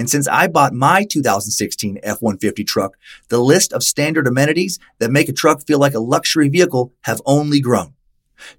[0.00, 2.96] And since I bought my 2016 F-150 truck,
[3.28, 7.20] the list of standard amenities that make a truck feel like a luxury vehicle have
[7.26, 7.92] only grown.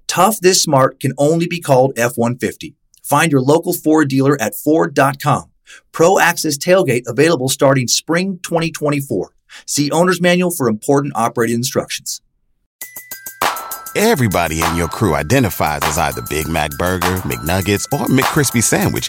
[0.06, 2.74] Tough this smart can only be called F-150.
[3.02, 5.50] Find your local Ford dealer at Ford.com.
[5.90, 9.34] Pro Access Tailgate available starting spring 2024.
[9.66, 12.22] See owner's manual for important operating instructions.
[13.96, 19.08] Everybody in your crew identifies as either Big Mac Burger, McNuggets, or McCrispy Sandwich.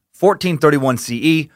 [0.21, 1.49] 1431 CE,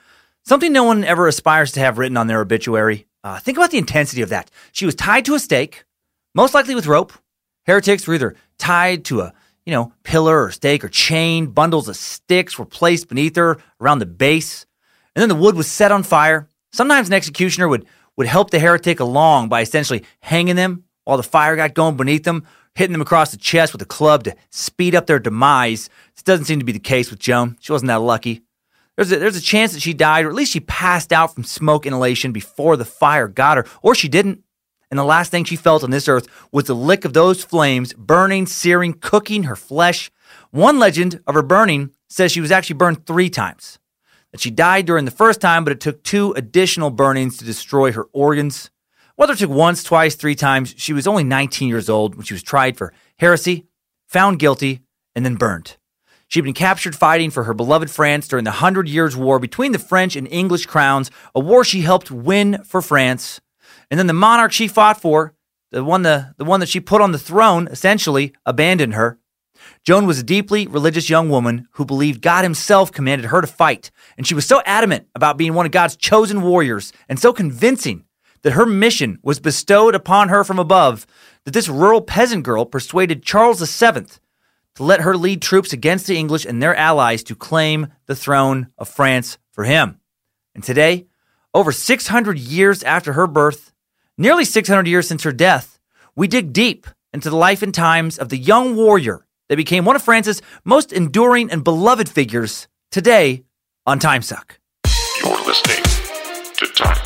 [0.46, 3.08] something no one ever aspires to have written on their obituary.
[3.24, 4.50] Uh, think about the intensity of that.
[4.72, 5.86] She was tied to a stake,
[6.34, 7.14] most likely with rope.
[7.66, 9.34] Heretics were either tied to a
[9.66, 11.48] you know pillar or stake or chain.
[11.48, 14.66] Bundles of sticks were placed beneath her around the base,
[15.16, 16.48] and then the wood was set on fire.
[16.72, 17.86] Sometimes an executioner would
[18.18, 22.24] would help the heretic along by essentially hanging them while the fire got going beneath
[22.24, 25.90] them, hitting them across the chest with a club to speed up their demise.
[26.16, 27.58] This doesn't seem to be the case with Joan.
[27.60, 28.45] She wasn't that lucky.
[28.96, 31.44] There's a, there's a chance that she died, or at least she passed out from
[31.44, 34.44] smoke inhalation before the fire got her, or she didn't.
[34.90, 37.94] And the last thing she felt on this earth was the lick of those flames
[37.94, 40.12] burning, searing, cooking her flesh.
[40.52, 43.80] One legend of her burning says she was actually burned three times.
[44.32, 47.92] That she died during the first time, but it took two additional burnings to destroy
[47.92, 48.70] her organs.
[49.16, 52.34] Whether it took once, twice, three times, she was only 19 years old when she
[52.34, 53.66] was tried for heresy,
[54.08, 54.82] found guilty,
[55.16, 55.78] and then burned.
[56.28, 59.80] She'd been captured fighting for her beloved France during the Hundred Years' War between the
[59.80, 63.40] French and English crowns, a war she helped win for France.
[63.90, 65.36] And then the monarch she fought for,
[65.72, 69.20] the one, the, the one that she put on the throne, essentially abandoned her.
[69.84, 73.92] Joan was a deeply religious young woman who believed God Himself commanded her to fight,
[74.18, 78.06] and she was so adamant about being one of God's chosen warriors and so convincing
[78.42, 81.08] that her mission was bestowed upon her from above,
[81.46, 84.06] that this rural peasant girl persuaded Charles VII
[84.76, 88.68] to let her lead troops against the English and their allies to claim the throne
[88.78, 90.00] of France for him.
[90.54, 91.08] And today,
[91.54, 93.72] over 600 years after her birth,
[94.18, 95.80] nearly 600 years since her death,
[96.16, 99.96] we dig deep into the life and times of the young warrior that became one
[99.96, 103.44] of France's most enduring and beloved figures today
[103.86, 104.60] on Time Suck.
[105.24, 105.84] You're listening
[106.56, 107.06] to Time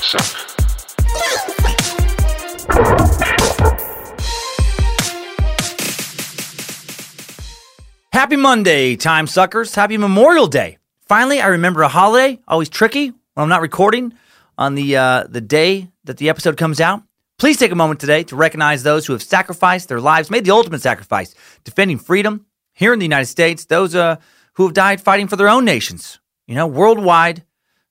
[8.11, 9.75] Happy Monday, time suckers.
[9.75, 10.79] Happy Memorial Day.
[11.07, 14.13] Finally, I remember a holiday, always tricky when I'm not recording
[14.57, 17.03] on the uh, the day that the episode comes out.
[17.37, 20.49] Please take a moment today to recognize those who have sacrificed their lives, made the
[20.49, 24.15] ultimate sacrifice, defending freedom here in the United States, those uh,
[24.53, 27.43] who have died fighting for their own nations, you know, worldwide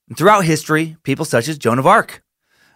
[0.09, 2.25] and throughout history, people such as Joan of Arc.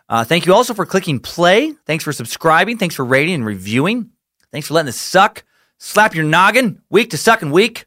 [0.08, 1.72] Uh, thank you also for clicking play.
[1.86, 2.78] Thanks for subscribing.
[2.78, 4.10] Thanks for rating and reviewing.
[4.52, 5.42] Thanks for letting us suck.
[5.84, 7.86] Slap your noggin, week to sucking week.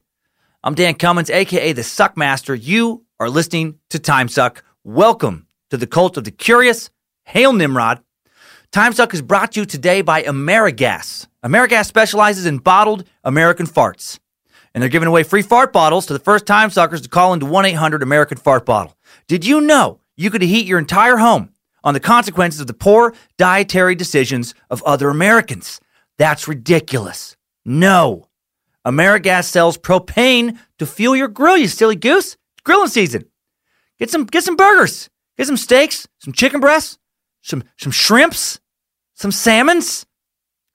[0.65, 2.53] I'm Dan Cummins, aka the Suck Master.
[2.53, 4.65] You are listening to Time Suck.
[4.83, 6.89] Welcome to the cult of the curious.
[7.23, 8.01] Hail Nimrod.
[8.73, 11.27] Time Suck is brought to you today by Amerigas.
[11.41, 14.19] Amerigas specializes in bottled American farts.
[14.73, 17.45] And they're giving away free fart bottles to the first time suckers to call into
[17.45, 18.97] 1 800 American Fart Bottle.
[19.29, 23.13] Did you know you could heat your entire home on the consequences of the poor
[23.37, 25.79] dietary decisions of other Americans?
[26.17, 27.34] That's ridiculous.
[27.65, 28.29] No.
[28.85, 32.33] Amerigas sells propane to fuel your grill, you silly goose.
[32.33, 33.25] It's grilling season.
[33.97, 35.09] Get some get some burgers.
[35.37, 36.97] Get some steaks, some chicken breasts,
[37.41, 38.59] some some shrimps,
[39.15, 40.05] some salmons.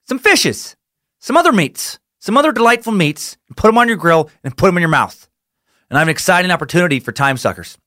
[0.05, 0.75] some fishes,
[1.19, 4.65] some other meats, some other delightful meats, and put them on your grill and put
[4.67, 5.29] them in your mouth.
[5.89, 7.77] And I have an exciting opportunity for time suckers.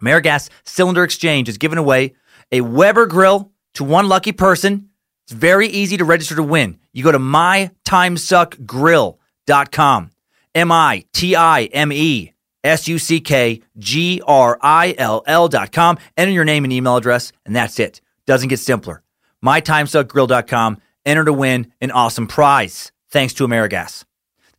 [0.00, 2.14] AmeriGas Cylinder Exchange is giving away
[2.50, 4.87] a Weber grill to one lucky person.
[5.28, 6.78] It's very easy to register to win.
[6.94, 10.10] You go to mytimesuckgrill.com.
[10.54, 12.32] M I T I M E
[12.64, 15.98] S U C K G R I L L dot com.
[16.16, 18.00] Enter your name and email address, and that's it.
[18.24, 19.02] Doesn't get simpler.
[19.44, 20.78] MyTimeSuckGrill.com.
[21.04, 24.06] Enter to win an awesome prize thanks to AmeriGas.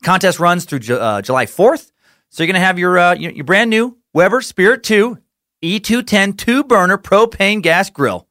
[0.03, 1.91] Contest runs through uh, July 4th.
[2.29, 5.17] So you're going to have your, uh, your brand new Weber Spirit 2
[5.63, 8.27] E210 two burner propane gas grill.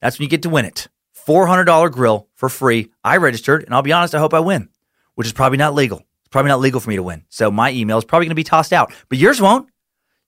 [0.00, 0.88] That's when you get to win it.
[1.26, 2.90] $400 grill for free.
[3.02, 4.68] I registered, and I'll be honest, I hope I win,
[5.14, 5.98] which is probably not legal.
[5.98, 7.24] It's probably not legal for me to win.
[7.28, 9.68] So my email is probably going to be tossed out, but yours won't.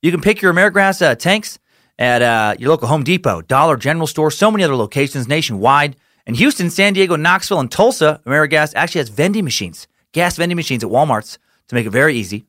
[0.02, 1.58] You can pick your AmeriGas uh, tanks
[1.98, 5.96] at uh, your local Home Depot, Dollar General Store, so many other locations nationwide.
[6.26, 10.84] In Houston, San Diego, Knoxville, and Tulsa, AmeriGas actually has vending machines, gas vending machines
[10.84, 12.46] at Walmarts to make it very easy.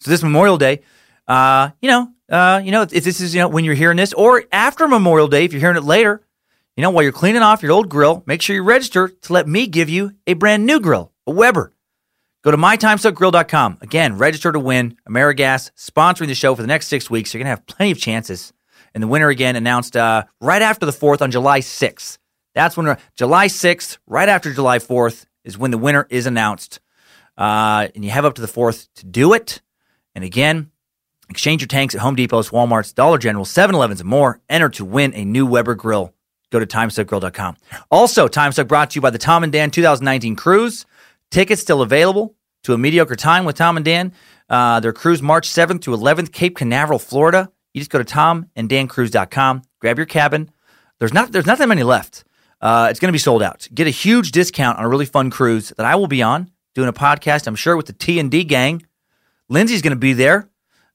[0.00, 0.80] So this Memorial Day,
[1.26, 4.12] uh, you know, uh, you know, if this is you know when you're hearing this,
[4.12, 6.22] or after Memorial Day, if you're hearing it later,
[6.78, 9.48] you know, while you're cleaning off your old grill, make sure you register to let
[9.48, 11.72] me give you a brand new grill, a Weber.
[12.44, 13.78] Go to mytimesuckgrill.com.
[13.80, 14.96] Again, register to win.
[15.08, 17.34] AmeriGas sponsoring the show for the next six weeks.
[17.34, 18.52] You're going to have plenty of chances.
[18.94, 22.18] And the winner again announced uh, right after the 4th on July 6th.
[22.54, 26.78] That's when July 6th, right after July 4th, is when the winner is announced.
[27.36, 29.62] Uh, and you have up to the 4th to do it.
[30.14, 30.70] And again,
[31.28, 34.40] exchange your tanks at Home Depot's, Walmart's, Dollar General, 7 Elevens, and more.
[34.48, 36.14] Enter to win a new Weber grill.
[36.50, 37.56] Go to timesuckgrill.com.
[37.90, 40.86] Also, Timesuck brought to you by the Tom and Dan 2019 Cruise.
[41.30, 44.12] Tickets still available to a mediocre time with Tom and Dan.
[44.48, 47.50] Uh, their cruise March 7th to 11th, Cape Canaveral, Florida.
[47.74, 50.50] You just go to tomanddancruise.com, grab your cabin.
[50.98, 52.24] There's not there's not that many left.
[52.60, 53.68] Uh, it's going to be sold out.
[53.72, 56.88] Get a huge discount on a really fun cruise that I will be on doing
[56.88, 57.46] a podcast.
[57.46, 58.84] I'm sure with the T and D gang.
[59.48, 60.48] Lindsay's going to be there.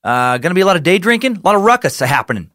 [0.04, 2.52] Uh, going to be a lot of day drinking, a lot of ruckus happening.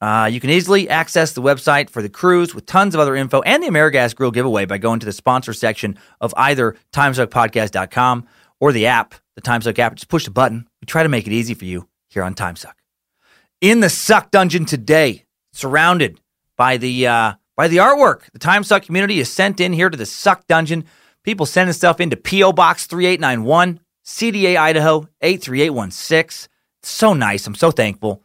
[0.00, 3.40] Uh, you can easily access the website for the cruise with tons of other info
[3.42, 8.26] and the AmeriGas Grill giveaway by going to the sponsor section of either timesuckpodcast.com
[8.60, 9.94] or the app, the Timesuck app.
[9.94, 10.66] Just push the button.
[10.80, 12.74] We try to make it easy for you here on Timesuck.
[13.60, 16.20] In the Suck Dungeon today, surrounded
[16.56, 20.06] by the uh, by the artwork, the Timesuck community is sent in here to the
[20.06, 20.84] Suck Dungeon.
[21.22, 26.48] People sending stuff into PO Box 3891, CDA Idaho 83816.
[26.80, 27.46] It's so nice.
[27.46, 28.22] I'm so thankful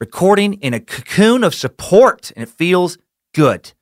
[0.00, 2.98] recording in a cocoon of support, and it feels
[3.32, 3.72] good.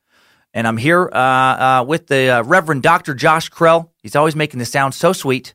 [0.53, 3.15] And I'm here uh, uh, with the uh, Reverend Dr.
[3.15, 3.89] Josh Krell.
[4.01, 5.53] He's always making the sound so sweet.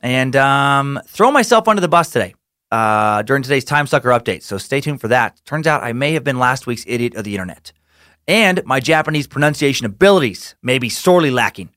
[0.00, 2.34] And um, throw myself under the bus today
[2.70, 4.42] uh, during today's Time Sucker update.
[4.42, 5.40] So stay tuned for that.
[5.44, 7.72] Turns out I may have been last week's idiot of the internet.
[8.26, 11.70] And my Japanese pronunciation abilities may be sorely lacking.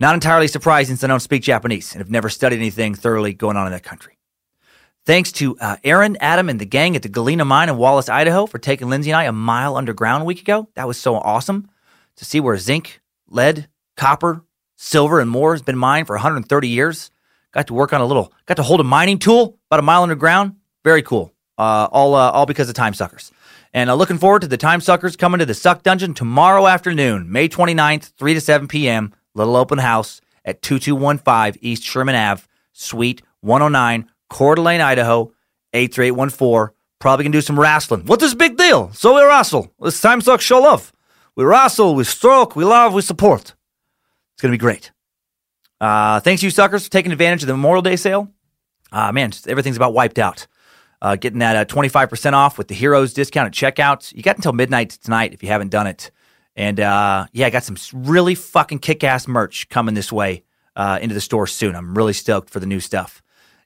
[0.00, 3.56] Not entirely surprising since I don't speak Japanese and have never studied anything thoroughly going
[3.56, 4.18] on in that country.
[5.04, 8.46] Thanks to uh, Aaron, Adam, and the gang at the Galena Mine in Wallace, Idaho,
[8.46, 10.68] for taking Lindsay and I a mile underground a week ago.
[10.76, 11.68] That was so awesome
[12.16, 14.44] to see where zinc, lead, copper,
[14.76, 17.10] silver, and more has been mined for 130 years.
[17.50, 20.04] Got to work on a little, got to hold a mining tool about a mile
[20.04, 20.54] underground.
[20.84, 21.32] Very cool.
[21.58, 23.32] Uh, all, uh, all because of Time Suckers.
[23.74, 27.30] And uh, looking forward to the Time Suckers coming to the Suck Dungeon tomorrow afternoon,
[27.30, 29.12] May 29th, 3 to 7 p.m.
[29.34, 32.42] Little open house at 2215 East Sherman Ave,
[32.72, 34.08] Suite 109.
[34.32, 35.32] Coeur d'Alene, Idaho,
[35.74, 36.74] 83814.
[36.98, 38.06] Probably can do some wrestling.
[38.06, 38.92] What is this big deal?
[38.92, 39.72] So we wrestle.
[39.82, 40.92] It's time suck show love.
[41.36, 43.54] We wrestle, we stroke, we love, we support.
[44.34, 44.92] It's going to be great.
[45.80, 48.30] Uh, thanks you suckers for taking advantage of the Memorial Day sale.
[48.90, 50.46] Uh, man, just, everything's about wiped out.
[51.00, 54.14] Uh, getting that uh, 25% off with the Heroes discount at checkout.
[54.14, 56.10] You got until midnight tonight if you haven't done it.
[56.54, 60.44] And uh, yeah, I got some really fucking kick ass merch coming this way
[60.76, 61.74] uh, into the store soon.
[61.74, 63.22] I'm really stoked for the new stuff.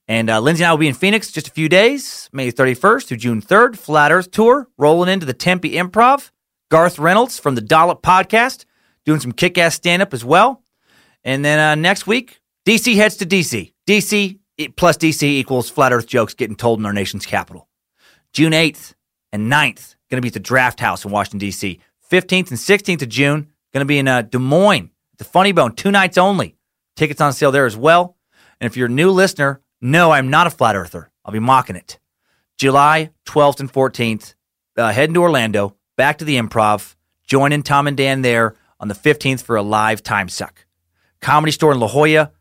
[0.08, 3.06] And uh, Lindsay and I will be in Phoenix just a few days, May 31st
[3.06, 6.30] through June 3rd, Flat Earth Tour, rolling into the Tempe Improv.
[6.70, 8.64] Gareth Reynolds from the Dollop Podcast,
[9.04, 10.62] doing some kick ass stand up as well.
[11.24, 13.72] And then uh, next week, DC heads to DC.
[13.88, 14.38] DC
[14.76, 17.68] plus DC equals Flat Earth jokes getting told in our nation's capital.
[18.32, 18.94] June 8th
[19.32, 21.80] and 9th, going to be at the Draft House in Washington, D.C.
[22.10, 25.74] 15th and 16th of June, going to be in uh, Des Moines, the Funny Bone,
[25.74, 26.56] two nights only.
[26.96, 28.16] Tickets on sale there as well.
[28.60, 31.10] And if you're a new listener, no, I'm not a flat earther.
[31.24, 31.98] I'll be mocking it.
[32.56, 34.34] July 12th and 14th,
[34.76, 36.94] uh, heading to Orlando, back to the improv,
[37.26, 40.64] joining Tom and Dan there on the 15th for a live time suck.
[41.20, 42.32] Comedy Store in La Jolla,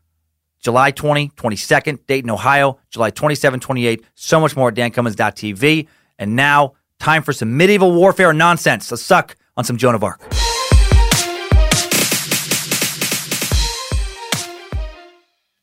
[0.60, 4.04] July 20, 22nd, Dayton, Ohio, July 27, 28.
[4.14, 5.88] So much more at dancummins.tv.
[6.18, 8.90] And now, time for some medieval warfare nonsense.
[8.90, 10.35] Let's suck on some Joan of Arc.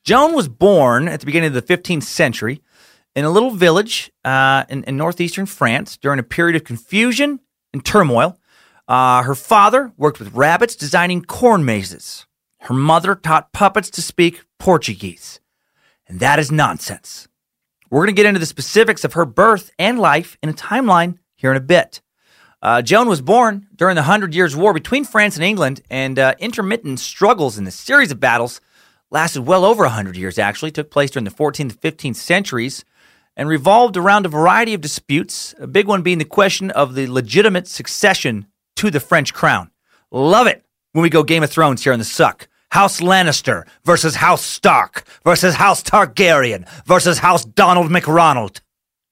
[0.03, 2.61] Joan was born at the beginning of the 15th century
[3.15, 7.39] in a little village uh, in, in, northeastern France during a period of confusion
[7.71, 8.37] and turmoil.
[8.87, 12.25] Uh, her father worked with rabbits designing corn mazes.
[12.61, 15.39] Her mother taught puppets to speak Portuguese.
[16.07, 17.29] And that is nonsense.
[17.89, 21.17] We're going to get into the specifics of her birth and life in a timeline
[21.35, 22.01] here in a bit.
[22.61, 26.33] Uh, Joan was born during the Hundred Years' War between France and England, and uh,
[26.39, 28.61] intermittent struggles in a series of battles
[29.13, 32.83] lasted well over 100 years, actually, took place during the 14th and 15th centuries,
[33.37, 37.07] and revolved around a variety of disputes, a big one being the question of the
[37.07, 39.71] legitimate succession to the French crown.
[40.11, 42.47] Love it when we go Game of Thrones here in the Suck.
[42.69, 48.61] House Lannister versus House Stark versus House Targaryen versus House Donald McRonald.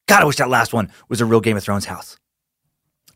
[0.08, 2.18] God, I wish that last one was a real Game of Thrones house.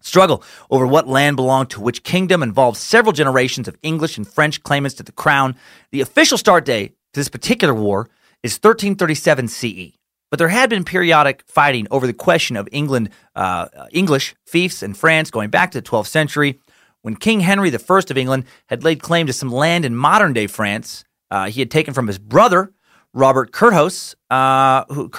[0.05, 4.61] Struggle over what land belonged to which kingdom involved several generations of English and French
[4.61, 5.55] claimants to the crown.
[5.91, 8.07] The official start date to this particular war
[8.43, 9.97] is 1337 CE,
[10.29, 14.93] but there had been periodic fighting over the question of England, uh, English fiefs in
[14.93, 16.59] France going back to the 12th century.
[17.01, 20.45] When King Henry I of England had laid claim to some land in modern day
[20.45, 22.71] France, uh, he had taken from his brother
[23.11, 25.09] Robert Curthose, uh, who,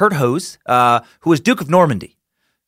[0.66, 2.16] uh, who was Duke of Normandy.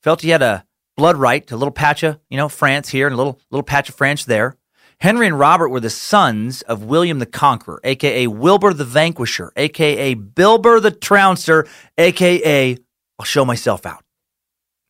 [0.03, 0.65] Felt he had a
[0.99, 3.63] blood right to a little patch of, you know, France here and a little little
[3.63, 4.57] patch of France there.
[5.01, 10.15] Henry and Robert were the sons of William the Conqueror, aka Wilbur the Vanquisher, aka
[10.15, 12.77] Bilber the Trouncer, aka
[13.19, 14.05] I'll show myself out.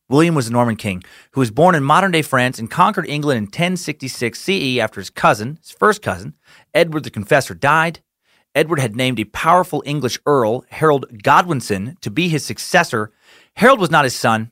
[0.09, 3.37] William was a Norman king who was born in modern day France and conquered England
[3.37, 6.33] in 1066 CE after his cousin, his first cousin,
[6.73, 7.99] Edward the Confessor, died.
[8.55, 13.11] Edward had named a powerful English earl, Harold Godwinson, to be his successor.
[13.57, 14.49] Harold was not his son.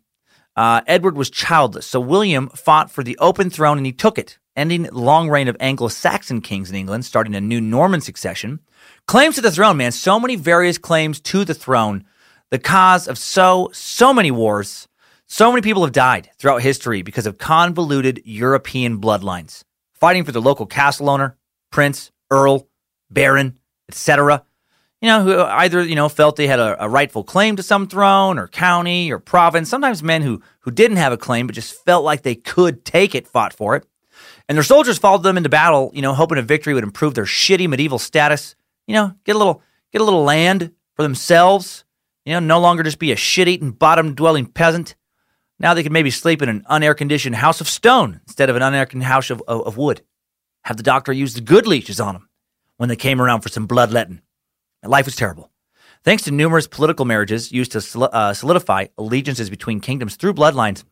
[0.58, 4.40] Uh, Edward was childless, so William fought for the open throne and he took it,
[4.56, 8.60] ending the long reign of Anglo-Saxon kings in England, starting a new Norman succession.
[9.08, 12.06] Claims to the throne, man, so many various claims to the throne,
[12.50, 14.88] the cause of so, so many wars.
[15.28, 20.42] So many people have died throughout history because of convoluted European bloodlines, fighting for the
[20.42, 21.38] local castle owner,
[21.72, 22.68] prince, earl,
[23.12, 23.60] baron,
[23.90, 24.44] etc
[25.02, 27.88] you know, who either, you know, felt they had a, a, rightful claim to some
[27.88, 29.70] throne or county or province.
[29.70, 33.14] Sometimes men who, who didn't have a claim but just felt like they could take
[33.14, 33.86] it fought for it.
[34.50, 37.26] And their soldiers followed them into battle, you know, hoping a victory would improve their
[37.26, 38.56] shitty medieval status.
[38.88, 39.62] You know, get a little
[39.92, 41.84] get a little land for themselves.
[42.26, 44.96] You know, no longer just be a shit-eating, bottom-dwelling peasant.
[45.60, 49.04] Now they could maybe sleep in an unair-conditioned house of stone instead of an unair-conditioned
[49.04, 50.02] house of, of, of wood.
[50.64, 52.30] Have the doctor use the good leeches on them
[52.78, 54.22] when they came around for some bloodletting.
[54.84, 55.52] Life was terrible.
[56.04, 60.84] Thanks to numerous political marriages used to uh, solidify allegiances between kingdoms through bloodlines,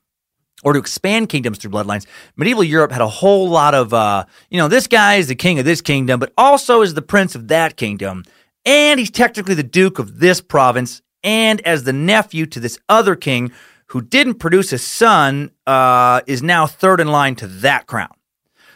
[0.63, 4.58] or to expand kingdoms through bloodlines, medieval Europe had a whole lot of, uh, you
[4.58, 7.48] know, this guy is the king of this kingdom, but also is the prince of
[7.50, 8.24] that kingdom.
[8.65, 13.15] And he's technically the duke of this province, and as the nephew to this other
[13.15, 13.51] king
[13.88, 18.13] who didn't produce a son, uh, is now third in line to that crown.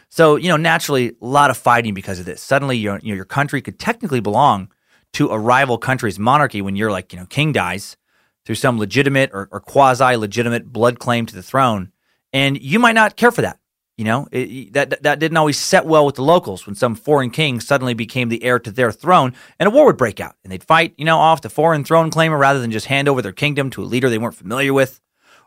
[0.08, 2.40] So, you know, naturally, a lot of fighting because of this.
[2.40, 4.70] Suddenly, your, you know, your country could technically belong
[5.14, 7.96] to a rival country's monarchy when you're like, you know, king dies
[8.44, 11.92] through some legitimate or, or quasi legitimate blood claim to the throne.
[12.32, 13.58] And you might not care for that.
[13.96, 17.28] You know, it, that, that didn't always set well with the locals when some foreign
[17.28, 20.50] king suddenly became the heir to their throne and a war would break out and
[20.50, 23.32] they'd fight, you know, off the foreign throne claimer rather than just hand over their
[23.32, 25.02] kingdom to a leader they weren't familiar with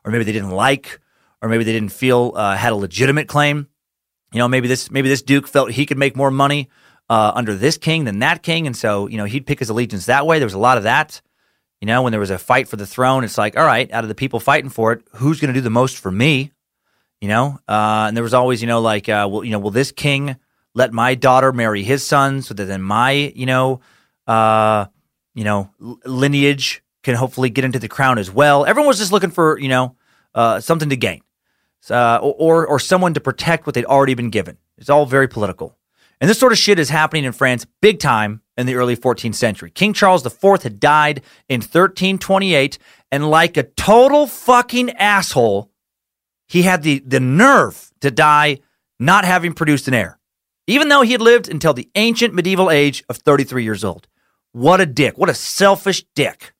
[0.06, 1.00] or maybe they didn't like
[1.42, 3.68] or maybe they didn't feel uh, had a legitimate claim.
[4.32, 6.70] You know, maybe this maybe this duke felt he could make more money
[7.14, 8.66] uh, under this king than that king.
[8.66, 10.40] And so, you know, he'd pick his allegiance that way.
[10.40, 11.22] There was a lot of that.
[11.80, 14.04] You know, when there was a fight for the throne, it's like, all right, out
[14.04, 16.52] of the people fighting for it, who's going to do the most for me?
[17.22, 19.70] You know, uh, and there was always, you know, like, uh, well, you know, will
[19.70, 20.38] this king
[20.74, 23.80] let my daughter marry his son so that then my, you know,
[24.28, 24.86] uh,
[25.36, 25.70] you know,
[26.06, 28.66] lineage can hopefully get into the crown as well.
[28.66, 29.96] Everyone was just looking for, you know,
[30.34, 31.22] uh, something to gain,
[31.92, 34.58] uh, or or someone to protect what they'd already been given.
[34.78, 35.78] It's all very political.
[36.24, 39.36] And this sort of shit is happening in France big time in the early 14th
[39.36, 39.70] century.
[39.70, 42.78] King Charles IV had died in 1328,
[43.12, 45.70] and like a total fucking asshole,
[46.48, 48.60] he had the, the nerve to die
[49.02, 50.18] not having produced an heir,
[50.66, 54.08] even though he had lived until the ancient medieval age of 33 years old.
[54.54, 55.18] What a dick.
[55.18, 56.54] What a selfish dick.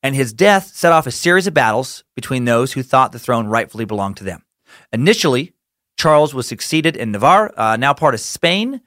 [0.00, 3.48] And his death set off a series of battles between those who thought the throne
[3.48, 4.44] rightfully belonged to them.
[4.92, 5.54] Initially,
[5.96, 8.80] Charles was succeeded in Navarre, uh, now part of Spain,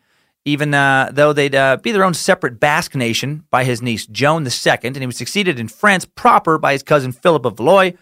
[0.46, 4.46] even uh, though they'd uh, be their own separate Basque nation by his niece Joan
[4.46, 7.94] II, and he was succeeded in France proper by his cousin Philip of Valois,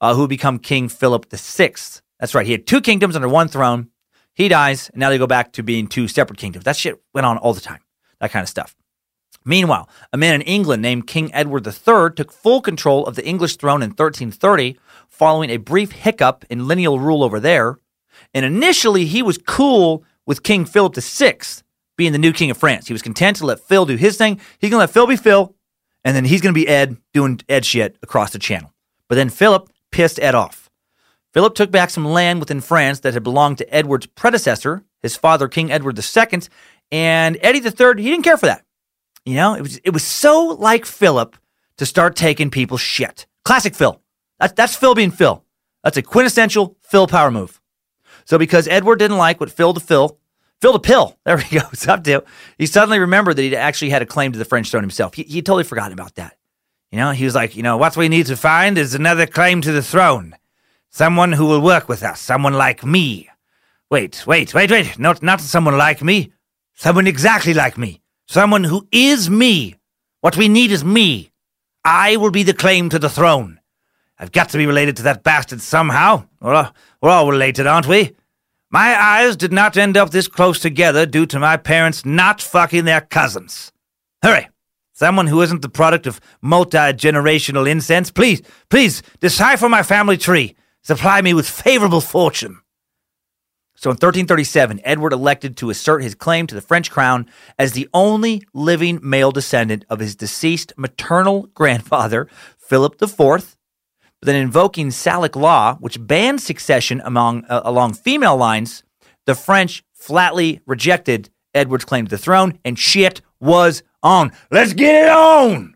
[0.00, 1.74] uh, who would become King Philip VI.
[2.18, 3.88] That's right, he had two kingdoms under one throne.
[4.34, 6.64] He dies, and now they go back to being two separate kingdoms.
[6.64, 7.80] That shit went on all the time,
[8.20, 8.74] that kind of stuff.
[9.44, 13.56] Meanwhile, a man in England named King Edward III took full control of the English
[13.56, 14.78] throne in 1330
[15.08, 17.78] following a brief hiccup in lineal rule over there.
[18.32, 21.38] And initially, he was cool with King Philip VI
[22.02, 22.88] being the new king of France.
[22.88, 24.40] He was content to let Phil do his thing.
[24.58, 25.54] He's going to let Phil be Phil,
[26.02, 28.72] and then he's going to be Ed doing Ed shit across the channel.
[29.08, 30.68] But then Philip pissed Ed off.
[31.32, 35.46] Philip took back some land within France that had belonged to Edward's predecessor, his father,
[35.46, 36.40] King Edward II,
[36.90, 38.64] and Eddie III, he didn't care for that.
[39.24, 41.36] You know, it was it was so like Philip
[41.76, 43.26] to start taking people's shit.
[43.44, 44.02] Classic Phil.
[44.40, 45.44] That's that's Phil being Phil.
[45.84, 47.60] That's a quintessential Phil power move.
[48.24, 50.18] So because Edward didn't like what Phil to Phil,
[50.62, 52.24] Phil to Pill, there we go, up to,
[52.56, 55.14] he suddenly remembered that he actually had a claim to the French throne himself.
[55.14, 56.38] He, he totally forgotten about that.
[56.92, 59.60] You know, he was like, you know, what we need to find is another claim
[59.62, 60.36] to the throne.
[60.88, 63.28] Someone who will work with us, someone like me.
[63.90, 66.32] Wait, wait, wait, wait, not, not someone like me.
[66.74, 68.00] Someone exactly like me.
[68.28, 69.76] Someone who is me.
[70.20, 71.32] What we need is me.
[71.84, 73.58] I will be the claim to the throne.
[74.18, 76.26] I've got to be related to that bastard somehow.
[76.40, 78.14] We're all, we're all related, aren't we?
[78.72, 82.86] My eyes did not end up this close together due to my parents not fucking
[82.86, 83.70] their cousins.
[84.22, 84.48] Hurry!
[84.94, 90.56] Someone who isn't the product of multi generational incense, please, please decipher my family tree.
[90.80, 92.60] Supply me with favorable fortune.
[93.74, 97.88] So in 1337, Edward elected to assert his claim to the French crown as the
[97.92, 102.26] only living male descendant of his deceased maternal grandfather,
[102.56, 103.56] Philip IV.
[104.22, 108.84] But then invoking Salic law, which banned succession among, uh, along female lines,
[109.26, 114.30] the French flatly rejected Edward's claim to the throne, and shit was on.
[114.52, 115.74] Let's get it on!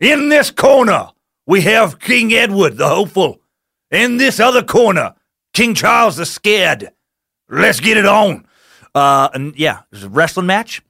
[0.00, 1.10] In this corner,
[1.46, 3.42] we have King Edward the hopeful.
[3.90, 5.14] In this other corner,
[5.52, 6.90] King Charles the scared.
[7.50, 8.46] Let's get it on.
[8.94, 10.80] Uh, and yeah, it was a wrestling match.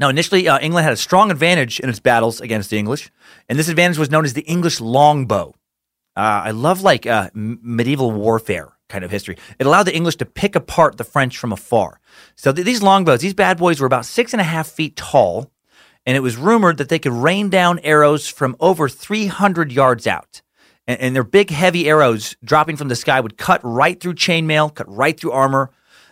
[0.00, 3.12] Now, initially, uh, England had a strong advantage in its battles against the English,
[3.48, 5.54] and this advantage was known as the English longbow.
[6.16, 9.36] Uh, I love like uh, medieval warfare kind of history.
[9.58, 12.00] It allowed the English to pick apart the French from afar.
[12.36, 15.50] So th- these longbows, these bad boys were about six and a half feet tall,
[16.04, 20.42] and it was rumored that they could rain down arrows from over 300 yards out.
[20.86, 24.74] And, and their big, heavy arrows dropping from the sky would cut right through chainmail,
[24.74, 25.70] cut right through armor.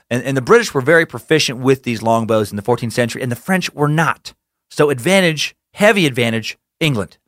[0.08, 3.32] And, and the British were very proficient with these longbows in the 14th century, and
[3.32, 4.32] the French were not.
[4.70, 7.18] So, advantage, heavy advantage, England.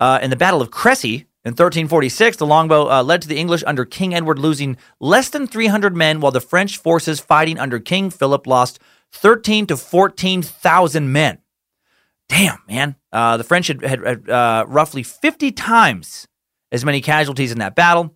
[0.00, 3.64] Uh, in the Battle of Crecy in 1346, the longbow uh, led to the English
[3.66, 8.10] under King Edward losing less than 300 men, while the French forces fighting under King
[8.10, 8.78] Philip lost
[9.12, 11.38] 13 to 14,000 men.
[12.28, 12.96] Damn, man.
[13.10, 16.28] Uh, the French had, had uh, roughly 50 times
[16.70, 18.14] as many casualties in that battle,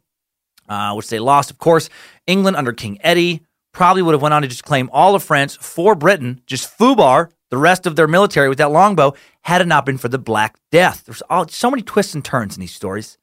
[0.69, 1.89] uh, which they lost, of course.
[2.27, 3.41] England under King Eddie
[3.73, 7.31] probably would have went on to just claim all of France for Britain, just foobar
[7.55, 10.59] the rest of their military with that longbow, had it not been for the Black
[10.73, 11.05] Death.
[11.05, 13.17] There's all, so many twists and turns in these stories,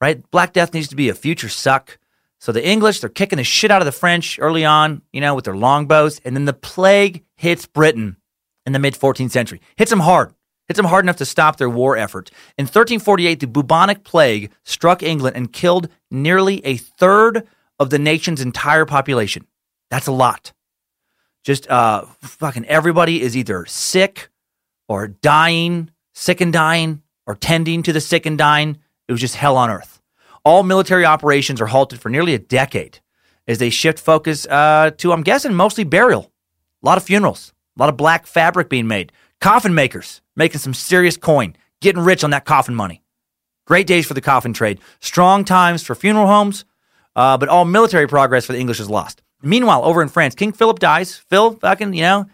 [0.00, 0.28] right?
[0.30, 1.98] Black Death needs to be a future suck.
[2.38, 5.34] So the English, they're kicking the shit out of the French early on, you know,
[5.34, 6.22] with their longbows.
[6.24, 8.16] And then the plague hits Britain
[8.64, 9.60] in the mid 14th century.
[9.76, 10.32] Hits them hard.
[10.66, 12.30] Hits them hard enough to stop their war effort.
[12.56, 17.46] In 1348, the bubonic plague struck England and killed nearly a third
[17.78, 19.46] of the nation's entire population.
[19.90, 20.54] That's a lot.
[21.44, 24.28] Just uh, fucking everybody is either sick
[24.88, 28.78] or dying, sick and dying, or tending to the sick and dying.
[29.08, 30.00] It was just hell on earth.
[30.44, 33.00] All military operations are halted for nearly a decade
[33.46, 36.30] as they shift focus uh, to, I'm guessing, mostly burial.
[36.82, 40.74] A lot of funerals, a lot of black fabric being made, coffin makers making some
[40.74, 43.02] serious coin, getting rich on that coffin money.
[43.66, 46.64] Great days for the coffin trade, strong times for funeral homes,
[47.16, 49.22] uh, but all military progress for the English is lost.
[49.42, 51.16] Meanwhile, over in France, King Philip dies.
[51.16, 52.26] Phil, fucking, you know,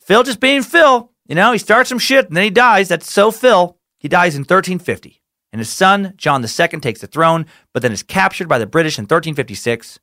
[0.00, 1.10] Phil just being Phil.
[1.26, 2.88] You know, he starts some shit and then he dies.
[2.88, 3.76] That's so Phil.
[3.98, 5.22] He dies in 1350.
[5.52, 8.98] And his son, John II, takes the throne, but then is captured by the British
[8.98, 9.98] in 1356.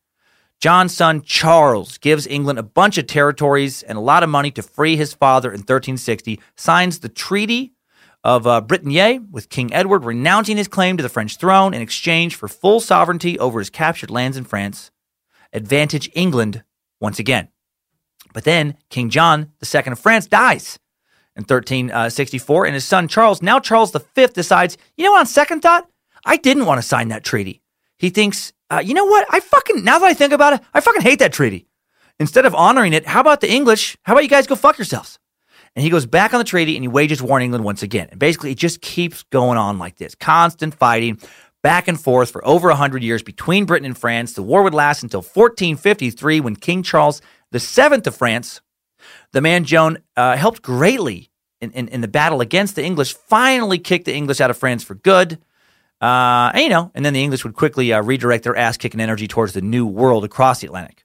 [0.59, 4.63] John's son, Charles, gives England a bunch of territories and a lot of money to
[4.63, 7.73] free his father in 1360, signs the Treaty
[8.23, 12.35] of uh, Brittany with King Edward, renouncing his claim to the French throne in exchange
[12.35, 14.91] for full sovereignty over his captured lands in France
[15.53, 16.63] advantage England
[16.99, 17.49] once again.
[18.33, 20.79] But then King John II of France dies
[21.35, 25.61] in 1364, and his son Charles, now Charles V, decides, you know what, on second
[25.61, 25.87] thought,
[26.25, 27.61] I didn't want to sign that treaty.
[27.97, 30.81] He thinks, uh, you know what, I fucking, now that I think about it, I
[30.81, 31.67] fucking hate that treaty.
[32.19, 33.97] Instead of honoring it, how about the English?
[34.03, 35.19] How about you guys go fuck yourselves?
[35.75, 38.07] And he goes back on the treaty and he wages war on England once again.
[38.09, 41.19] And basically, it just keeps going on like this constant fighting
[41.67, 44.31] back and forth for over 100 years between Britain and France.
[44.31, 48.61] The war would last until 1453 when King Charles VII of France,
[49.33, 53.79] the man Joan uh, helped greatly in, in, in the battle against the English finally
[53.79, 55.39] kicked the English out of France for good.
[55.99, 59.01] Uh, and, you know, and then the English would quickly uh, redirect their ass kicking
[59.01, 61.03] energy towards the new world across the Atlantic.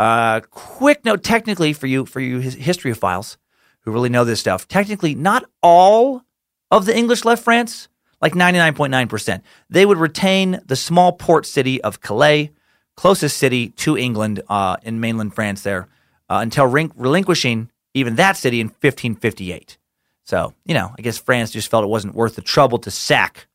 [0.00, 3.36] Uh, quick note, technically, for you for you historiophiles
[3.82, 6.24] who really know this stuff, technically, not all
[6.72, 7.86] of the English left France,
[8.22, 9.42] like 99.9%.
[9.68, 12.52] They would retain the small port city of Calais,
[12.96, 15.88] closest city to England uh, in mainland France there,
[16.30, 19.76] uh, until relinquishing even that city in 1558.
[20.24, 23.48] So, you know, I guess France just felt it wasn't worth the trouble to sack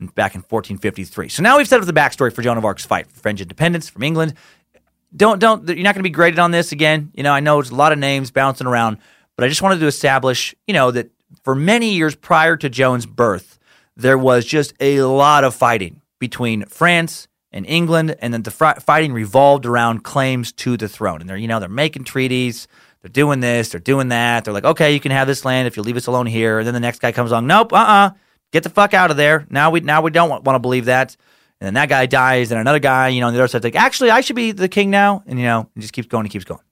[0.00, 1.28] back in 1453.
[1.28, 3.88] So now we've set up the backstory for Joan of Arc's fight for French independence
[3.88, 4.34] from England.
[5.14, 7.10] Don't, don't, you're not going to be graded on this again.
[7.14, 8.98] You know, I know it's a lot of names bouncing around,
[9.36, 11.10] but I just wanted to establish, you know, that
[11.42, 13.58] for many years prior to Joan's birth,
[14.00, 18.80] there was just a lot of fighting between France and England, and then the fr-
[18.80, 21.20] fighting revolved around claims to the throne.
[21.20, 22.68] And they're, you know, they're making treaties,
[23.02, 24.44] they're doing this, they're doing that.
[24.44, 26.58] They're like, okay, you can have this land if you leave us alone here.
[26.58, 28.10] And then the next guy comes along, nope, uh uh-uh, uh,
[28.52, 29.46] get the fuck out of there.
[29.50, 31.16] Now we now we don't want, to believe that.
[31.60, 33.76] And then that guy dies, and another guy, you know, on the other side's like,
[33.76, 35.22] actually, I should be the king now.
[35.26, 36.62] And, you know, it just keeps going and keeps going.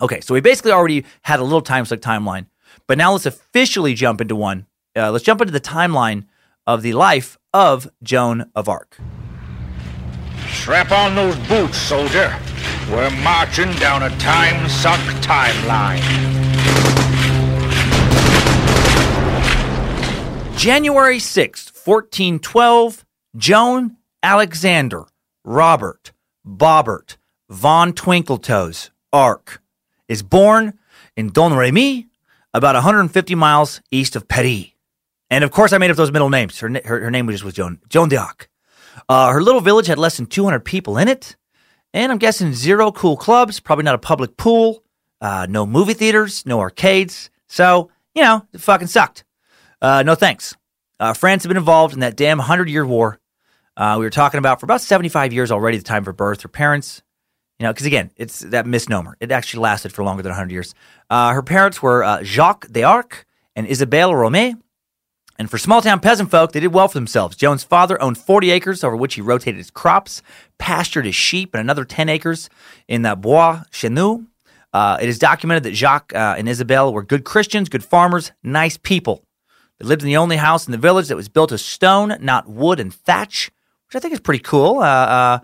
[0.00, 2.46] Okay, so we basically already had a little time like timeline,
[2.86, 4.66] but now let's officially jump into one.
[4.96, 6.26] Uh, let's jump into the timeline
[6.66, 8.98] of the life of Joan of Arc.
[10.48, 12.36] Strap on those boots, soldier.
[12.90, 16.00] We're marching down a time suck timeline.
[20.56, 23.04] January 6th, 1412,
[23.36, 25.04] Joan Alexander
[25.44, 26.12] Robert
[26.46, 27.16] Bobbert
[27.48, 29.62] von Twinkletoes Arc
[30.08, 30.78] is born
[31.16, 32.08] in Domremy,
[32.52, 34.69] about 150 miles east of Paris.
[35.30, 36.58] And of course, I made up those middle names.
[36.58, 38.48] Her, her, her name was just was Joan, Joan d'Arc.
[39.08, 41.36] Uh, her little village had less than 200 people in it.
[41.92, 44.82] And I'm guessing zero cool clubs, probably not a public pool,
[45.20, 47.30] uh, no movie theaters, no arcades.
[47.48, 49.24] So, you know, it fucking sucked.
[49.82, 50.56] Uh, no thanks.
[50.98, 53.18] Uh, France had been involved in that damn 100 year war
[53.76, 56.42] uh, we were talking about for about 75 years already, the time for birth.
[56.42, 57.02] Her parents,
[57.58, 59.16] you know, because again, it's that misnomer.
[59.20, 60.74] It actually lasted for longer than 100 years.
[61.08, 63.24] Uh, her parents were Jacques d'Arc
[63.56, 64.54] and Isabelle Romée.
[65.40, 67.34] And for small town peasant folk, they did well for themselves.
[67.34, 70.20] Joan's father owned 40 acres over which he rotated his crops,
[70.58, 72.50] pastured his sheep, and another 10 acres
[72.88, 74.26] in the Bois Chenu.
[74.74, 78.76] Uh, it is documented that Jacques uh, and Isabelle were good Christians, good farmers, nice
[78.76, 79.24] people.
[79.78, 82.46] They lived in the only house in the village that was built of stone, not
[82.46, 83.50] wood and thatch,
[83.86, 84.80] which I think is pretty cool.
[84.80, 85.38] Uh, uh,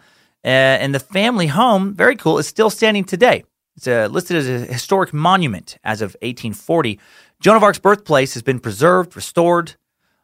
[0.44, 3.44] and the family home, very cool, is still standing today.
[3.78, 7.00] It's uh, listed as a historic monument as of 1840.
[7.40, 9.76] Joan of Arc's birthplace has been preserved, restored.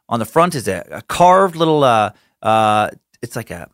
[0.09, 2.11] On the front is a, a carved little, uh,
[2.41, 2.89] uh,
[3.21, 3.69] it's like a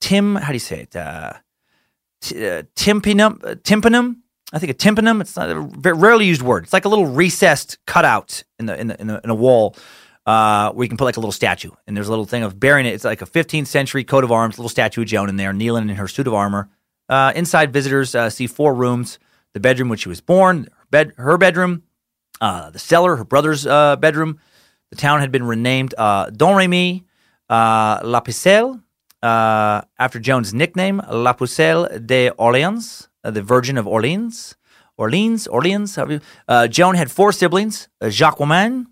[0.00, 0.96] tim, how do you say it?
[0.96, 1.34] Uh,
[2.20, 4.22] t- uh, tympanum, uh, tympanum.
[4.52, 5.20] I think a tympanum.
[5.20, 6.64] It's not a rarely used word.
[6.64, 9.76] It's like a little recessed cutout in the in the in, the, in a wall
[10.26, 12.58] uh, where you can put like a little statue, and there's a little thing of
[12.58, 12.94] burying it.
[12.94, 15.88] It's like a 15th century coat of arms, little statue of Joan in there, kneeling
[15.88, 16.70] in her suit of armor.
[17.08, 19.18] Uh, inside, visitors uh, see four rooms:
[19.52, 21.82] the bedroom which she was born, her, bed, her bedroom,
[22.40, 24.38] uh, the cellar, her brother's uh, bedroom,
[24.94, 27.04] the town had been renamed uh, Domremy
[27.50, 28.80] uh, La Pucelle
[29.22, 34.56] uh, after Joan's nickname, La Pucelle de Orleans, uh, the Virgin of Orleans.
[34.96, 35.98] Orleans, Orleans.
[35.98, 38.86] Uh, Joan had four siblings: uh, Jacques Romain,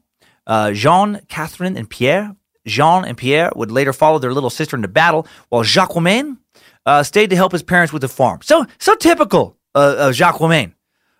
[0.49, 2.35] uh, Jean, Catherine, and Pierre.
[2.67, 6.39] Jean and Pierre would later follow their little sister into battle, while Jacques Romain
[6.87, 8.41] uh, stayed to help his parents with the farm.
[8.43, 10.75] So, so typical of Jacques Romain.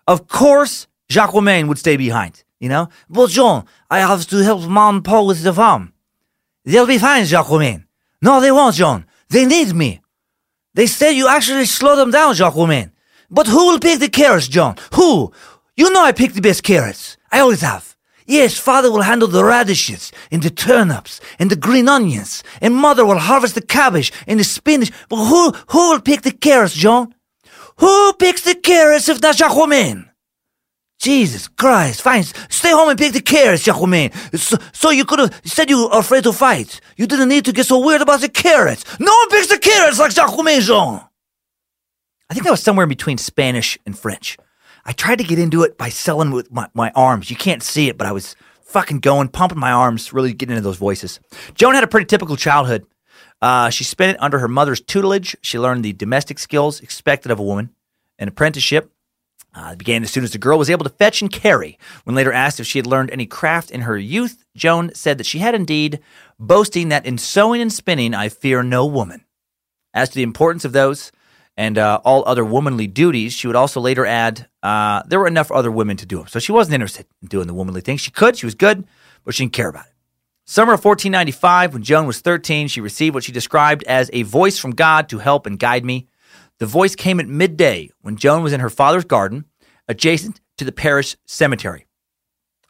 [0.05, 2.43] Of course, Jacques Romain would stay behind.
[2.63, 5.91] You know, but John, I have to help Mom Paul with the farm.
[6.63, 7.85] They'll be fine, Jacques Romain.
[8.21, 9.03] No, they won't, John.
[9.27, 9.99] They need me.
[10.73, 12.93] They said you actually slow them down, Jacques Romain.
[13.29, 14.77] But who will pick the carrots, John?
[14.93, 15.33] Who?
[15.75, 17.17] You know I pick the best carrots.
[17.33, 17.97] I always have.
[18.25, 23.05] Yes, father will handle the radishes and the turnips and the green onions, and mother
[23.05, 24.91] will harvest the cabbage and the spinach.
[25.09, 27.13] But who, who will pick the carrots, John?
[27.79, 30.12] Who picks the carrots if not Jacques Romain?
[31.03, 32.23] Jesus Christ, fine.
[32.23, 34.13] Stay home and pick the carrots, Jacquemin.
[34.37, 36.79] So, so you could have said you were afraid to fight.
[36.95, 38.85] You didn't need to get so weird about the carrots.
[39.01, 41.01] No one picks the carrots like Jacquemin Jean.
[42.29, 44.37] I think that was somewhere between Spanish and French.
[44.85, 47.29] I tried to get into it by selling with my, my arms.
[47.29, 50.63] You can't see it, but I was fucking going, pumping my arms, really getting into
[50.63, 51.19] those voices.
[51.53, 52.85] Joan had a pretty typical childhood.
[53.41, 55.35] Uh, she spent it under her mother's tutelage.
[55.41, 57.71] She learned the domestic skills expected of a woman,
[58.19, 58.89] an apprenticeship,
[59.53, 61.77] uh, began as soon as the girl was able to fetch and carry.
[62.03, 65.25] When later asked if she had learned any craft in her youth, Joan said that
[65.25, 65.99] she had indeed,
[66.39, 69.25] boasting that in sewing and spinning I fear no woman.
[69.93, 71.11] As to the importance of those,
[71.55, 73.33] and uh, all other womanly duties.
[73.33, 76.27] She would also later add, uh, there were enough other women to do them.
[76.27, 78.01] So she wasn't interested in doing the womanly things.
[78.01, 78.85] She could, she was good,
[79.23, 79.91] but she didn't care about it.
[80.45, 84.59] Summer of 1495, when Joan was 13, she received what she described as a voice
[84.59, 86.07] from God to help and guide me.
[86.59, 89.45] The voice came at midday when Joan was in her father's garden,
[89.87, 91.87] adjacent to the parish cemetery.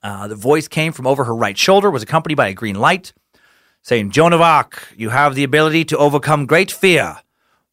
[0.02, 3.14] Uh, the voice came from over her right shoulder, was accompanied by a green light,
[3.82, 7.18] saying, Joan of Arc, you have the ability to overcome great fear.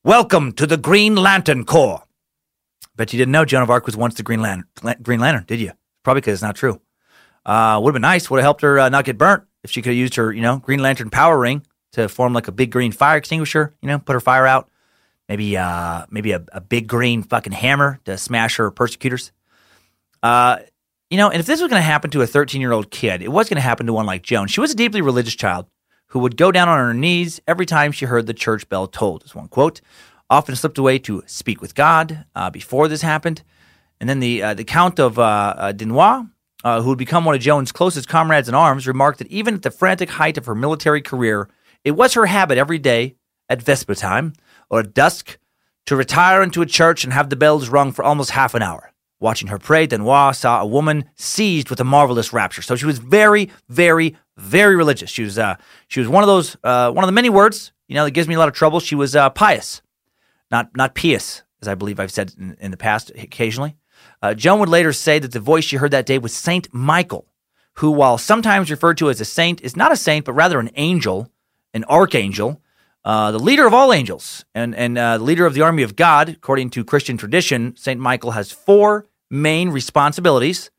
[0.02, 2.04] Welcome to the Green Lantern Corps.
[2.96, 4.66] Bet you didn't know Joan of Arc was once the Green Lantern,
[5.02, 5.72] Green Lantern did you?
[6.02, 6.80] Probably because it's not true.
[7.44, 8.30] Uh, would have been nice.
[8.30, 10.42] Would have helped her uh, not get burnt if she could have used her, you
[10.42, 13.74] know, Green Lantern power ring to form like a big green fire extinguisher.
[13.82, 14.69] You know, put her fire out.
[15.30, 19.30] Maybe, uh, maybe a, a big green fucking hammer to smash her persecutors.
[20.24, 20.58] Uh,
[21.08, 23.22] you know, and if this was going to happen to a 13 year old kid,
[23.22, 24.48] it was going to happen to one like Joan.
[24.48, 25.66] She was a deeply religious child
[26.08, 29.22] who would go down on her knees every time she heard the church bell tolled.
[29.24, 29.80] Is one quote.
[30.28, 33.44] Often slipped away to speak with God uh, before this happened.
[34.00, 36.28] And then the uh, the Count of uh, uh Dunois,
[36.64, 39.62] uh, who had become one of Joan's closest comrades in arms, remarked that even at
[39.62, 41.48] the frantic height of her military career,
[41.84, 43.14] it was her habit every day
[43.48, 44.32] at vesper time
[44.70, 45.38] or at dusk
[45.86, 48.92] to retire into a church and have the bells rung for almost half an hour.
[49.18, 52.62] Watching her pray, Dunois saw a woman seized with a marvelous rapture.
[52.62, 55.10] So she was very, very, very religious.
[55.10, 55.56] She was, uh,
[55.88, 58.28] she was one of those, uh, one of the many words, you know, that gives
[58.28, 58.80] me a lot of trouble.
[58.80, 59.82] She was uh, pious,
[60.50, 63.76] not not pious, as I believe I've said in, in the past occasionally.
[64.22, 67.26] Uh, Joan would later say that the voice she heard that day was Saint Michael,
[67.74, 70.70] who, while sometimes referred to as a saint, is not a saint, but rather an
[70.76, 71.30] angel,
[71.74, 72.62] an archangel,
[73.04, 75.96] uh, the leader of all angels, and and uh, the leader of the army of
[75.96, 76.28] God.
[76.28, 80.70] According to Christian tradition, Saint Michael has four main responsibilities.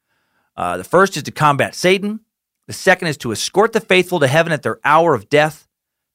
[0.56, 2.20] Uh, the first is to combat Satan.
[2.68, 5.68] The second is to escort the faithful to heaven at their hour of death.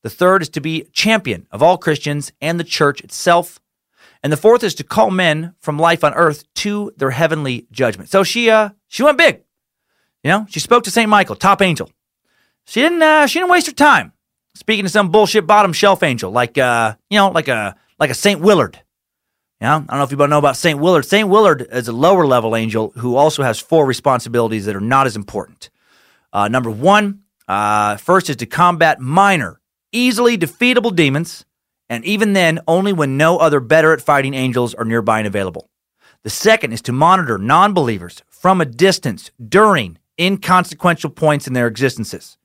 [0.02, 3.58] The third is to be champion of all Christians and the church itself.
[4.22, 8.10] And the fourth is to call men from life on earth to their heavenly judgment.
[8.10, 9.42] So she uh she went big.
[10.22, 11.90] You know, she spoke to Saint Michael, top angel.
[12.64, 14.12] She didn't uh, she didn't waste her time
[14.56, 18.14] speaking to some bullshit bottom shelf angel like uh you know like a like a
[18.14, 18.80] Saint Willard.
[19.60, 20.78] Yeah, I don't know if you know about St.
[20.78, 21.06] Willard.
[21.06, 21.26] St.
[21.26, 25.16] Willard is a lower level angel who also has four responsibilities that are not as
[25.16, 25.70] important.
[26.30, 29.58] Uh, number one, uh, first is to combat minor,
[29.92, 31.46] easily defeatable demons,
[31.88, 35.70] and even then, only when no other better at fighting angels are nearby and available.
[36.22, 41.66] The second is to monitor non believers from a distance during inconsequential points in their
[41.66, 42.36] existences.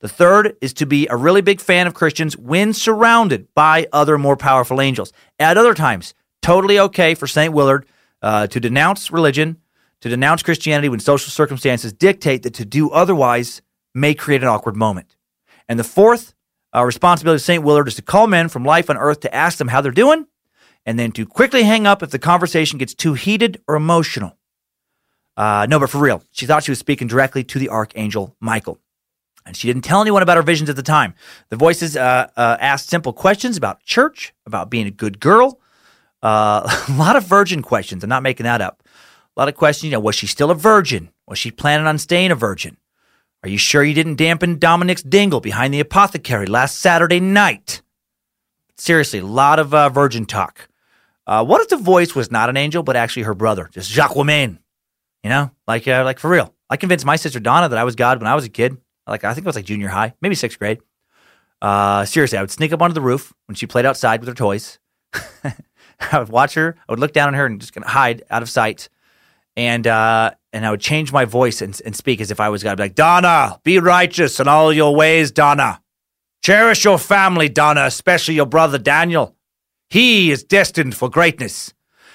[0.00, 4.16] The third is to be a really big fan of Christians when surrounded by other
[4.16, 5.12] more powerful angels.
[5.38, 7.52] At other times, totally okay for St.
[7.52, 7.86] Willard
[8.22, 9.58] uh, to denounce religion,
[10.00, 13.60] to denounce Christianity when social circumstances dictate that to do otherwise
[13.94, 15.16] may create an awkward moment.
[15.68, 16.34] And the fourth
[16.74, 17.62] uh, responsibility of St.
[17.62, 20.26] Willard is to call men from life on earth to ask them how they're doing,
[20.86, 24.38] and then to quickly hang up if the conversation gets too heated or emotional.
[25.36, 28.78] Uh, no, but for real, she thought she was speaking directly to the archangel Michael.
[29.50, 31.12] And she didn't tell anyone about her visions at the time.
[31.48, 35.58] The voices uh, uh, asked simple questions about church, about being a good girl,
[36.22, 38.04] uh, a lot of virgin questions.
[38.04, 38.80] I'm not making that up.
[39.36, 39.86] A lot of questions.
[39.86, 41.10] You know, was she still a virgin?
[41.26, 42.76] Was she planning on staying a virgin?
[43.42, 47.82] Are you sure you didn't dampen Dominic's dingle behind the apothecary last Saturday night?
[48.76, 50.68] Seriously, a lot of uh, virgin talk.
[51.26, 54.14] Uh, what if the voice was not an angel, but actually her brother, just Jacques
[54.14, 54.58] You
[55.24, 56.54] know, like uh, like for real.
[56.68, 58.76] I convinced my sister Donna that I was God when I was a kid.
[59.10, 60.80] Like I think it was like junior high, maybe sixth grade.
[61.60, 64.34] Uh, seriously, I would sneak up onto the roof when she played outside with her
[64.34, 64.78] toys.
[65.42, 66.76] I would watch her.
[66.88, 68.88] I would look down on her and just of hide out of sight.
[69.56, 72.62] And uh, and I would change my voice and, and speak as if I was
[72.62, 72.72] God.
[72.72, 75.82] I'd be like, Donna, be righteous in all your ways, Donna.
[76.42, 79.36] Cherish your family, Donna, especially your brother Daniel.
[79.90, 81.74] He is destined for greatness.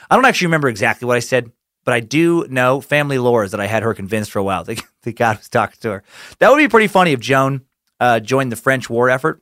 [0.10, 1.52] I don't actually remember exactly what I said,
[1.86, 4.64] but I do know family lore is that I had her convinced for a while
[4.66, 6.04] that, that God was talking to her.
[6.40, 7.62] That would be pretty funny if Joan
[8.00, 9.42] uh, joined the French war effort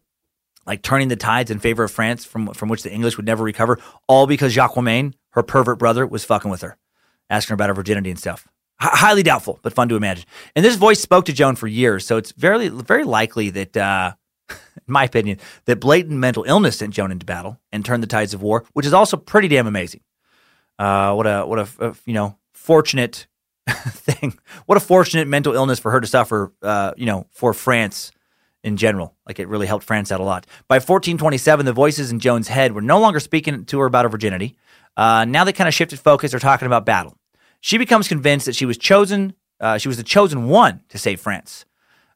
[0.65, 3.43] like turning the tides in favor of France from from which the English would never
[3.43, 6.77] recover, all because Jacques Romain, her pervert brother, was fucking with her,
[7.29, 8.47] asking her about her virginity and stuff.
[8.81, 10.25] H- highly doubtful, but fun to imagine.
[10.55, 14.13] And this voice spoke to Joan for years, so it's very very likely that, uh,
[14.49, 18.33] in my opinion, that blatant mental illness sent Joan into battle and turned the tides
[18.33, 20.01] of war, which is also pretty damn amazing.
[20.79, 23.27] Uh, what a what a, a you know fortunate
[23.69, 24.37] thing.
[24.65, 26.51] What a fortunate mental illness for her to suffer.
[26.61, 28.11] Uh, you know, for France
[28.63, 29.13] in general.
[29.27, 30.47] Like it really helped France out a lot.
[30.67, 34.09] By 1427, the voices in Joan's head were no longer speaking to her about her
[34.09, 34.55] virginity.
[34.95, 36.31] Uh, now they kind of shifted focus.
[36.31, 37.17] They're talking about battle.
[37.59, 39.33] She becomes convinced that she was chosen.
[39.59, 41.65] Uh, she was the chosen one to save France.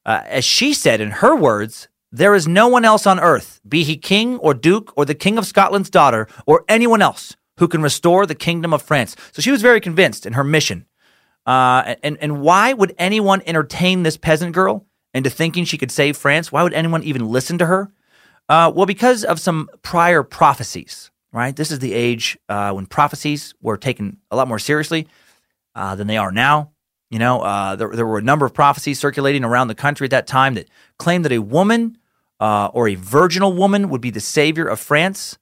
[0.05, 3.83] Uh, as she said in her words, There is no one else on earth, be
[3.83, 7.81] he king or duke or the king of Scotland's daughter or anyone else, who can
[7.81, 9.15] restore the kingdom of France.
[9.31, 10.85] So she was very convinced in her mission.
[11.45, 16.17] Uh, and, and why would anyone entertain this peasant girl into thinking she could save
[16.17, 16.51] France?
[16.51, 17.91] Why would anyone even listen to her?
[18.49, 21.55] Uh, well, because of some prior prophecies, right?
[21.55, 25.07] This is the age uh, when prophecies were taken a lot more seriously
[25.75, 26.71] uh, than they are now.
[27.09, 30.11] You know, uh, there, there were a number of prophecies circulating around the country at
[30.11, 31.97] that time that claimed that a woman
[32.39, 35.37] uh, or a virginal woman would be the savior of France.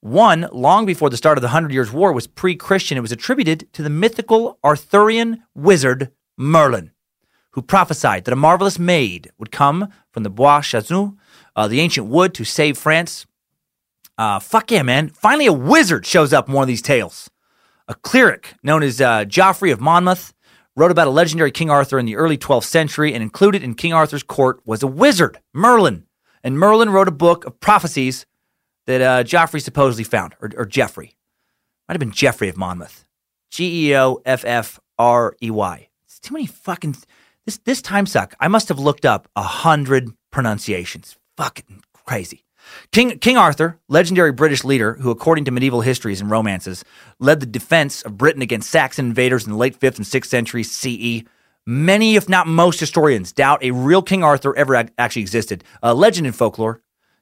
[0.00, 2.96] One, long before the start of the Hundred Years' War, was pre Christian.
[2.96, 6.92] It was attributed to the mythical Arthurian wizard Merlin,
[7.50, 11.16] who prophesied that a marvelous maid would come from the Bois Chazou,
[11.54, 13.26] uh, the ancient wood, to save France.
[14.16, 15.10] Uh, fuck yeah, man.
[15.10, 17.28] Finally, a wizard shows up in one of these tales.
[17.86, 20.32] A cleric known as uh, Geoffrey of Monmouth
[20.76, 23.92] wrote about a legendary King Arthur in the early 12th century, and included in King
[23.92, 26.06] Arthur's court was a wizard, Merlin.
[26.42, 28.24] And Merlin wrote a book of prophecies
[28.86, 31.16] that uh, Joffrey supposedly found, or, or Jeffrey.
[31.88, 33.04] Might have been Jeffrey of Monmouth.
[33.50, 35.88] G E O F F R E Y.
[36.06, 36.96] It's too many fucking.
[37.46, 38.34] This this time suck.
[38.38, 41.16] I must have looked up a hundred pronunciations.
[41.36, 42.44] Fucking crazy.
[42.92, 46.84] King King Arthur, legendary British leader who, according to medieval histories and romances,
[47.18, 50.70] led the defense of Britain against Saxon invaders in the late fifth and sixth centuries
[50.70, 51.24] CE.
[51.66, 55.64] Many, if not most, historians doubt a real King Arthur ever ac- actually existed.
[55.82, 56.80] A legend in folklore,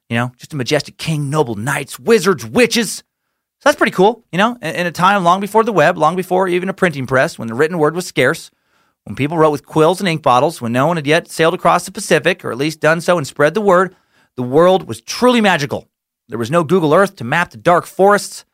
[0.09, 2.97] you know, just a majestic king, noble knights, wizards, witches.
[2.97, 6.47] So that's pretty cool, you know, in, a time long before the web, long before
[6.47, 8.51] even a printing press, when the written word was scarce,
[9.03, 11.85] when people wrote with quills and ink bottles, when no one had yet sailed across
[11.85, 13.95] the Pacific, or at least done so and spread the word,
[14.35, 15.87] the world was truly magical.
[16.29, 18.45] There was no Google Earth to map the dark forests.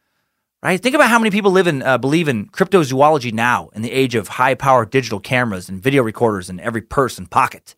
[0.63, 0.81] Right?
[0.81, 4.15] Think about how many people live in uh, believe in cryptozoology now in the age
[4.15, 7.75] of high-powered digital cameras and video recorders in every purse and pocket.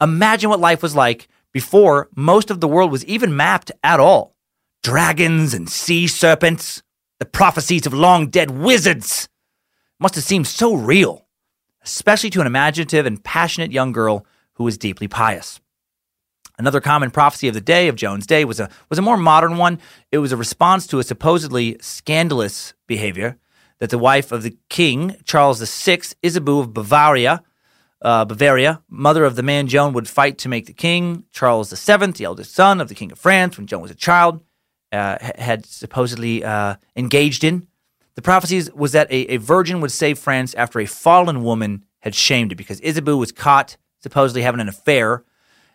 [0.00, 4.36] Imagine what life was like before most of the world was even mapped at all.
[4.82, 6.82] Dragons and sea serpents,
[7.18, 9.28] the prophecies of long dead wizards
[9.98, 11.26] must have seemed so real,
[11.84, 15.60] especially to an imaginative and passionate young girl who was deeply pious.
[16.58, 19.56] Another common prophecy of the day of Joan's day was a was a more modern
[19.56, 19.78] one.
[20.12, 23.38] It was a response to a supposedly scandalous behavior
[23.78, 27.42] that the wife of the king Charles VI, Isabeau of Bavaria,
[28.02, 32.12] uh, Bavaria, mother of the man Joan would fight to make the king, Charles VII,
[32.12, 34.40] the eldest son of the king of France, when Joan was a child,
[34.92, 37.66] uh, had supposedly uh, engaged in.
[38.14, 42.14] The prophecies was that a, a virgin would save France after a fallen woman had
[42.14, 45.24] shamed it because Isabeau was caught supposedly having an affair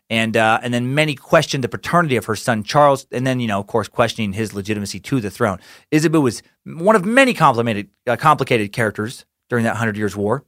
[0.09, 3.47] and uh, and then many questioned the paternity of her son Charles, and then you
[3.47, 5.59] know, of course, questioning his legitimacy to the throne.
[5.91, 10.45] Isabeau was one of many uh, complicated characters during that Hundred Years' War.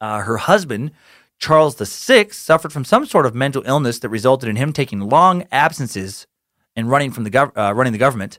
[0.00, 0.92] Uh, her husband,
[1.38, 5.44] Charles VI, suffered from some sort of mental illness that resulted in him taking long
[5.50, 6.26] absences
[6.74, 8.38] and running from the gov- uh, running the government.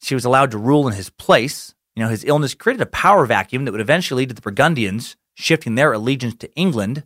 [0.00, 1.74] She was allowed to rule in his place.
[1.94, 5.16] You know, his illness created a power vacuum that would eventually lead to the Burgundians
[5.34, 7.04] shifting their allegiance to England.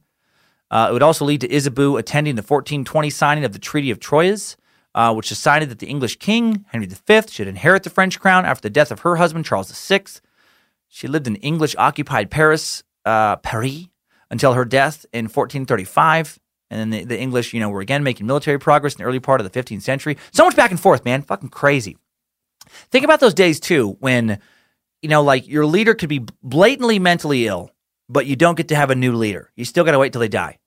[0.70, 4.00] Uh, it would also lead to Isabeau attending the 1420 signing of the Treaty of
[4.00, 4.56] Troyes,
[4.94, 8.62] uh, which decided that the English king, Henry V, should inherit the French crown after
[8.62, 10.04] the death of her husband, Charles VI.
[10.88, 13.88] She lived in English occupied Paris, uh, Paris,
[14.30, 16.38] until her death in 1435.
[16.70, 19.20] And then the, the English, you know, were again making military progress in the early
[19.20, 20.16] part of the 15th century.
[20.32, 21.22] So much back and forth, man.
[21.22, 21.98] Fucking crazy.
[22.90, 24.38] Think about those days, too, when,
[25.02, 27.70] you know, like your leader could be blatantly mentally ill,
[28.08, 29.50] but you don't get to have a new leader.
[29.54, 30.58] You still got to wait till they die.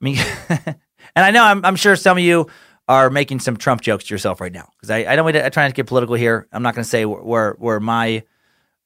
[0.00, 0.18] I mean,
[0.48, 0.76] and
[1.14, 2.48] I know I'm, I'm, sure some of you
[2.88, 5.50] are making some Trump jokes to yourself right now because I, I don't wait to
[5.50, 6.46] try to get political here.
[6.52, 8.24] I'm not going to say where where my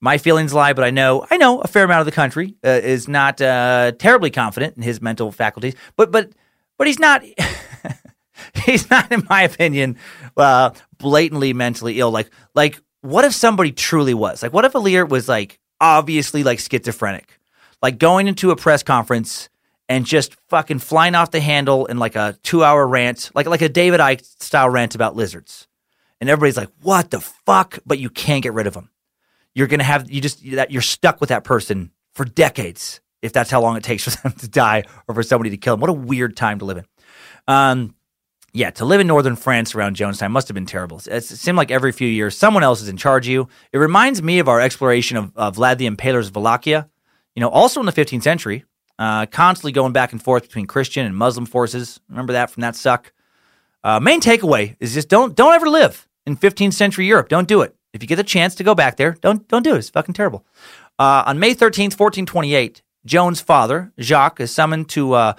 [0.00, 2.68] my feelings lie, but I know I know a fair amount of the country uh,
[2.70, 5.74] is not uh, terribly confident in his mental faculties.
[5.96, 6.32] But but
[6.78, 7.22] but he's not.
[8.64, 9.96] he's not, in my opinion,
[10.36, 12.10] uh, blatantly mentally ill.
[12.10, 14.42] Like like what if somebody truly was?
[14.42, 17.38] Like what if a leader was like obviously like schizophrenic,
[17.82, 19.48] like going into a press conference
[19.88, 23.62] and just fucking flying off the handle in like a two hour rant, like like
[23.62, 25.66] a David Icke style rant about lizards.
[26.20, 28.90] And everybody's like, "What the fuck?" But you can't get rid of them.
[29.54, 33.50] You're gonna have you just that you're stuck with that person for decades if that's
[33.50, 35.80] how long it takes for them to die or for somebody to kill them.
[35.80, 36.84] What a weird time to live in.
[37.46, 37.94] Um,
[38.52, 41.00] yeah, to live in northern France around time must have been terrible.
[41.06, 43.48] It seemed like every few years someone else is in charge of you.
[43.72, 46.88] It reminds me of our exploration of, of Vlad the Impaler's Wallachia.
[47.36, 48.64] You know, also in the 15th century,
[48.98, 52.00] uh, constantly going back and forth between Christian and Muslim forces.
[52.08, 53.12] Remember that from that suck.
[53.84, 57.28] Uh, main takeaway is just don't don't ever live in 15th century Europe.
[57.28, 57.74] Don't do it.
[57.92, 59.78] If you get the chance to go back there, don't don't do it.
[59.78, 60.44] It's fucking terrible.
[60.98, 65.32] Uh, on May 13th, 1428, Joan's father, Jacques, is summoned to uh,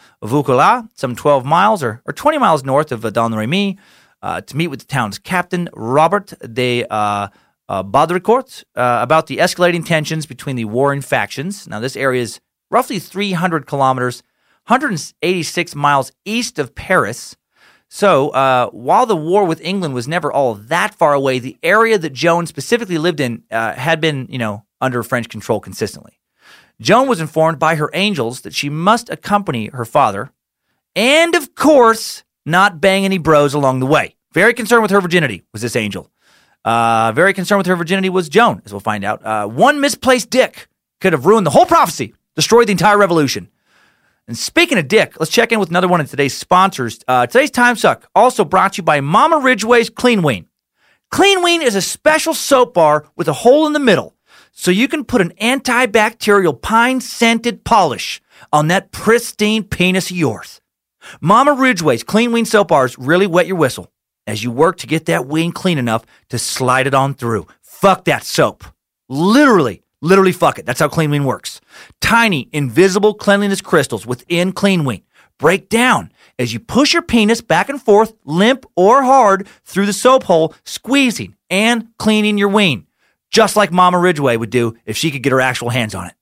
[0.93, 3.77] some 12 miles or, or 20 miles north of Domremy,
[4.21, 7.27] uh, to meet with the town's captain, Robert de uh,
[7.69, 11.67] uh, Baudricourt, uh, about the escalating tensions between the warring factions.
[11.67, 12.39] Now, this area is
[12.69, 14.23] roughly 300 kilometers,
[14.67, 17.35] 186 miles east of Paris.
[17.93, 21.97] So, uh, while the war with England was never all that far away, the area
[21.97, 26.17] that Joan specifically lived in uh, had been, you know, under French control consistently.
[26.79, 30.31] Joan was informed by her angels that she must accompany her father,
[30.95, 34.15] and of course, not bang any bros along the way.
[34.33, 36.09] Very concerned with her virginity was this angel.
[36.63, 39.25] Uh, very concerned with her virginity was Joan, as we'll find out.
[39.25, 40.69] Uh, one misplaced dick
[41.01, 43.49] could have ruined the whole prophecy, destroyed the entire revolution.
[44.32, 47.01] And speaking of dick, let's check in with another one of today's sponsors.
[47.05, 50.47] Uh, today's Time Suck also brought to you by Mama Ridgeway's Clean Ween.
[51.09, 54.15] Clean Ween is a special soap bar with a hole in the middle,
[54.53, 58.21] so you can put an antibacterial pine scented polish
[58.53, 60.61] on that pristine penis of yours.
[61.19, 63.91] Mama Ridgeway's Clean Ween soap bars really wet your whistle
[64.27, 67.47] as you work to get that ween clean enough to slide it on through.
[67.61, 68.63] Fuck that soap.
[69.09, 70.65] Literally, literally fuck it.
[70.65, 71.61] That's how Clean Ween works.
[72.01, 75.03] Tiny, invisible cleanliness crystals within Clean Ween
[75.41, 79.93] break down as you push your penis back and forth, limp or hard, through the
[79.93, 82.85] soap hole, squeezing and cleaning your ween,
[83.31, 86.13] just like Mama Ridgeway would do if she could get her actual hands on it.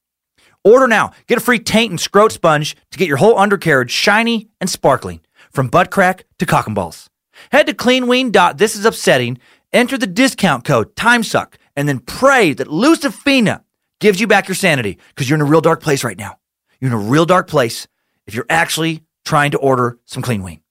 [0.64, 1.12] Order now.
[1.28, 5.22] Get a free taint and scrote sponge to get your whole undercarriage shiny and sparkling,
[5.52, 7.10] from butt crack to cock and balls.
[7.52, 9.38] Head to cleanween.thisisupsetting,
[9.72, 13.64] enter the discount code TIMESUCK, and then pray that Lucifina
[14.00, 16.40] gives you back your sanity because you're in a real dark place right now.
[16.80, 17.88] You're in a real dark place
[18.26, 20.62] if you're actually trying to order some clean ween.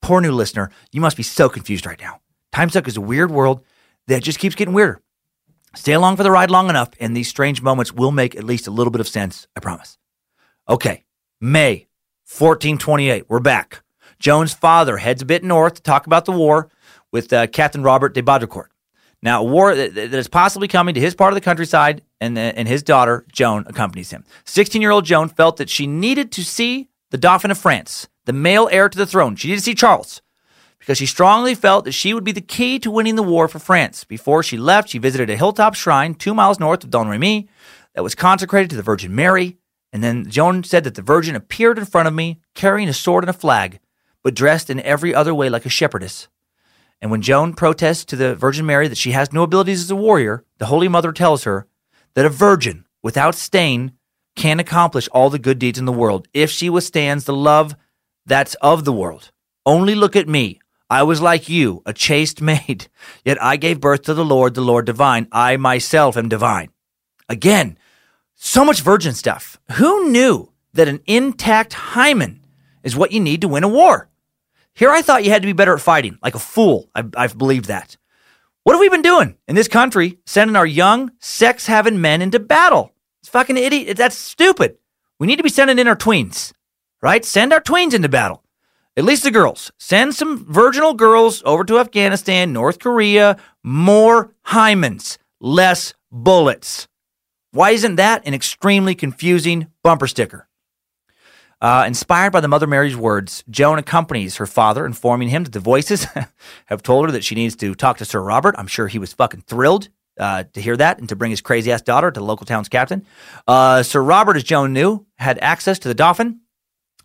[0.00, 2.20] Poor new listener, you must be so confused right now.
[2.54, 3.64] TimeSuck is a weird world
[4.06, 5.00] that just keeps getting weirder.
[5.74, 8.66] Stay along for the ride long enough, and these strange moments will make at least
[8.66, 9.98] a little bit of sense, I promise.
[10.68, 11.04] Okay,
[11.40, 11.88] May
[12.26, 13.82] 1428, we're back.
[14.18, 16.70] Joan's father heads a bit north to talk about the war
[17.12, 18.68] with uh, Captain Robert de Baudricourt.
[19.22, 22.68] Now, war that, that is possibly coming to his part of the countryside, and, and
[22.68, 24.24] his daughter, Joan, accompanies him.
[24.44, 28.32] 16 year old Joan felt that she needed to see the Dauphin of France, the
[28.32, 29.36] male heir to the throne.
[29.36, 30.22] She needed to see Charles
[30.78, 33.58] because she strongly felt that she would be the key to winning the war for
[33.58, 34.04] France.
[34.04, 37.48] Before she left, she visited a hilltop shrine two miles north of Domremy
[37.94, 39.58] that was consecrated to the Virgin Mary.
[39.92, 43.24] And then Joan said that the Virgin appeared in front of me carrying a sword
[43.24, 43.80] and a flag,
[44.22, 46.28] but dressed in every other way like a shepherdess.
[47.00, 49.96] And when Joan protests to the Virgin Mary that she has no abilities as a
[49.96, 51.66] warrior, the Holy Mother tells her
[52.14, 53.92] that a virgin without stain
[54.34, 57.76] can accomplish all the good deeds in the world if she withstands the love
[58.26, 59.30] that's of the world.
[59.64, 60.60] Only look at me.
[60.90, 62.88] I was like you, a chaste maid,
[63.24, 65.28] yet I gave birth to the Lord, the Lord divine.
[65.30, 66.70] I myself am divine.
[67.28, 67.78] Again,
[68.34, 69.58] so much virgin stuff.
[69.72, 72.40] Who knew that an intact hymen
[72.82, 74.08] is what you need to win a war?
[74.78, 76.88] Here I thought you had to be better at fighting, like a fool.
[76.94, 77.96] I've, I've believed that.
[78.62, 82.38] What have we been doing in this country, sending our young, sex having men into
[82.38, 82.92] battle?
[83.20, 83.96] It's fucking idiot.
[83.96, 84.76] That's stupid.
[85.18, 86.52] We need to be sending in our tweens,
[87.02, 87.24] right?
[87.24, 88.44] Send our tweens into battle.
[88.96, 89.72] At least the girls.
[89.80, 96.86] Send some virginal girls over to Afghanistan, North Korea, more hymens, less bullets.
[97.50, 100.47] Why isn't that an extremely confusing bumper sticker?
[101.60, 105.60] Uh, inspired by the Mother Mary's words, Joan accompanies her father, informing him that the
[105.60, 106.06] voices
[106.66, 108.54] have told her that she needs to talk to Sir Robert.
[108.58, 109.88] I'm sure he was fucking thrilled
[110.18, 112.68] uh, to hear that and to bring his crazy ass daughter to the local town's
[112.68, 113.04] captain.
[113.46, 116.40] Uh, Sir Robert, as Joan knew, had access to the Dauphin.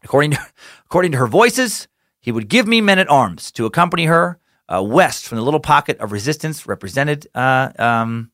[0.04, 0.40] According to,
[0.86, 1.88] according to her voices,
[2.20, 4.40] he would give me men at arms to accompany her
[4.74, 8.32] uh, west from the little pocket of resistance represented uh, um,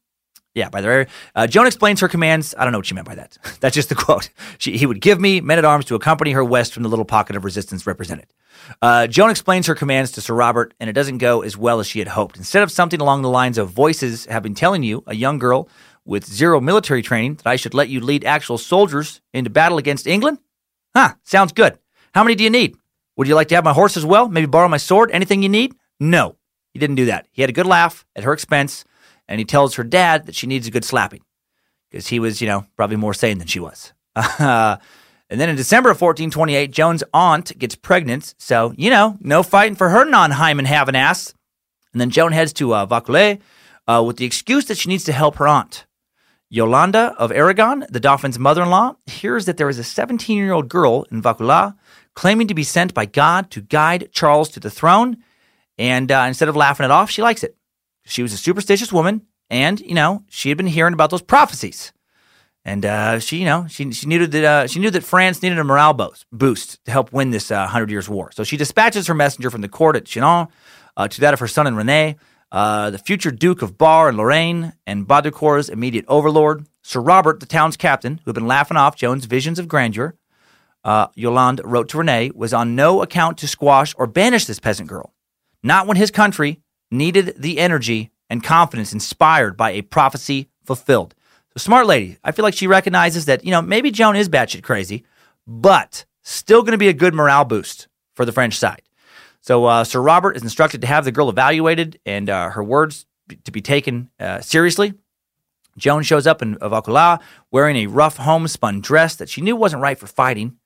[0.56, 2.56] yeah, by the way, uh, Joan explains her commands.
[2.58, 3.38] I don't know what she meant by that.
[3.60, 4.30] That's just the quote.
[4.58, 7.06] She, he would give me men at arms to accompany her west from the little
[7.06, 8.34] pocket of resistance represented.
[8.82, 11.88] Uh, Joan explains her commands to Sir Robert, and it doesn't go as well as
[11.88, 12.38] she had hoped.
[12.38, 15.70] Instead of something along the lines of voices have been telling you, a young girl
[16.04, 20.08] with zero military training, that I should let you lead actual soldiers into battle against
[20.08, 20.40] England?
[20.96, 21.78] Huh, sounds good.
[22.14, 22.76] How many do you need?
[23.18, 24.28] Would you like to have my horse as well?
[24.28, 25.12] Maybe borrow my sword?
[25.12, 25.76] Anything you need?
[26.00, 26.38] No,
[26.74, 27.28] he didn't do that.
[27.32, 28.86] He had a good laugh at her expense
[29.30, 31.22] and he tells her dad that she needs a good slapping
[31.90, 33.94] because he was, you know, probably more sane than she was.
[35.32, 39.76] And then in December of 1428, Joan's aunt gets pregnant, so, you know, no fighting
[39.76, 41.36] for her non hymen having ass.
[41.94, 43.40] And then Joan heads to uh, Vaucouleurs
[43.88, 45.86] uh, with the excuse that she needs to help her aunt.
[46.50, 50.52] Yolanda of Aragon, the Dauphin's mother in law, hears that there is a 17 year
[50.52, 51.76] old girl in Vaucouleurs
[52.16, 55.18] claiming to be sent by God to guide Charles to the throne.
[55.78, 57.56] And uh, instead of laughing it off, she likes it.
[58.10, 61.94] She was a superstitious woman, and, you know, she had been hearing about those prophecies.
[62.66, 65.58] And uh, she, you know, she she knew that uh, she knew that France needed
[65.58, 68.32] a morale boost, boost to help win this uh, Hundred Years' War.
[68.34, 70.48] So she dispatches her messenger from the court at Chinon
[70.98, 72.18] uh, to that of her son and Rene,
[72.52, 77.46] uh, the future Duke of Bar and Lorraine, and Baudricourt's immediate overlord, Sir Robert, the
[77.46, 80.16] town's captain, who had been laughing off Joan's visions of grandeur.
[80.84, 84.90] Uh, Yolande wrote to Rene, was on no account to squash or banish this peasant
[84.90, 85.14] girl.
[85.64, 86.60] Not when his country
[86.92, 91.16] needed the energy and confidence inspired by a prophecy fulfilled.
[91.54, 92.18] So, smart lady.
[92.24, 95.04] I feel like she recognizes that, you know, maybe Joan is batshit crazy,
[95.48, 98.84] but still going to be a good morale boost for the French side.
[99.42, 103.06] So, uh, Sir Robert is instructed to have the girl evaluated and uh, her words
[103.44, 104.94] to be taken uh, seriously.
[105.78, 107.20] Joan shows up in Vaucouleurs
[107.52, 110.58] wearing a rough homespun dress that she knew wasn't right for fighting.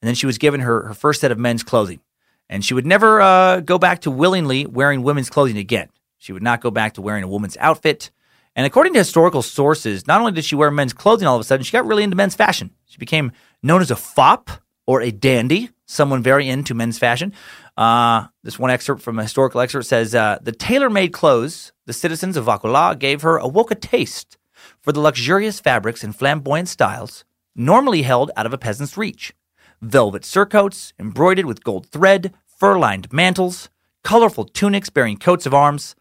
[0.00, 2.00] And then she was given her, her first set of men's clothing.
[2.48, 5.88] And she would never uh, go back to willingly wearing women's clothing again.
[6.18, 8.10] She would not go back to wearing a woman's outfit.
[8.56, 11.44] And according to historical sources, not only did she wear men's clothing all of a
[11.44, 12.70] sudden, she got really into men's fashion.
[12.86, 13.32] She became
[13.62, 14.50] known as a fop
[14.86, 17.32] or a dandy, someone very into men's fashion.
[17.76, 21.92] Uh, this one excerpt from a historical excerpt says uh, the tailor made clothes the
[21.92, 24.36] citizens of Vaucouleurs gave her awoke a taste
[24.80, 27.24] for the luxurious fabrics and flamboyant styles
[27.54, 29.34] normally held out of a peasant's reach.
[29.80, 33.68] Velvet surcoats embroidered with gold thread, fur lined mantles,
[34.02, 35.94] colorful tunics bearing coats of arms,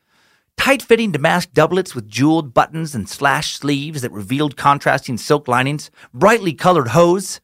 [0.58, 5.92] tight fitting damask doublets with jeweled buttons and slashed sleeves that revealed contrasting silk linings,
[6.12, 7.40] brightly colored hose,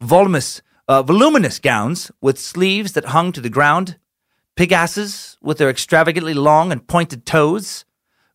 [0.00, 3.98] voluminous, uh, voluminous gowns with sleeves that hung to the ground,
[4.56, 7.84] pigaches with their extravagantly long and pointed toes,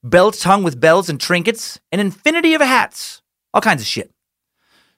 [0.03, 3.23] belts hung with bells and trinkets, an infinity of hats,
[3.55, 4.11] all kinds of shit.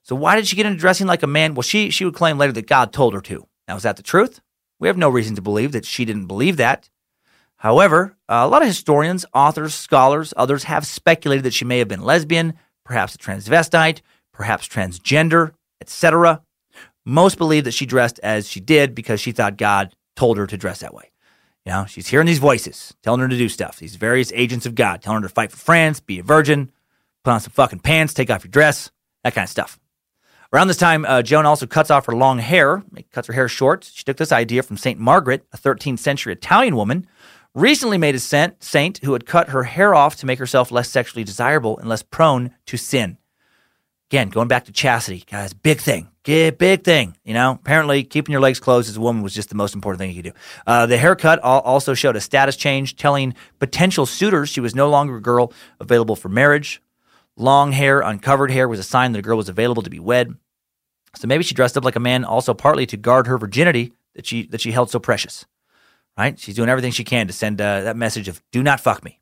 [0.04, 1.54] So why did she get into dressing like a man?
[1.54, 3.48] Well, she she would claim later that God told her to.
[3.68, 4.42] Now, is that the truth?
[4.80, 6.90] We have no reason to believe that she didn't believe that.
[7.58, 11.88] However, uh, a lot of historians, authors, scholars, others have speculated that she may have
[11.88, 14.02] been lesbian, perhaps a transvestite,
[14.34, 16.42] perhaps transgender, etc.
[17.06, 20.58] Most believe that she dressed as she did because she thought God told her to
[20.58, 21.12] dress that way.
[21.66, 24.74] You know, she's hearing these voices telling her to do stuff, these various agents of
[24.74, 26.72] God telling her to fight for France, be a virgin,
[27.24, 28.90] put on some fucking pants, take off your dress,
[29.24, 29.80] that kind of stuff.
[30.54, 32.84] Around this time, uh, Joan also cuts off her long hair,
[33.14, 33.90] cuts her hair short.
[33.94, 35.00] She took this idea from St.
[35.00, 37.08] Margaret, a 13th century Italian woman,
[37.56, 41.24] recently made a saint who had cut her hair off to make herself less sexually
[41.24, 43.18] desirable and less prone to sin.
[44.10, 46.10] Again, going back to chastity, guys, big thing.
[46.26, 47.16] Big thing.
[47.24, 50.00] You know, apparently keeping your legs closed as a woman was just the most important
[50.00, 50.40] thing you could do.
[50.68, 55.16] Uh, the haircut also showed a status change, telling potential suitors she was no longer
[55.16, 56.82] a girl available for marriage.
[57.42, 60.36] Long hair, uncovered hair was a sign that a girl was available to be wed.
[61.16, 64.28] So maybe she dressed up like a man also partly to guard her virginity that
[64.28, 65.46] she that she held so precious.
[66.16, 66.38] Right?
[66.38, 69.20] She's doing everything she can to send uh, that message of "Do not fuck me."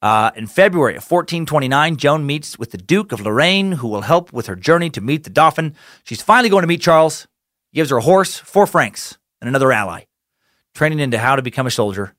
[0.00, 4.32] Uh, in February of 1429, Joan meets with the Duke of Lorraine, who will help
[4.32, 5.74] with her journey to meet the Dauphin.
[6.04, 7.28] She's finally going to meet Charles.
[7.70, 10.04] He gives her a horse, four francs, and another ally.
[10.74, 12.14] Training into how to become a soldier.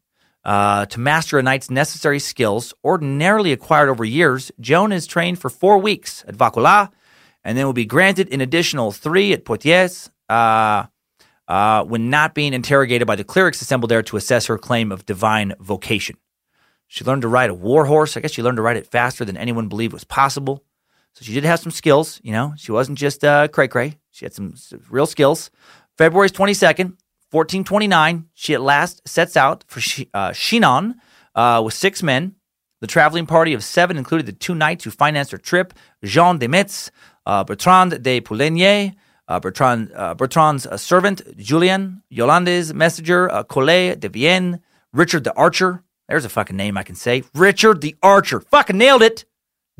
[0.45, 5.49] Uh, to master a knight's necessary skills, ordinarily acquired over years, Joan is trained for
[5.49, 6.89] four weeks at Vaucouleurs,
[7.43, 10.85] and then will be granted an additional three at Poitiers uh,
[11.47, 15.05] uh, when not being interrogated by the clerics assembled there to assess her claim of
[15.05, 16.17] divine vocation.
[16.87, 18.15] She learned to ride a war horse.
[18.15, 20.63] I guess she learned to ride it faster than anyone believed was possible.
[21.13, 22.19] So she did have some skills.
[22.23, 23.97] You know, she wasn't just uh, cray cray.
[24.11, 25.49] She had some, some real skills.
[25.97, 26.97] February 22nd,
[27.33, 29.81] 1429, she at last sets out for
[30.13, 30.95] uh, Chinon
[31.35, 32.35] uh, with six men.
[32.81, 35.73] The traveling party of seven included the two knights who financed her trip
[36.03, 36.91] Jean de Metz,
[37.25, 38.93] uh, Bertrand de Poulengy,
[39.27, 44.59] uh, Bertrand, uh, Bertrand's servant Julien, Yolande's messenger Collet de Vienne,
[44.91, 47.23] Richard the Archer, there's a fucking name I can say.
[47.33, 48.39] Richard the Archer.
[48.39, 49.25] Fucking nailed it.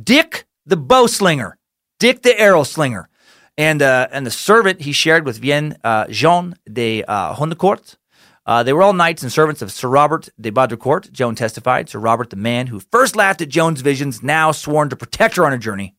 [0.02, 1.58] Dick the bow slinger.
[2.00, 3.10] Dick the arrow slinger.
[3.58, 7.98] And uh, and the servant he shared with Vienne uh, Jean de uh, Honnecourt.
[8.46, 11.88] Uh, they were all knights and servants of Sir Robert de Baudricourt, Joan testified.
[11.88, 15.46] Sir Robert, the man who first laughed at Joan's visions, now sworn to protect her
[15.46, 15.96] on her journey.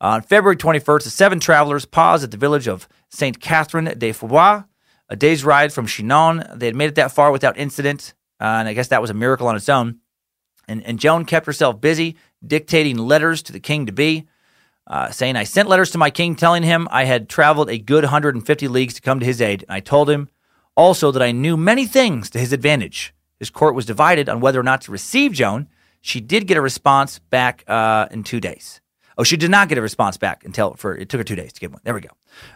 [0.00, 3.40] On February 21st, the seven travelers paused at the village of St.
[3.40, 4.64] Catherine de Fourbois,
[5.08, 6.44] a day's ride from Chinon.
[6.54, 8.14] They had made it that far without incident.
[8.40, 10.00] Uh, and I guess that was a miracle on its own.
[10.66, 14.26] And, and Joan kept herself busy dictating letters to the king to be,
[14.86, 18.04] uh, saying, I sent letters to my king telling him I had traveled a good
[18.04, 19.62] 150 leagues to come to his aid.
[19.62, 20.28] And I told him
[20.76, 23.14] also that I knew many things to his advantage.
[23.38, 25.68] His court was divided on whether or not to receive Joan.
[26.00, 28.80] She did get a response back uh, in two days.
[29.16, 31.52] Oh, she did not get a response back until for it took her two days
[31.52, 31.80] to get one.
[31.84, 32.10] There we go.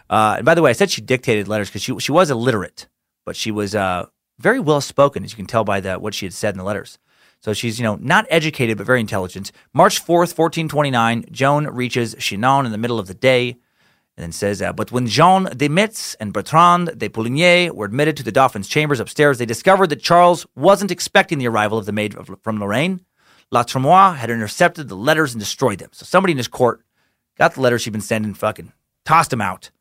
[0.09, 2.87] Uh, and by the way, I said she dictated letters because she she was illiterate,
[3.25, 4.07] but she was uh,
[4.37, 6.63] very well spoken, as you can tell by the, what she had said in the
[6.65, 6.99] letters.
[7.41, 9.51] So she's, you know, not educated, but very intelligent.
[9.73, 13.57] March 4th, 1429, Joan reaches Chinon in the middle of the day
[14.17, 18.17] and then says, uh, But when Jean de Metz and Bertrand de Poulengy were admitted
[18.17, 21.93] to the Dauphin's chambers upstairs, they discovered that Charles wasn't expecting the arrival of the
[21.93, 23.05] maid from Lorraine.
[23.51, 25.89] La Tremoille had intercepted the letters and destroyed them.
[25.93, 26.81] So somebody in his court
[27.37, 28.73] got the letters she'd been sending, fucking
[29.05, 29.71] tossed them out.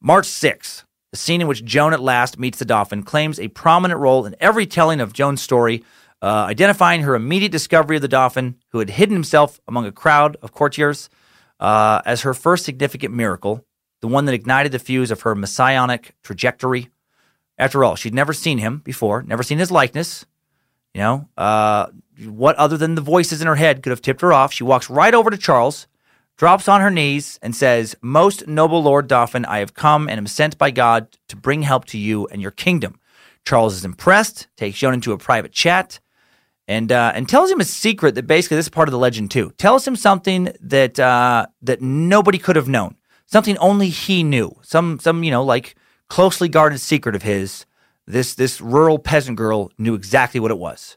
[0.00, 4.00] March 6th, the scene in which Joan at last meets the Dauphin claims a prominent
[4.00, 5.84] role in every telling of Joan's story,
[6.22, 10.36] uh, identifying her immediate discovery of the Dauphin, who had hidden himself among a crowd
[10.40, 11.10] of courtiers
[11.58, 13.66] uh, as her first significant miracle,
[14.00, 16.90] the one that ignited the fuse of her messianic trajectory.
[17.58, 20.24] After all, she'd never seen him before, never seen his likeness.
[20.94, 21.86] You know, uh,
[22.24, 24.52] what other than the voices in her head could have tipped her off?
[24.52, 25.88] She walks right over to Charles,
[26.36, 30.26] drops on her knees, and says, Most noble Lord Dauphin, I have come and am
[30.26, 33.00] sent by God to bring help to you and your kingdom.
[33.44, 35.98] Charles is impressed, takes Joan into a private chat,
[36.68, 39.30] and uh, and tells him a secret that basically this is part of the legend
[39.30, 39.52] too.
[39.58, 42.96] Tells him something that uh, that nobody could have known,
[43.26, 44.56] something only he knew.
[44.62, 45.74] Some some you know like
[46.08, 47.66] closely guarded secret of his.
[48.06, 50.96] This this rural peasant girl knew exactly what it was,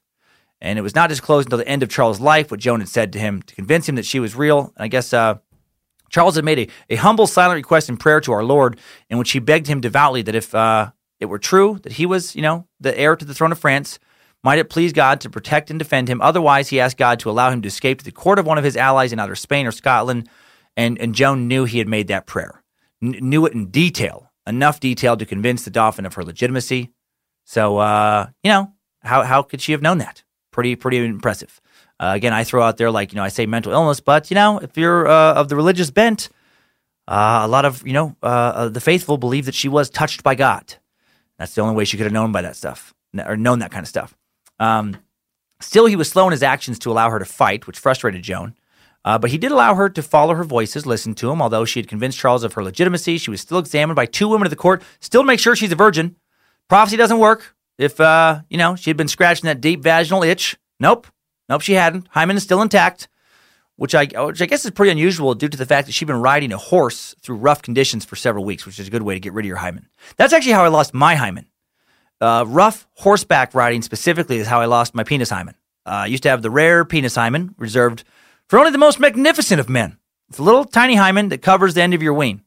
[0.61, 2.51] and it was not disclosed until the end of Charles' life.
[2.51, 4.73] What Joan had said to him to convince him that she was real.
[4.75, 5.35] And I guess uh,
[6.09, 9.31] Charles had made a, a humble silent request in prayer to our Lord, in which
[9.31, 12.67] he begged him devoutly that if uh, it were true that he was you know
[12.79, 13.99] the heir to the throne of France
[14.45, 16.21] might it please God to protect and defend him?
[16.21, 18.63] Otherwise, he asked God to allow him to escape to the court of one of
[18.63, 20.29] his allies in either Spain or Scotland.
[20.77, 22.61] And, and Joan knew he had made that prayer,
[23.01, 26.91] N- knew it in detail, enough detail to convince the Dauphin of her legitimacy.
[27.43, 30.23] So, uh, you know, how, how could she have known that?
[30.51, 31.59] Pretty, pretty impressive.
[31.99, 34.35] Uh, again, I throw out there, like, you know, I say mental illness, but, you
[34.35, 36.29] know, if you're uh, of the religious bent,
[37.07, 40.35] uh, a lot of, you know, uh, the faithful believe that she was touched by
[40.35, 40.75] God.
[41.39, 43.83] That's the only way she could have known by that stuff, or known that kind
[43.83, 44.15] of stuff.
[44.59, 44.97] Um,
[45.59, 48.55] still, he was slow in his actions to allow her to fight, which frustrated Joan.
[49.03, 51.41] Uh, but he did allow her to follow her voices, listen to him.
[51.41, 54.47] Although she had convinced Charles of her legitimacy, she was still examined by two women
[54.47, 56.15] of the court, still to make sure she's a virgin.
[56.67, 57.55] Prophecy doesn't work.
[57.77, 60.57] If, uh, you know, she had been scratching that deep vaginal itch.
[60.79, 61.05] Nope.
[61.47, 62.07] Nope, she hadn't.
[62.11, 63.07] Hymen is still intact,
[63.75, 66.21] which I, which I guess is pretty unusual due to the fact that she'd been
[66.21, 69.19] riding a horse through rough conditions for several weeks, which is a good way to
[69.19, 69.87] get rid of your hymen.
[70.17, 71.45] That's actually how I lost my hymen.
[72.21, 75.55] Uh, rough horseback riding specifically is how I lost my penis hymen.
[75.85, 78.03] Uh, I used to have the rare penis hymen reserved
[78.47, 79.97] for only the most magnificent of men.
[80.29, 82.41] It's a little tiny hymen that covers the end of your ween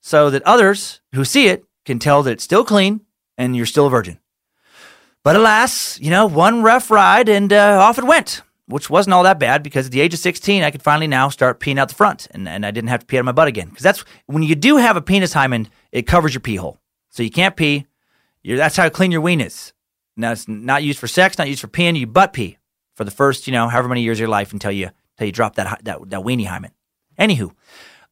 [0.00, 3.00] so that others who see it can tell that it's still clean
[3.38, 4.18] and you're still a virgin.
[5.22, 9.22] But alas, you know, one rough ride and uh, off it went, which wasn't all
[9.22, 11.88] that bad because at the age of 16, I could finally now start peeing out
[11.88, 13.68] the front and, and I didn't have to pee out of my butt again.
[13.68, 16.78] Because that's when you do have a penis hymen, it covers your pee hole.
[17.08, 17.86] So you can't pee
[18.44, 19.72] you're, that's how clean your ween is.
[20.16, 21.98] Now it's not used for sex, not used for peeing.
[21.98, 22.58] You butt pee
[22.94, 25.32] for the first, you know, however many years of your life until you until you
[25.32, 26.70] drop that that that weenie hymen.
[27.18, 27.52] Anywho,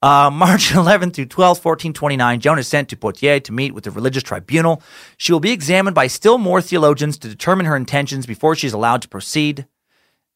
[0.02, 3.90] uh, March 11th through 12th, 1429, Joan is sent to Poitiers to meet with the
[3.90, 4.82] religious tribunal.
[5.16, 8.72] She will be examined by still more theologians to determine her intentions before she is
[8.72, 9.66] allowed to proceed.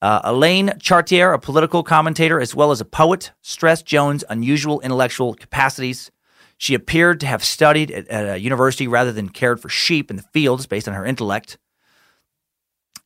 [0.03, 5.35] Uh, Alain Chartier, a political commentator as well as a poet, stressed Joan's unusual intellectual
[5.35, 6.11] capacities.
[6.59, 10.17] She appeared to have studied at, at a university rather than cared for sheep in
[10.17, 11.59] the fields based on her intellect.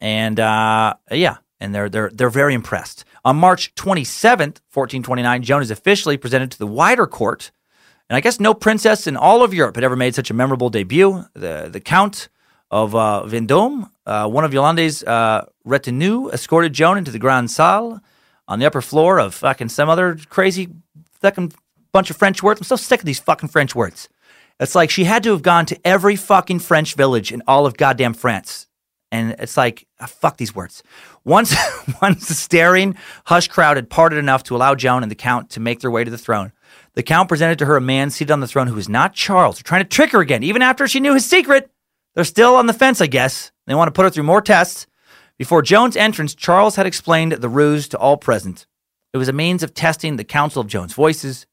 [0.01, 3.05] And uh, yeah, and they're, they're, they're very impressed.
[3.25, 7.51] On March 27th, 1429, Joan is officially presented to the wider court.
[8.09, 10.71] And I guess no princess in all of Europe had ever made such a memorable
[10.71, 11.25] debut.
[11.35, 12.29] The, the Count
[12.71, 18.01] of uh, Vendôme, uh, one of Yolande's uh, retinue, escorted Joan into the Grand Salle
[18.49, 20.69] on the upper floor of fucking some other crazy
[21.21, 21.53] fucking
[21.93, 22.61] bunch of French words.
[22.61, 24.09] I'm so sick of these fucking French words.
[24.59, 27.77] It's like she had to have gone to every fucking French village in all of
[27.77, 28.67] goddamn France.
[29.13, 30.83] And it's like, oh, fuck these words.
[31.25, 31.55] Once,
[32.03, 35.61] once the staring, hushed crowd had parted enough to allow Joan and the Count to
[35.61, 36.53] make their way to the throne,
[36.95, 39.57] the Count presented to her a man seated on the throne who was not Charles.
[39.57, 41.71] They're trying to trick her again, even after she knew his secret.
[42.15, 43.53] They're still on the fence, I guess.
[43.67, 44.87] They want to put her through more tests.
[45.39, 48.67] Before Joan's entrance, Charles had explained the ruse to all present.
[49.13, 51.47] It was a means of testing the counsel of Joan's voices,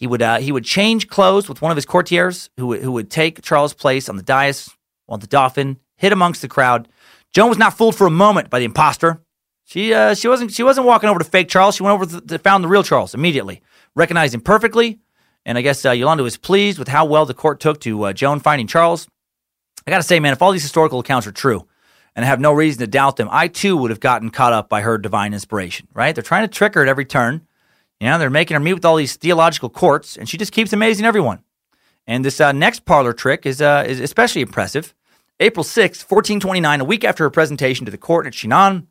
[0.00, 3.10] he would uh, he would change clothes with one of his courtiers who who would
[3.10, 4.70] take Charles' place on the dais
[5.04, 6.88] while the Dauphin hid amongst the crowd.
[7.34, 9.22] Joan was not fooled for a moment by the impostor.
[9.66, 11.76] She uh, she wasn't she wasn't walking over to fake Charles.
[11.76, 13.60] She went over to, to found the real Charles immediately,
[13.94, 15.00] recognized him perfectly,
[15.44, 18.12] and I guess uh, Yolanda was pleased with how well the court took to uh,
[18.14, 19.06] Joan finding Charles.
[19.86, 21.68] I got to say, man, if all these historical accounts are true,
[22.16, 24.70] and I have no reason to doubt them, I too would have gotten caught up
[24.70, 25.88] by her divine inspiration.
[25.92, 26.14] Right?
[26.14, 27.46] They're trying to trick her at every turn.
[28.00, 31.04] Know, they're making her meet with all these theological courts, and she just keeps amazing
[31.04, 31.40] everyone.
[32.06, 34.94] And this uh, next parlor trick is, uh, is especially impressive.
[35.38, 38.88] April 6, 1429, a week after her presentation to the court at Chinon,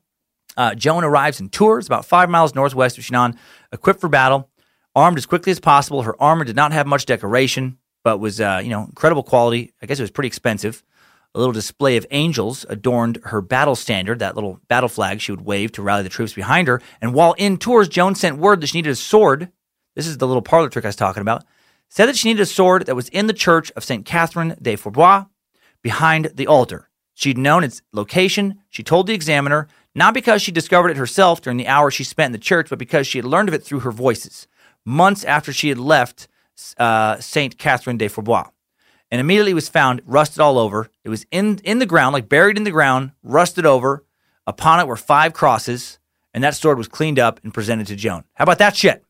[0.57, 3.37] Uh, Joan arrives in Tours, about five miles northwest of Chinon,
[3.71, 4.49] equipped for battle,
[4.95, 6.01] armed as quickly as possible.
[6.01, 9.73] Her armor did not have much decoration, but was, uh, you know, incredible quality.
[9.81, 10.83] I guess it was pretty expensive.
[11.35, 15.45] A little display of angels adorned her battle standard, that little battle flag she would
[15.45, 16.81] wave to rally the troops behind her.
[17.01, 19.51] And while in Tours, Joan sent word that she needed a sword.
[19.95, 21.43] This is the little parlor trick I was talking about.
[21.87, 24.05] Said that she needed a sword that was in the church of St.
[24.05, 25.25] Catherine de Fourbois
[25.83, 26.89] behind the altar.
[27.13, 28.61] She'd known its location.
[28.69, 32.27] She told the examiner, not because she discovered it herself during the hour she spent
[32.27, 34.47] in the church, but because she had learned of it through her voices,
[34.85, 36.27] months after she had left
[36.77, 37.57] uh, St.
[37.57, 38.49] Catherine de Fourbois.
[39.11, 40.89] And immediately was found rusted all over.
[41.03, 44.05] It was in, in the ground, like buried in the ground, rusted over.
[44.45, 45.99] Upon it were five crosses,
[46.33, 48.23] and that sword was cleaned up and presented to Joan.
[48.33, 49.03] How about that shit?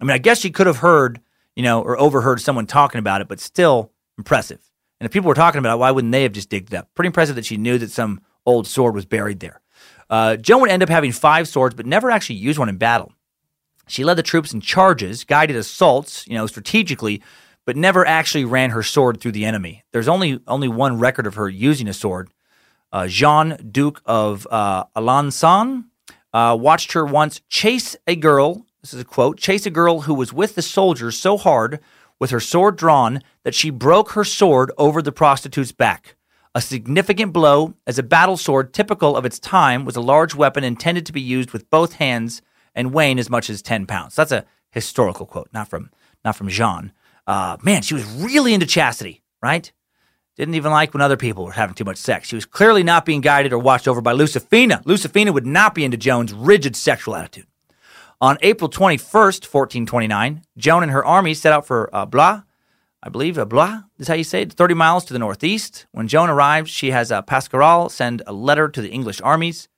[0.00, 1.20] I mean, I guess she could have heard,
[1.54, 4.60] you know, or overheard someone talking about it, but still impressive.
[5.00, 6.88] And if people were talking about it, why wouldn't they have just digged it up?
[6.94, 9.60] Pretty impressive that she knew that some old sword was buried there.
[10.08, 13.12] Uh, Joan would end up having five swords, but never actually used one in battle.
[13.88, 17.22] She led the troops in charges, guided assaults, you know, strategically,
[17.64, 19.84] but never actually ran her sword through the enemy.
[19.92, 22.30] There's only only one record of her using a sword.
[22.92, 25.84] Uh, Jean, Duke of uh, Alençon,
[26.32, 28.66] uh, watched her once chase a girl.
[28.80, 31.80] This is a quote: chase a girl who was with the soldiers so hard
[32.18, 36.14] with her sword drawn that she broke her sword over the prostitute's back.
[36.54, 40.64] A significant blow, as a battle sword typical of its time was a large weapon
[40.64, 42.42] intended to be used with both hands
[42.74, 44.14] and weighing as much as 10 pounds.
[44.14, 45.90] That's a historical quote, not from,
[46.24, 46.92] not from Jean.
[47.26, 49.70] Uh, man, she was really into chastity, right?
[50.36, 52.28] Didn't even like when other people were having too much sex.
[52.28, 54.82] She was clearly not being guided or watched over by Lucifina.
[54.84, 57.46] Lucifina would not be into Joan's rigid sexual attitude.
[58.20, 62.42] On April 21st, 1429, Joan and her army set out for uh, Blois,
[63.02, 65.86] I believe, uh, Blois is how you say it, 30 miles to the northeast.
[65.90, 69.68] When Joan arrives, she has uh, Pasquerel send a letter to the English armies.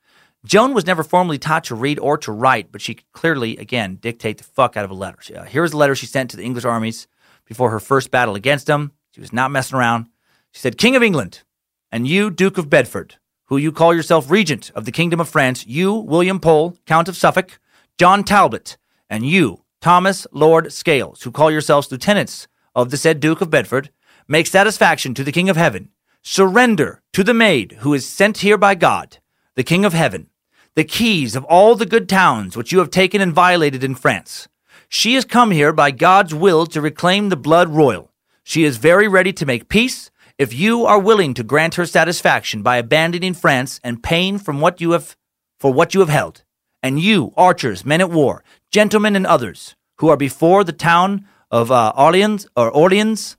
[0.45, 3.97] Joan was never formally taught to read or to write, but she could clearly, again,
[3.97, 5.19] dictate the fuck out of a letter.
[5.35, 7.09] Uh, here's a letter she sent to the English armies
[7.47, 8.93] before her first battle against them.
[9.13, 10.07] She was not messing around.
[10.53, 11.43] She said, King of England,
[11.91, 13.17] and you, Duke of Bedford,
[13.47, 17.17] who you call yourself regent of the kingdom of France, you, William Pole, Count of
[17.17, 17.59] Suffolk,
[17.99, 18.77] John Talbot,
[19.09, 23.91] and you, Thomas Lord Scales, who call yourselves lieutenants of the said Duke of Bedford,
[24.27, 25.91] make satisfaction to the King of Heaven.
[26.23, 29.19] Surrender to the maid who is sent here by God,
[29.57, 30.31] the King of Heaven,
[30.75, 34.49] the keys of all the good towns which you have taken and violated in France.
[34.95, 38.13] She has come here by God's will to reclaim the blood royal.
[38.45, 42.63] She is very ready to make peace if you are willing to grant her satisfaction
[42.63, 45.17] by abandoning France and paying from what you have
[45.59, 46.45] for what you have held.
[46.81, 51.73] And you, archers, men at war, gentlemen and others who are before the town of
[51.73, 53.37] uh, Orleans or Orleans,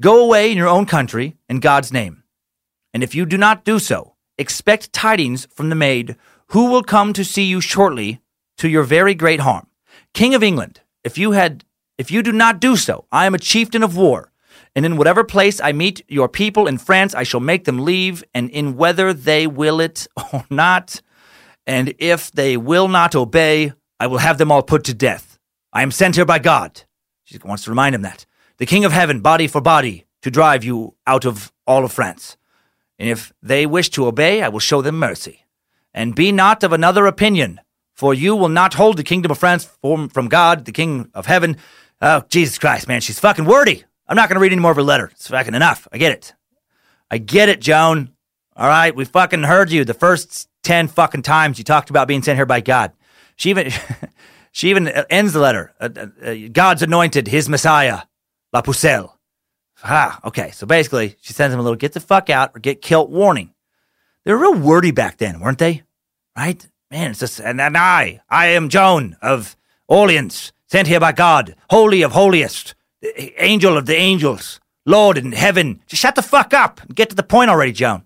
[0.00, 2.22] go away in your own country in God's name.
[2.94, 6.16] And if you do not do so, expect tidings from the maid
[6.48, 8.22] who will come to see you shortly
[8.56, 9.66] to your very great harm.
[10.14, 11.64] King of England, if you had
[11.98, 14.32] if you do not do so, I am a chieftain of war,
[14.74, 18.24] and in whatever place I meet your people in France, I shall make them leave,
[18.32, 21.02] and in whether they will it or not,
[21.66, 25.38] and if they will not obey, I will have them all put to death.
[25.72, 26.82] I am sent here by God.
[27.24, 28.26] She wants to remind him that.
[28.56, 32.36] The King of Heaven, body for body, to drive you out of all of France.
[32.98, 35.44] And if they wish to obey, I will show them mercy.
[35.94, 37.60] And be not of another opinion,
[38.00, 41.26] for you will not hold the kingdom of France from, from God, the King of
[41.26, 41.58] Heaven.
[42.00, 43.84] Oh, Jesus Christ, man, she's fucking wordy.
[44.08, 45.10] I'm not going to read any more of her letter.
[45.12, 45.86] It's fucking enough.
[45.92, 46.32] I get it.
[47.10, 48.14] I get it, Joan.
[48.56, 52.22] All right, we fucking heard you the first 10 fucking times you talked about being
[52.22, 52.92] sent here by God.
[53.36, 53.70] She even
[54.50, 55.74] she even ends the letter.
[55.78, 55.90] Uh,
[56.24, 58.00] uh, God's anointed, his Messiah,
[58.50, 59.12] La Pucelle.
[59.84, 60.52] Ah, okay.
[60.52, 63.52] So basically, she sends him a little get the fuck out or get killed warning.
[64.24, 65.82] They were real wordy back then, weren't they?
[66.34, 66.66] Right?
[66.90, 71.54] Man, it's just, and, and I, I am Joan of Orleans, sent here by God,
[71.70, 72.74] holy of holiest,
[73.38, 75.82] angel of the angels, Lord in heaven.
[75.86, 78.02] Just shut the fuck up and get to the point already, Joan.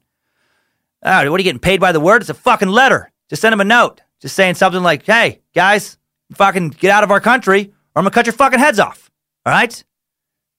[1.02, 2.20] Ah, what are you getting paid by the word?
[2.20, 3.10] It's a fucking letter.
[3.30, 4.02] Just send him a note.
[4.20, 5.98] Just saying something like, hey, guys,
[6.34, 9.10] fucking get out of our country or I'm gonna cut your fucking heads off.
[9.46, 9.84] All right?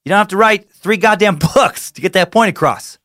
[0.04, 2.98] You don't have to write three goddamn books to get that point across.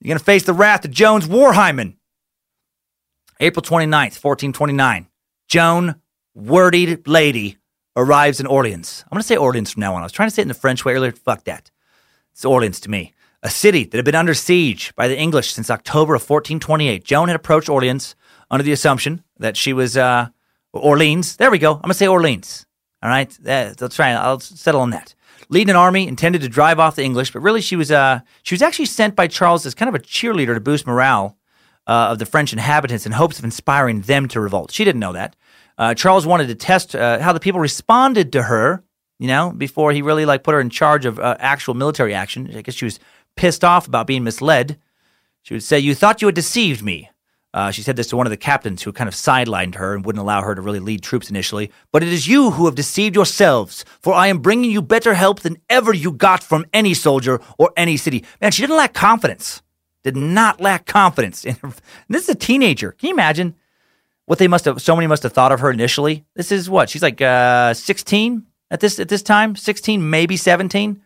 [0.00, 1.96] You're gonna face the wrath of Jones Warhymen.
[3.42, 5.08] April 29th, 1429.
[5.48, 5.94] Joan,
[6.34, 7.56] wordy lady,
[7.96, 9.02] arrives in Orleans.
[9.06, 10.02] I'm gonna say Orleans from now on.
[10.02, 11.12] I was trying to say it in the French way earlier.
[11.12, 11.70] Fuck that.
[12.32, 13.14] It's Orleans to me.
[13.42, 17.02] A city that had been under siege by the English since October of 1428.
[17.02, 18.14] Joan had approached Orleans
[18.50, 20.28] under the assumption that she was uh,
[20.74, 21.36] Orleans.
[21.36, 21.76] There we go.
[21.76, 22.66] I'm gonna say Orleans.
[23.02, 24.10] All right, let's try.
[24.10, 25.14] I'll settle on that.
[25.48, 28.54] Leading an army intended to drive off the English, but really she was uh, she
[28.54, 31.38] was actually sent by Charles as kind of a cheerleader to boost morale
[31.86, 34.72] uh, of the French inhabitants in hopes of inspiring them to revolt.
[34.72, 35.36] She didn't know that.
[35.78, 38.84] Uh, Charles wanted to test uh, how the people responded to her,
[39.18, 42.50] you know, before he really like put her in charge of uh, actual military action.
[42.54, 43.00] I guess she was
[43.36, 44.78] pissed off about being misled.
[45.42, 47.10] She would say, "You thought you had deceived me."
[47.52, 50.04] Uh, she said this to one of the captains who kind of sidelined her and
[50.04, 51.72] wouldn't allow her to really lead troops initially.
[51.90, 55.40] But it is you who have deceived yourselves, for I am bringing you better help
[55.40, 58.24] than ever you got from any soldier or any city.
[58.40, 59.62] Man, she didn't lack confidence.
[60.02, 61.42] Did not lack confidence.
[62.08, 62.92] This is a teenager.
[62.92, 63.54] Can you imagine
[64.26, 64.80] what they must have?
[64.80, 66.24] So many must have thought of her initially.
[66.34, 71.02] This is what she's like, uh, sixteen at this at this time, sixteen, maybe seventeen.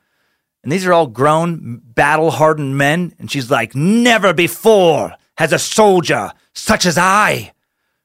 [0.62, 3.14] And these are all grown, battle hardened men.
[3.18, 7.52] And she's like, never before has a soldier such as I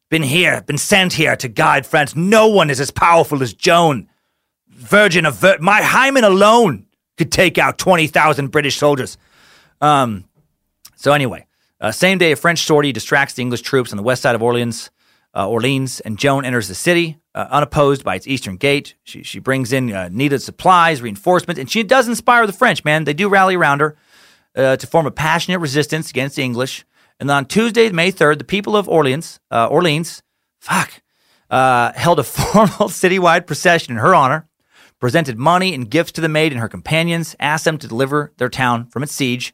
[0.10, 2.16] been here, been sent here to guide France.
[2.16, 4.10] No one is as powerful as Joan.
[4.68, 6.86] Virgin of Vir- my Hymen alone
[7.18, 9.18] could take out 20,000 British soldiers.
[9.82, 10.26] Um,
[11.00, 11.47] so anyway,
[11.80, 14.43] uh, same day, a French sortie distracts the English troops on the west side of
[14.43, 14.91] Orleans,
[15.34, 18.95] uh, Orleans, and Joan enters the city uh, unopposed by its eastern gate.
[19.04, 22.84] She, she brings in uh, needed supplies, reinforcements, and she does inspire the French.
[22.84, 23.95] Man, they do rally around her
[24.58, 26.86] uh, to form a passionate resistance against the English.
[27.18, 30.22] And on Tuesday, May 3rd, the people of Orleans, uh, Orleans,
[30.60, 31.02] fuck,
[31.50, 34.50] held a formal citywide procession in her honor,
[35.00, 38.50] presented money and gifts to the maid and her companions, asked them to deliver their
[38.50, 39.54] town from its siege.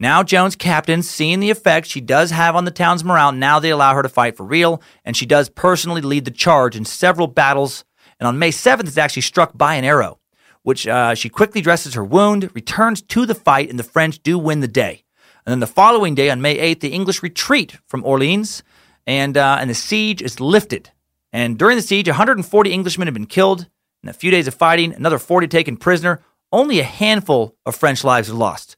[0.00, 3.68] Now, Joan's captains, seeing the effect she does have on the town's morale, now they
[3.68, 7.26] allow her to fight for real, and she does personally lead the charge in several
[7.26, 7.84] battles.
[8.18, 10.18] And on May 7th, is actually struck by an arrow,
[10.62, 14.38] which uh, she quickly dresses her wound, returns to the fight, and the French do
[14.38, 15.04] win the day.
[15.44, 18.62] And then the following day, on May 8th, the English retreat from Orleans,
[19.06, 20.90] and, uh, and the siege is lifted.
[21.30, 23.68] And during the siege, 140 Englishmen have been killed.
[24.02, 26.22] In a few days of fighting, another 40 taken prisoner.
[26.50, 28.76] Only a handful of French lives are lost.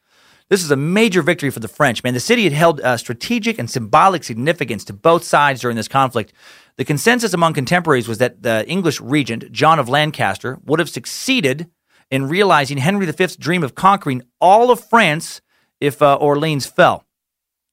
[0.52, 2.12] This is a major victory for the French, man.
[2.12, 6.34] The city had held uh, strategic and symbolic significance to both sides during this conflict.
[6.76, 11.70] The consensus among contemporaries was that the English regent, John of Lancaster, would have succeeded
[12.10, 15.40] in realizing Henry V's dream of conquering all of France
[15.80, 17.06] if uh, Orleans fell.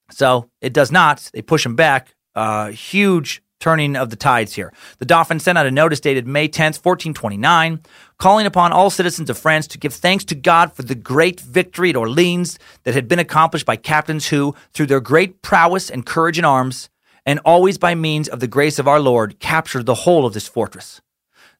[0.09, 1.29] So it does not.
[1.33, 2.15] They push him back.
[2.33, 4.71] Uh, huge turning of the tides here.
[4.99, 7.81] The Dauphin sent out a notice dated May 10th, 1429,
[8.17, 11.89] calling upon all citizens of France to give thanks to God for the great victory
[11.89, 16.39] at Orleans that had been accomplished by captains who, through their great prowess and courage
[16.39, 16.89] in arms,
[17.25, 20.47] and always by means of the grace of our Lord, captured the whole of this
[20.47, 21.01] fortress.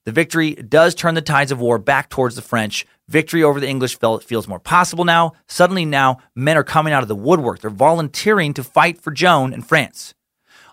[0.05, 2.87] The victory does turn the tides of war back towards the French.
[3.09, 5.33] Victory over the English feels more possible now.
[5.47, 7.59] Suddenly, now, men are coming out of the woodwork.
[7.59, 10.15] They're volunteering to fight for Joan and France.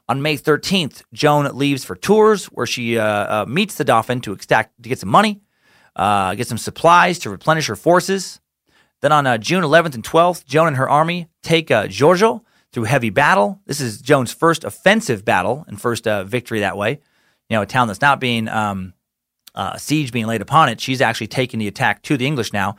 [0.08, 4.32] On May 13th, Joan leaves for Tours, where she uh, uh, meets the Dauphin to,
[4.32, 5.40] extract, to get some money,
[5.96, 8.40] uh, get some supplies to replenish her forces.
[9.02, 12.42] Then on uh, June 11th and 12th, Joan and her army take uh, Jargeau
[12.72, 13.60] through heavy battle.
[13.66, 17.00] This is Joan's first offensive battle and first uh, victory that way.
[17.50, 18.94] You know, a town that's not being um,
[19.56, 22.76] uh, siege being laid upon it, she's actually taking the attack to the English now.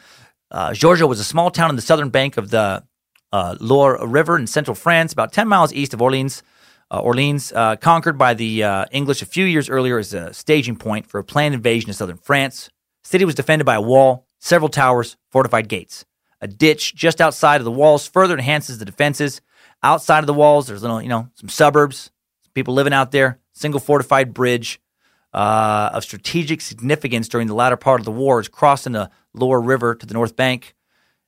[0.54, 2.84] Jargeau was a small town on the southern bank of the
[3.34, 6.42] Loire River in central France, about 10 miles east of Orleans.
[6.90, 10.78] Uh, Orleans, uh, conquered by the uh, English a few years earlier as a staging
[10.78, 12.70] point for a planned invasion of southern France.
[13.04, 16.06] The city was defended by a wall, several towers, fortified gates.
[16.40, 19.42] A ditch just outside of the walls further enhances the defenses.
[19.84, 22.12] Outside of the walls, there's little, you know, some suburbs,
[22.44, 24.80] some people living out there, single fortified bridge,
[25.34, 29.62] uh, of strategic significance during the latter part of the war is crossing the Loire
[29.62, 30.74] River to the north bank,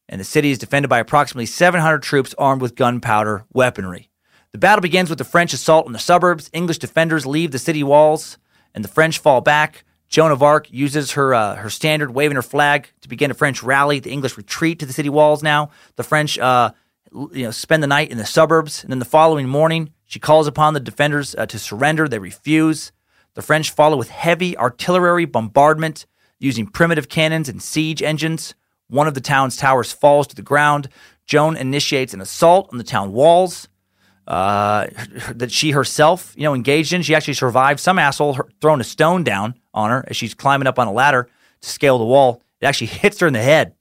[0.08, 4.10] and the city is defended by approximately 700 troops armed with gunpowder weaponry.
[4.52, 6.50] The battle begins with the French assault on the suburbs.
[6.54, 8.40] English defenders leave the city walls,
[8.74, 9.84] and the French fall back.
[10.08, 13.62] Joan of Arc uses her uh, her standard, waving her flag, to begin a French
[13.62, 14.00] rally.
[14.00, 15.44] The English retreat to the city walls.
[15.44, 16.72] Now the French, uh,
[17.12, 20.48] you know, spend the night in the suburbs, and then the following morning, she calls
[20.48, 22.08] upon the defenders uh, to surrender.
[22.08, 22.92] They refuse.
[23.36, 26.08] The French follow with heavy artillery bombardment
[26.40, 28.56] using primitive cannons and siege engines.
[28.88, 30.90] One of the town's towers falls to the ground.
[31.28, 33.68] Joan initiates an assault on the town walls
[34.30, 34.88] uh,
[35.34, 37.02] that she herself, you know, engaged in.
[37.02, 40.78] She actually survived some asshole throwing a stone down on her as she's climbing up
[40.78, 41.28] on a ladder
[41.62, 42.44] to scale the wall.
[42.62, 43.74] It actually hits her in the head.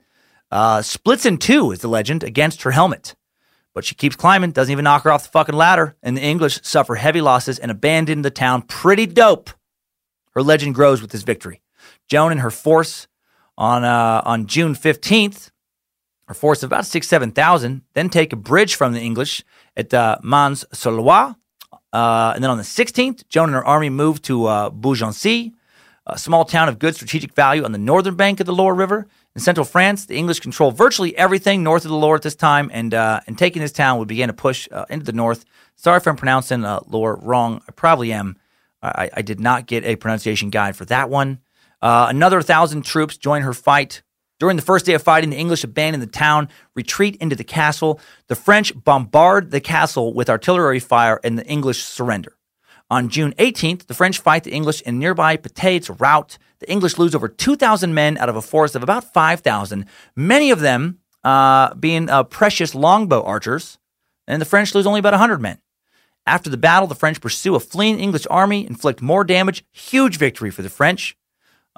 [0.50, 3.14] Uh, splits in two is the legend against her helmet.
[3.74, 6.60] But she keeps climbing, doesn't even knock her off the fucking ladder, and the English
[6.62, 8.62] suffer heavy losses and abandon the town.
[8.62, 9.50] Pretty dope.
[10.30, 11.60] Her legend grows with this victory.
[12.08, 13.06] Joan and her force
[13.58, 15.50] on uh, on June 15th,
[16.28, 19.42] her force of about six, 7,000, then take a bridge from the English
[19.76, 21.34] at uh, Meung sur Loire.
[21.90, 25.54] Uh, and then on the 16th, Joan and her army moved to uh, Beaugency,
[26.06, 29.08] a small town of good strategic value on the northern bank of the Loire River.
[29.34, 32.70] In central France, the English control virtually everything north of the Loire at this time,
[32.74, 35.44] and uh, and taking this town would begin to push uh, into the north.
[35.76, 37.62] Sorry if I'm pronouncing uh, Loire wrong.
[37.68, 38.36] I probably am.
[38.82, 41.40] I, I, did not get a pronunciation guide for that one.
[41.82, 44.02] Uh, another thousand troops join her fight.
[44.38, 48.00] During the first day of fighting, the English abandon the town, retreat into the castle.
[48.28, 52.36] The French bombard the castle with artillery fire, and the English surrender.
[52.90, 56.38] On June 18th, the French fight the English in nearby Patay to rout.
[56.60, 59.84] The English lose over 2,000 men out of a force of about 5,000,
[60.16, 63.78] many of them uh, being uh, precious longbow archers,
[64.26, 65.58] and the French lose only about 100 men.
[66.26, 70.50] After the battle, the French pursue a fleeing English army, inflict more damage, huge victory
[70.50, 71.16] for the French.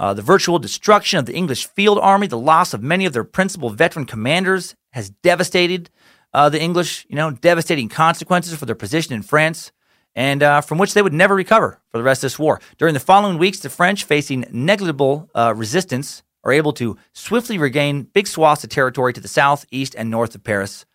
[0.01, 3.23] Uh, the virtual destruction of the English field army, the loss of many of their
[3.23, 5.91] principal veteran commanders, has devastated
[6.33, 9.73] uh, the English, you know, devastating consequences for their position in France
[10.15, 12.63] and uh, from which they would never recover for the rest of this war.
[12.79, 18.05] During the following weeks, the French, facing negligible uh, resistance, are able to swiftly regain
[18.05, 20.87] big swaths of territory to the south, east, and north of Paris.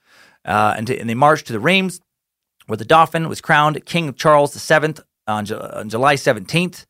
[0.44, 2.02] Uh, and, to, and, they marched to the Reims,
[2.66, 4.96] where the Dauphin was crowned King Charles VII
[5.28, 6.86] on, on July 17th.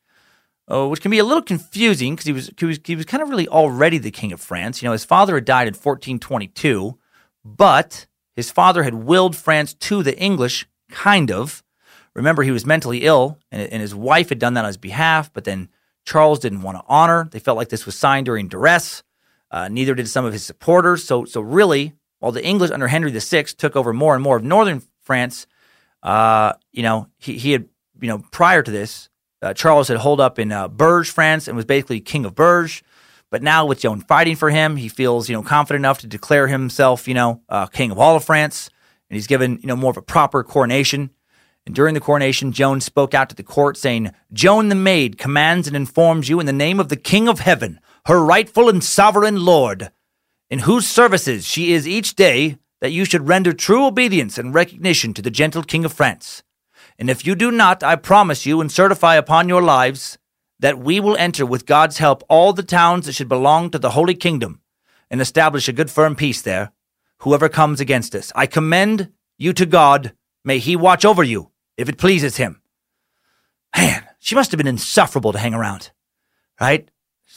[0.67, 3.21] Uh, which can be a little confusing because he was, he was he was kind
[3.21, 4.81] of really already the king of France.
[4.81, 6.97] You know, his father had died in 1422,
[7.43, 11.63] but his father had willed France to the English, kind of.
[12.15, 15.31] Remember, he was mentally ill, and, and his wife had done that on his behalf,
[15.33, 15.69] but then
[16.05, 17.27] Charles didn't want to honor.
[17.29, 19.03] They felt like this was signed during duress.
[19.51, 21.03] Uh, neither did some of his supporters.
[21.03, 24.43] So, so really, while the English under Henry VI took over more and more of
[24.43, 25.47] northern France,
[26.03, 27.67] uh, you know, he, he had,
[27.99, 29.09] you know, prior to this,
[29.45, 32.81] uh, Charles had holed up in uh, Bourges, France, and was basically king of Bourges.
[33.29, 36.47] But now, with Joan fighting for him, he feels, you know, confident enough to declare
[36.47, 38.69] himself, you know, uh, king of all of France,
[39.09, 41.11] and he's given, you know, more of a proper coronation.
[41.65, 45.67] And during the coronation, Joan spoke out to the court, saying, Joan the Maid commands
[45.67, 49.43] and informs you in the name of the King of Heaven, her rightful and sovereign
[49.43, 49.91] Lord,
[50.49, 55.13] in whose services she is each day, that you should render true obedience and recognition
[55.13, 56.43] to the gentle King of France.
[56.97, 60.17] And if you do not, I promise you and certify upon your lives
[60.59, 63.91] that we will enter with God's help all the towns that should belong to the
[63.91, 64.61] Holy Kingdom
[65.11, 66.71] and establish a good firm peace there,
[67.19, 68.31] whoever comes against us.
[68.35, 70.13] I commend you to God.
[70.43, 72.61] May he watch over you if it pleases him.
[73.75, 75.91] Man, she must have been insufferable to hang around,
[76.61, 76.89] right?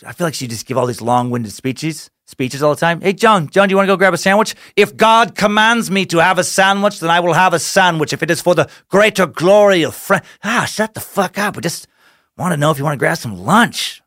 [0.07, 3.01] I feel like she just give all these long-winded speeches, speeches all the time.
[3.01, 4.55] Hey, John, John, do you want to go grab a sandwich?
[4.77, 8.13] If God commands me to have a sandwich, then I will have a sandwich.
[8.13, 11.57] If it is for the greater glory of friend, ah, shut the fuck up.
[11.57, 11.89] I just
[12.37, 14.03] want to know if you want to grab some lunch.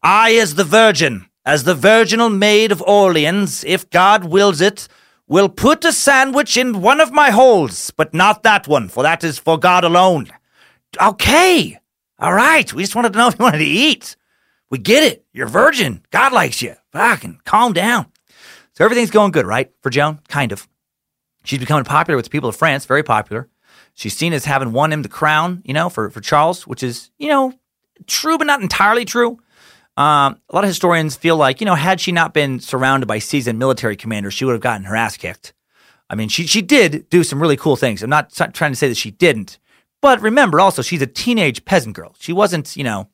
[0.00, 4.86] I, as the Virgin, as the virginal maid of Orleans, if God wills it,
[5.26, 9.24] will put a sandwich in one of my holes, but not that one, for that
[9.24, 10.28] is for God alone.
[11.00, 11.78] Okay.
[12.18, 12.72] All right.
[12.72, 14.16] We just wanted to know if you wanted to eat.
[14.70, 15.24] We get it.
[15.32, 16.02] You're a virgin.
[16.10, 16.74] God likes you.
[16.92, 18.06] Fucking calm down.
[18.72, 19.72] So everything's going good, right?
[19.82, 20.20] For Joan?
[20.28, 20.66] Kind of.
[21.44, 23.48] She's becoming popular with the people of France, very popular.
[23.94, 27.10] She's seen as having won him the crown, you know, for, for Charles, which is,
[27.18, 27.54] you know,
[28.06, 29.38] true, but not entirely true.
[29.96, 33.18] Um, a lot of historians feel like, you know, had she not been surrounded by
[33.18, 35.54] seasoned military commanders, she would have gotten her ass kicked.
[36.10, 38.02] I mean, she she did do some really cool things.
[38.02, 39.58] I'm not trying to say that she didn't,
[40.02, 42.14] but remember also she's a teenage peasant girl.
[42.18, 43.08] She wasn't, you know,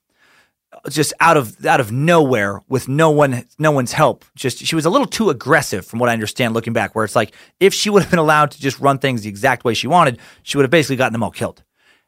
[0.89, 4.25] just out of out of nowhere with no one no one's help.
[4.35, 6.95] Just she was a little too aggressive, from what I understand, looking back.
[6.95, 9.65] Where it's like if she would have been allowed to just run things the exact
[9.65, 11.63] way she wanted, she would have basically gotten them all killed.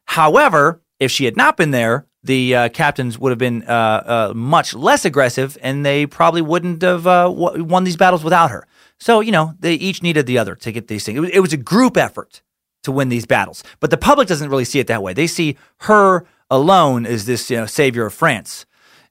[0.06, 4.32] However, if she had not been there, the uh, captains would have been uh, uh,
[4.34, 8.66] much less aggressive, and they probably wouldn't have uh, won these battles without her.
[8.98, 11.18] So you know, they each needed the other to get these things.
[11.18, 12.42] It was, it was a group effort
[12.82, 15.12] to win these battles, but the public doesn't really see it that way.
[15.12, 18.66] They see her alone is this you know, savior of France,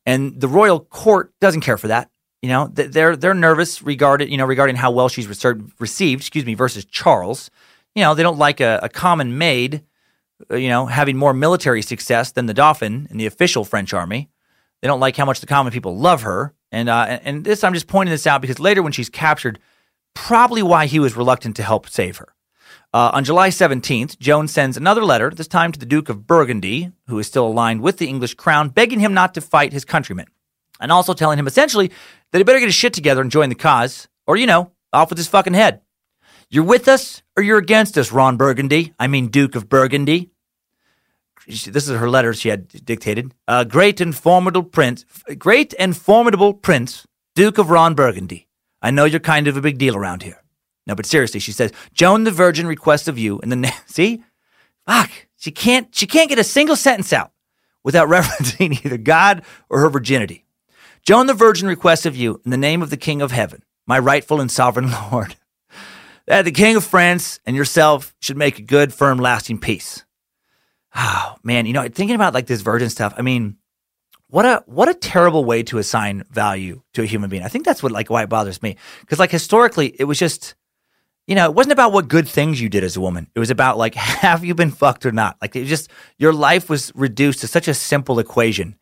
[0.06, 2.10] and the royal court doesn't care for that.
[2.42, 6.22] You know, they're they're nervous regarding you know regarding how well she's received.
[6.22, 7.50] Excuse me, versus Charles.
[7.96, 9.84] You know, they don't like a, a common maid
[10.52, 14.30] uh, you know, having more military success than the Dauphin in the official French army.
[14.82, 16.54] They don't like how much the common people love her.
[16.72, 19.60] And, uh, and this, I'm just pointing this out because later when she's captured,
[20.14, 22.34] probably why he was reluctant to help save her.
[22.94, 26.92] Uh, on July 17th, Joan sends another letter, this time to the Duke of Burgundy,
[27.08, 30.28] who is still aligned with the English crown, begging him not to fight his countrymen.
[30.80, 31.92] And also telling him essentially
[32.32, 35.10] that he better get his shit together and join the cause, or, you know, off
[35.10, 35.82] with his fucking head.
[36.50, 38.94] You're with us or you're against us, Ron Burgundy.
[39.00, 40.30] I mean, Duke of Burgundy.
[41.48, 43.34] This is her letter she had dictated.
[43.48, 45.04] Uh, great and formidable prince,
[45.40, 48.48] great and formidable prince, Duke of Ron Burgundy.
[48.84, 50.43] I know you're kind of a big deal around here.
[50.86, 54.24] No, but seriously, she says, Joan the Virgin requests of you, and then see,
[54.86, 57.32] fuck, she can't, she can't get a single sentence out
[57.84, 60.46] without referencing either God or her virginity.
[61.06, 64.00] Joan the Virgin requests of you, in the name of the King of Heaven, my
[64.00, 65.36] rightful and sovereign Lord,
[66.28, 70.06] that the King of France and yourself should make a good, firm, lasting peace.
[70.96, 73.58] Oh man, you know, thinking about like this virgin stuff, I mean,
[74.28, 77.44] what a what a terrible way to assign value to a human being.
[77.44, 78.78] I think that's what like why it bothers me.
[79.02, 80.56] Because like historically, it was just
[81.28, 83.28] you know, it wasn't about what good things you did as a woman.
[83.34, 85.38] It was about like, have you been fucked or not?
[85.42, 88.76] Like, it just your life was reduced to such a simple equation,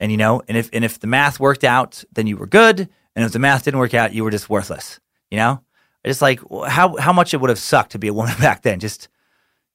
[0.00, 2.88] and you know, and if and if the math worked out, then you were good,
[3.16, 5.00] and if the math didn't work out, you were just worthless.
[5.30, 5.62] You know,
[6.06, 8.80] just like how how much it would have sucked to be a woman back then.
[8.80, 9.08] Just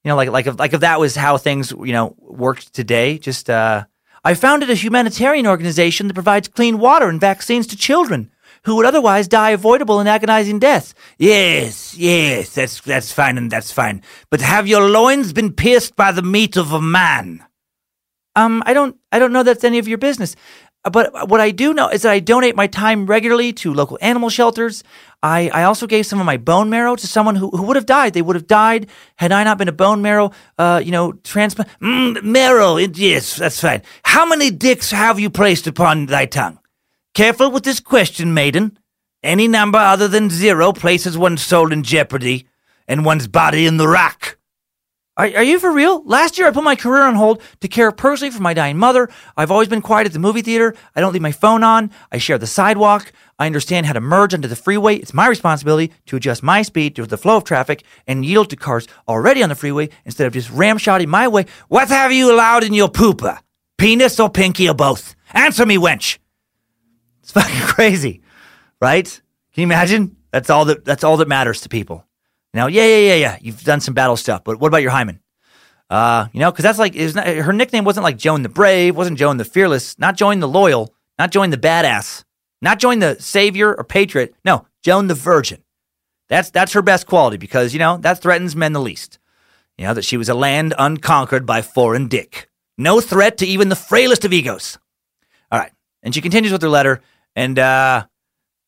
[0.04, 3.18] you know, like like if like if that was how things you know worked today.
[3.18, 3.86] Just uh,
[4.24, 8.32] I founded a humanitarian organization that provides clean water and vaccines to children
[8.66, 10.94] who would otherwise die avoidable and agonizing deaths.
[11.18, 14.02] Yes, yes, that's that's fine and that's fine.
[14.30, 17.46] But have your loins been pierced by the meat of a man?
[18.36, 20.36] Um, I don't I don't know that's any of your business.
[20.92, 24.30] But what I do know is that I donate my time regularly to local animal
[24.30, 24.84] shelters.
[25.22, 27.86] I, I also gave some of my bone marrow to someone who, who would have
[27.86, 28.14] died.
[28.14, 31.70] They would have died had I not been a bone marrow, uh, you know, transplant.
[31.82, 33.82] Mm, marrow, yes, that's fine.
[34.04, 36.60] How many dicks have you placed upon thy tongue?
[37.14, 38.80] Careful with this question, maiden.
[39.22, 42.48] Any number other than zero places one's soul in jeopardy
[42.88, 44.38] and one's body in the rack.
[45.16, 46.04] Are, are you for real?
[46.06, 49.10] Last year I put my career on hold to care personally for my dying mother.
[49.38, 50.74] I've always been quiet at the movie theater.
[50.96, 51.92] I don't leave my phone on.
[52.12, 53.14] I share the sidewalk.
[53.38, 54.96] I understand how to merge onto the freeway.
[54.96, 58.56] It's my responsibility to adjust my speed to the flow of traffic and yield to
[58.56, 61.46] cars already on the freeway instead of just ramshotting my way.
[61.68, 63.38] What have you allowed in your pooper?
[63.78, 65.16] Penis or pinky or both?
[65.32, 66.18] Answer me, wench.
[67.24, 68.22] It's fucking crazy,
[68.80, 69.06] right?
[69.54, 70.18] Can you imagine?
[70.32, 72.06] That's all that that's all that matters to people.
[72.54, 73.38] Now, yeah, yeah, yeah, yeah.
[73.42, 75.20] You've done some battle stuff, but what about your hymen?
[75.90, 79.18] Uh, you know, because that's like not, her nickname wasn't like Joan the Brave, wasn't
[79.18, 82.24] Joan the Fearless, not Joan the Loyal, not Joan the Badass,
[82.62, 84.36] not Joan the Savior or Patriot.
[84.46, 85.64] No, Joan the Virgin.
[86.30, 89.20] That's that's her best quality because you know that threatens men the least.
[89.78, 92.50] You know that she was a land unconquered by foreign dick.
[92.78, 94.80] No threat to even the frailest of egos.
[95.52, 95.72] All right,
[96.02, 97.02] and she continues with her letter.
[97.36, 98.06] And uh,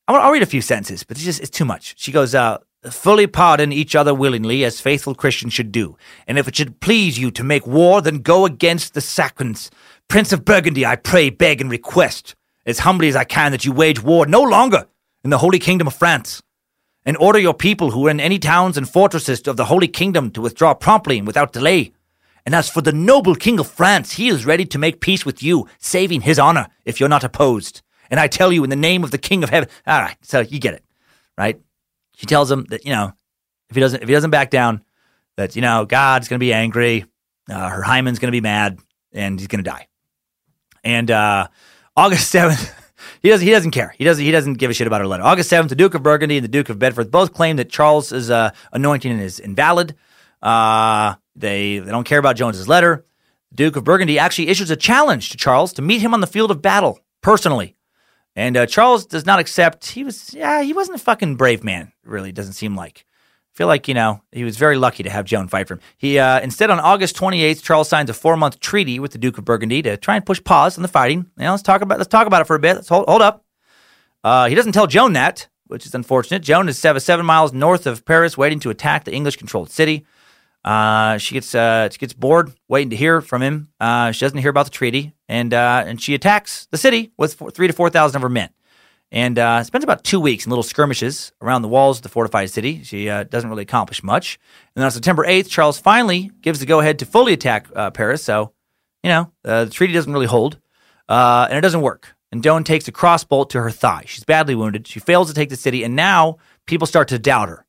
[0.08, 1.96] I'll, read a few sentences, but it's just it's too much.
[1.98, 2.60] She goes, uh,
[2.92, 5.98] fully pardon each other willingly, as faithful Christians should do.
[6.28, 9.72] And if it should please you to make war, then go against the Saxons.
[10.08, 12.36] Prince of Burgundy, I pray, beg, and request,
[12.66, 14.88] as humbly as I can, that you wage war no longer
[15.24, 16.44] in the Holy Kingdom of France,
[17.04, 20.32] and order your people who are in any towns and fortresses of the Holy Kingdom
[20.32, 21.92] to withdraw promptly and without delay.
[22.46, 25.42] And as for the noble King of France, he is ready to make peace with
[25.42, 27.82] you, saving his honor if you're not opposed.
[28.10, 29.70] And I tell you in the name of the King of Heaven.
[29.86, 30.84] All right, so you get it,
[31.38, 31.60] right?
[32.16, 33.14] She tells him that you know
[33.70, 34.84] if he doesn't if he doesn't back down,
[35.38, 37.06] that you know God's going to be angry,
[37.50, 38.80] uh, her hymen's going to be mad,
[39.14, 39.88] and he's going to die.
[40.84, 41.48] And uh,
[41.96, 42.74] August seventh.
[43.22, 43.46] He doesn't.
[43.46, 43.94] He doesn't care.
[43.98, 44.24] He doesn't.
[44.24, 45.24] He doesn't give a shit about her letter.
[45.24, 48.32] August seventh, the Duke of Burgundy and the Duke of Bedford both claim that Charles's
[48.32, 49.96] uh, anointing is invalid.
[50.42, 53.06] Uh, they they don't care about Jones's letter.
[53.52, 56.28] The Duke of Burgundy actually issues a challenge to Charles to meet him on the
[56.28, 57.76] field of battle personally.
[58.36, 59.86] And uh, Charles does not accept.
[59.88, 61.94] He was, yeah, he wasn't a fucking brave man.
[62.04, 63.06] Really, doesn't seem like.
[63.08, 65.80] I feel like you know he was very lucky to have Joan fight for him.
[65.98, 69.38] He uh, instead on August 28th, Charles signs a four month treaty with the Duke
[69.38, 71.20] of Burgundy to try and push pause on the fighting.
[71.38, 72.76] You know, let's talk about let's talk about it for a bit.
[72.76, 73.46] Let's hold hold up.
[74.26, 76.42] Uh, he doesn't tell Joan that, which is unfortunate.
[76.42, 80.06] Joan is seven, seven miles north of Paris, waiting to attack the English controlled city.
[80.66, 83.70] Uh, she gets uh, she gets bored waiting to hear from him.
[83.80, 87.36] Uh, she doesn't hear about the treaty, and uh, and she attacks the city with
[87.36, 88.50] four, three to four thousand of her men,
[89.12, 92.50] and uh, spends about two weeks in little skirmishes around the walls of the fortified
[92.50, 92.82] city.
[92.82, 94.40] She uh, doesn't really accomplish much.
[94.76, 98.24] And then on September eighth, Charles finally gives the go ahead to fully attack Paris.
[98.24, 98.52] So,
[99.04, 100.60] you know, the treaty doesn't really hold,
[101.08, 102.16] and it doesn't work.
[102.32, 104.06] And Joan takes a crossbolt to her thigh.
[104.08, 104.88] She's badly wounded.
[104.88, 107.68] She fails to take the city, and now people start to doubt her.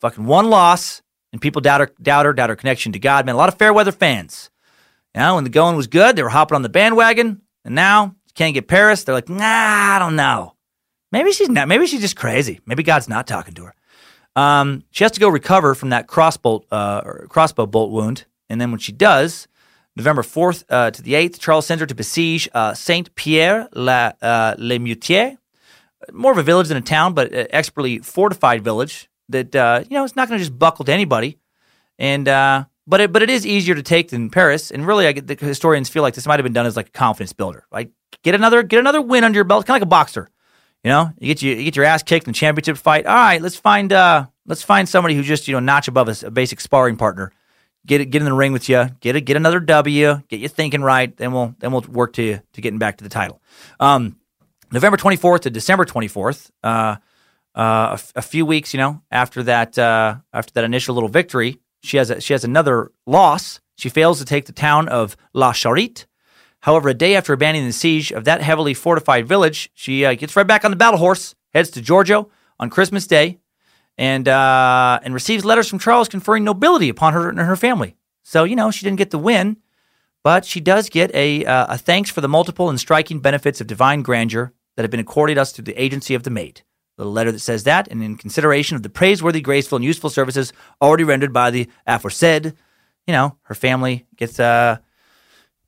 [0.00, 1.02] Fucking one loss
[1.32, 3.26] and people doubt her, doubt her, doubt her connection to God.
[3.26, 4.50] Man, a lot of fair weather fans.
[5.14, 8.14] You know, when the going was good, they were hopping on the bandwagon, and now
[8.34, 9.04] can't get Paris.
[9.04, 10.54] They're like, nah, I don't know.
[11.12, 11.68] Maybe she's not.
[11.68, 12.60] Maybe she's just crazy.
[12.64, 13.74] Maybe God's not talking to her.
[14.36, 18.78] Um, she has to go recover from that uh, crossbow bolt wound, and then when
[18.78, 19.48] she does,
[19.96, 24.12] November fourth uh, to the eighth, Charles sends her to besiege uh, Saint Pierre la
[24.22, 25.36] uh, Le Moutier,
[26.12, 30.04] more of a village than a town, but expertly fortified village that uh, you know
[30.04, 31.38] it's not going to just buckle to anybody,
[31.98, 34.70] and uh, but it but it is easier to take than Paris.
[34.70, 36.88] And really, I get the historians feel like this might have been done as like
[36.88, 37.66] a confidence builder.
[37.70, 37.90] Like
[38.22, 40.28] get another get another win under your belt, kind of like a boxer.
[40.84, 43.06] You know, you get you, you get your ass kicked in the championship fight.
[43.06, 46.26] All right, let's find uh let's find somebody who's just you know notch above a,
[46.26, 47.32] a basic sparring partner.
[47.86, 48.88] Get it, get in the ring with you.
[49.00, 50.20] Get it, get another W.
[50.28, 51.16] Get you thinking right.
[51.16, 53.40] Then we'll then we'll work to to getting back to the title.
[53.78, 54.16] Um,
[54.72, 56.96] November 24th to December 24th, uh,
[57.54, 61.96] uh, a, few weeks, you know, after that, uh, after that initial little victory, she
[61.96, 63.60] has a, she has another loss.
[63.76, 66.06] She fails to take the town of La Charite.
[66.60, 70.36] However, a day after abandoning the siege of that heavily fortified village, she uh, gets
[70.36, 72.28] right back on the battle horse, heads to Jargeau
[72.58, 73.38] on Christmas Day,
[73.96, 77.96] and uh, and receives letters from Charles conferring nobility upon her and her family.
[78.22, 79.56] So you know she didn't get the win,
[80.22, 83.66] but she does get a uh, a thanks for the multiple and striking benefits of
[83.66, 86.62] divine grandeur that have been accorded us through the agency of the maid.
[87.00, 90.10] A little letter that says that, and in consideration of the praiseworthy, graceful, and useful
[90.10, 90.52] services
[90.82, 92.52] already rendered by the aforesaid,
[93.06, 94.76] you know, her family gets uh,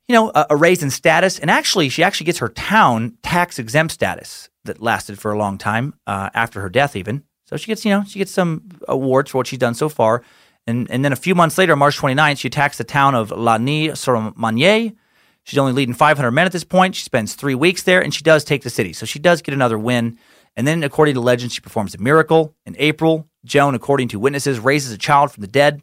[0.07, 3.57] you know, a, a raise in status, and actually, she actually gets her town tax
[3.57, 7.23] exempt status that lasted for a long time uh, after her death, even.
[7.45, 10.23] So she gets, you know, she gets some awards for what she's done so far.
[10.65, 14.95] And, and then a few months later, March 29th, she attacks the town of Lagny-sur-Marne.
[15.43, 16.95] She's only leading 500 men at this point.
[16.95, 18.93] She spends three weeks there, and she does take the city.
[18.93, 20.17] So she does get another win.
[20.55, 22.55] And then, according to legend, she performs a miracle.
[22.65, 25.81] In April, Joan, according to witnesses, raises a child from the dead.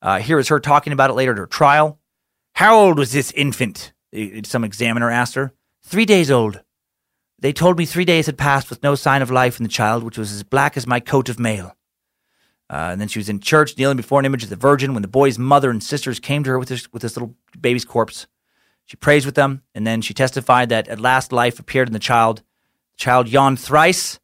[0.00, 1.98] Uh, here is her talking about it later at her trial.
[2.54, 3.92] How old was this infant?
[4.44, 5.52] Some examiner asked her.
[5.82, 6.62] Three days old.
[7.40, 10.04] They told me three days had passed with no sign of life in the child,
[10.04, 11.76] which was as black as my coat of mail.
[12.70, 15.02] Uh, and then she was in church, kneeling before an image of the Virgin, when
[15.02, 18.26] the boy's mother and sisters came to her with this, with this little baby's corpse.
[18.86, 21.98] She prays with them, and then she testified that at last life appeared in the
[21.98, 22.42] child.
[22.96, 24.18] Child yawned thrice,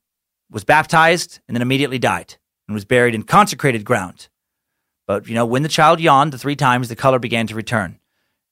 [0.51, 2.37] was baptized, and then immediately died,
[2.69, 4.29] and was buried in consecrated ground.
[5.07, 7.99] But, you know, when the child yawned the three times, the color began to return.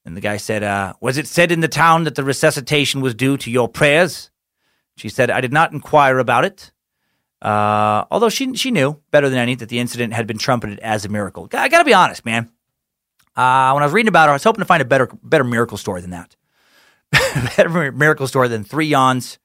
[0.05, 3.15] And the guy said, uh, Was it said in the town that the resuscitation was
[3.15, 4.31] due to your prayers?
[4.97, 6.73] She said, I did not inquire about it.
[7.41, 11.05] Uh, although she she knew better than any that the incident had been trumpeted as
[11.05, 11.49] a miracle.
[11.53, 12.51] I got to be honest, man.
[13.37, 15.45] Uh, when I was reading about her, I was hoping to find a better better
[15.45, 16.35] miracle story than that.
[17.57, 19.39] better miracle story than three yawns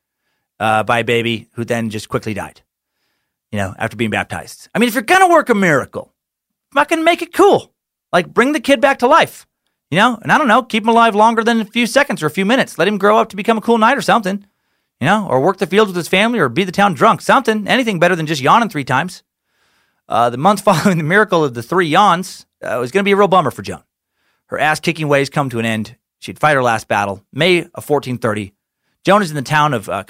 [0.64, 2.62] uh, by a baby who then just quickly died.
[3.52, 4.70] You know, after being baptized.
[4.74, 6.14] I mean, if you're gonna work a miracle,
[6.74, 7.72] fucking make it cool.
[8.12, 9.46] Like bring the kid back to life.
[9.92, 12.26] You know, and I don't know, keep him alive longer than a few seconds or
[12.26, 12.80] a few minutes.
[12.80, 14.48] Let him grow up to become a cool knight or something
[15.04, 17.20] you know, or work the fields with his family or be the town drunk.
[17.20, 19.22] Something, anything better than just yawning three times.
[20.08, 23.12] Uh, the month following the miracle of the three yawns uh, was going to be
[23.12, 23.84] a real bummer for Joan.
[24.46, 25.98] Her ass kicking ways come to an end.
[26.20, 28.54] She'd fight her last battle, May of 1430.
[29.04, 30.04] Joan is in the town of uh.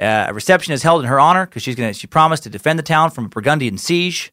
[0.00, 1.92] Uh, a reception is held in her honor because she's gonna.
[1.92, 4.32] She promised to defend the town from a Burgundian siege.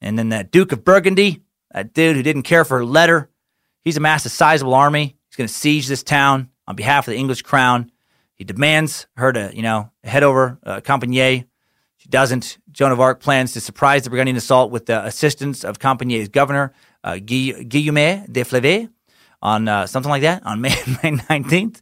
[0.00, 1.42] And then that Duke of Burgundy,
[1.72, 3.30] that dude who didn't care for her letter,
[3.82, 5.16] he's amassed a sizable army.
[5.28, 7.90] He's going to siege this town on behalf of the English crown.
[8.34, 10.80] He demands her to, you know, head over uh.
[10.84, 12.58] She doesn't.
[12.70, 16.74] Joan of Arc plans to surprise the Burgundian assault with the assistance of Compiègne's governor,
[17.02, 18.90] uh, Guillaume de Flèves,
[19.40, 20.70] on uh, something like that, on May,
[21.02, 21.80] May 19th,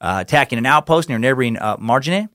[0.00, 2.28] uh, attacking an outpost near neighboring uh, Margine.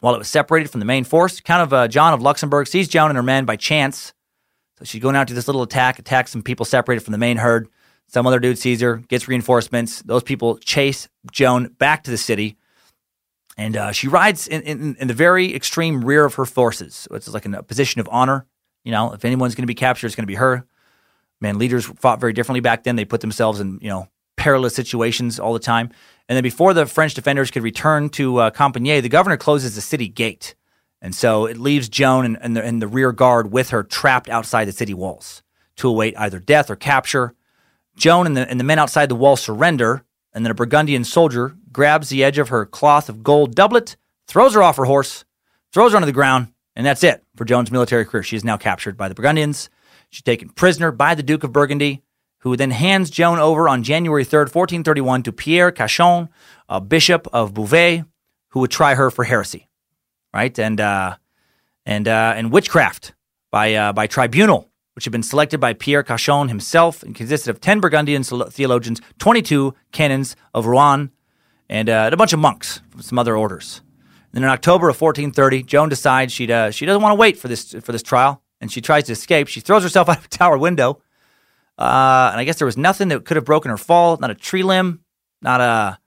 [0.00, 2.88] While it was separated from the main force, Count of uh, John of Luxembourg sees
[2.88, 4.12] Joan and her men by chance.
[4.78, 7.36] So she's going out to this little attack, attacks some people separated from the main
[7.36, 7.68] herd.
[8.08, 10.02] Some other dude sees her, gets reinforcements.
[10.02, 12.56] Those people chase Joan back to the city
[13.56, 17.06] and uh, she rides in, in, in, the very extreme rear of her forces.
[17.10, 18.46] It's like in a position of honor.
[18.84, 20.64] You know, if anyone's going to be captured, it's going to be her.
[21.40, 22.96] Man, leaders fought very differently back then.
[22.96, 25.90] They put themselves in, you know, perilous situations all the time.
[26.32, 30.08] And then before the French defenders could return to uh, the governor closes the city
[30.08, 30.54] gate.
[31.02, 34.30] And so it leaves Joan and, and, the, and the rear guard with her trapped
[34.30, 35.42] outside the city walls
[35.76, 37.34] to await either death or capture.
[37.96, 41.54] Joan and the, and the men outside the wall surrender, and then a Burgundian soldier
[41.70, 43.96] grabs the edge of her cloth of gold doublet,
[44.26, 45.26] throws her off her horse,
[45.70, 48.22] throws her onto the ground, and that's it for Joan's military career.
[48.22, 49.68] She is now captured by the Burgundians.
[50.08, 52.00] She's taken prisoner by the Duke of Burgundy,
[52.42, 56.28] who then hands Joan over on January 3rd, 1431, to Pierre Cauchon,
[56.68, 58.04] a bishop of Beauvais,
[58.50, 59.68] who would try her for heresy,
[60.32, 60.56] right?
[60.58, 61.16] And uh,
[61.84, 63.14] and uh, and witchcraft
[63.50, 67.60] by uh, by tribunal which had been selected by Pierre Cauchon himself and consisted of
[67.60, 71.10] 10 Burgundian theologians, 22 canons of Rouen,
[71.68, 73.80] and, uh, and a bunch of monks from some other orders.
[74.32, 77.36] And then in October of 1430, Joan decides she uh, she doesn't want to wait
[77.36, 79.46] for this for this trial, and she tries to escape.
[79.46, 81.02] She throws herself out of a tower window,
[81.78, 84.16] uh, and I guess there was nothing that could have broken her fall.
[84.18, 85.00] Not a tree limb,
[85.40, 85.98] not a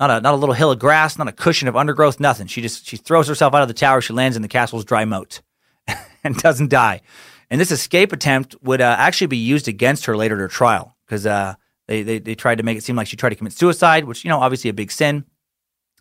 [0.00, 2.46] not a not a little hill of grass, not a cushion of undergrowth, nothing.
[2.46, 4.00] She just she throws herself out of the tower.
[4.00, 5.42] She lands in the castle's dry moat,
[6.24, 7.02] and doesn't die.
[7.50, 10.96] And this escape attempt would uh, actually be used against her later at her trial
[11.06, 11.54] because uh,
[11.86, 14.24] they, they, they tried to make it seem like she tried to commit suicide, which,
[14.24, 15.24] you know, obviously a big sin.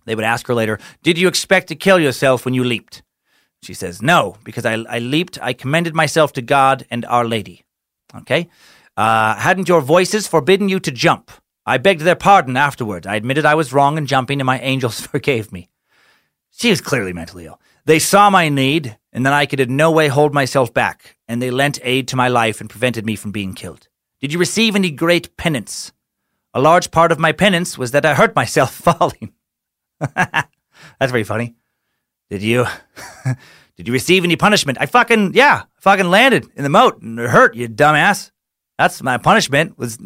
[0.05, 3.03] They would ask her later, Did you expect to kill yourself when you leaped?
[3.63, 7.63] She says, No, because I, I leaped, I commended myself to God and Our Lady.
[8.15, 8.49] Okay?
[8.97, 11.31] Uh, hadn't your voices forbidden you to jump?
[11.67, 13.05] I begged their pardon afterward.
[13.05, 15.69] I admitted I was wrong in jumping, and my angels forgave me.
[16.49, 17.61] She was clearly mentally ill.
[17.85, 21.41] They saw my need, and that I could in no way hold myself back, and
[21.41, 23.87] they lent aid to my life and prevented me from being killed.
[24.19, 25.91] Did you receive any great penance?
[26.53, 29.33] A large part of my penance was that I hurt myself falling.
[29.99, 31.55] That's very funny.
[32.29, 32.65] Did you
[33.77, 34.79] did you receive any punishment?
[34.81, 38.31] I fucking yeah, fucking landed in the moat and hurt, you dumbass.
[38.77, 39.97] That's my punishment was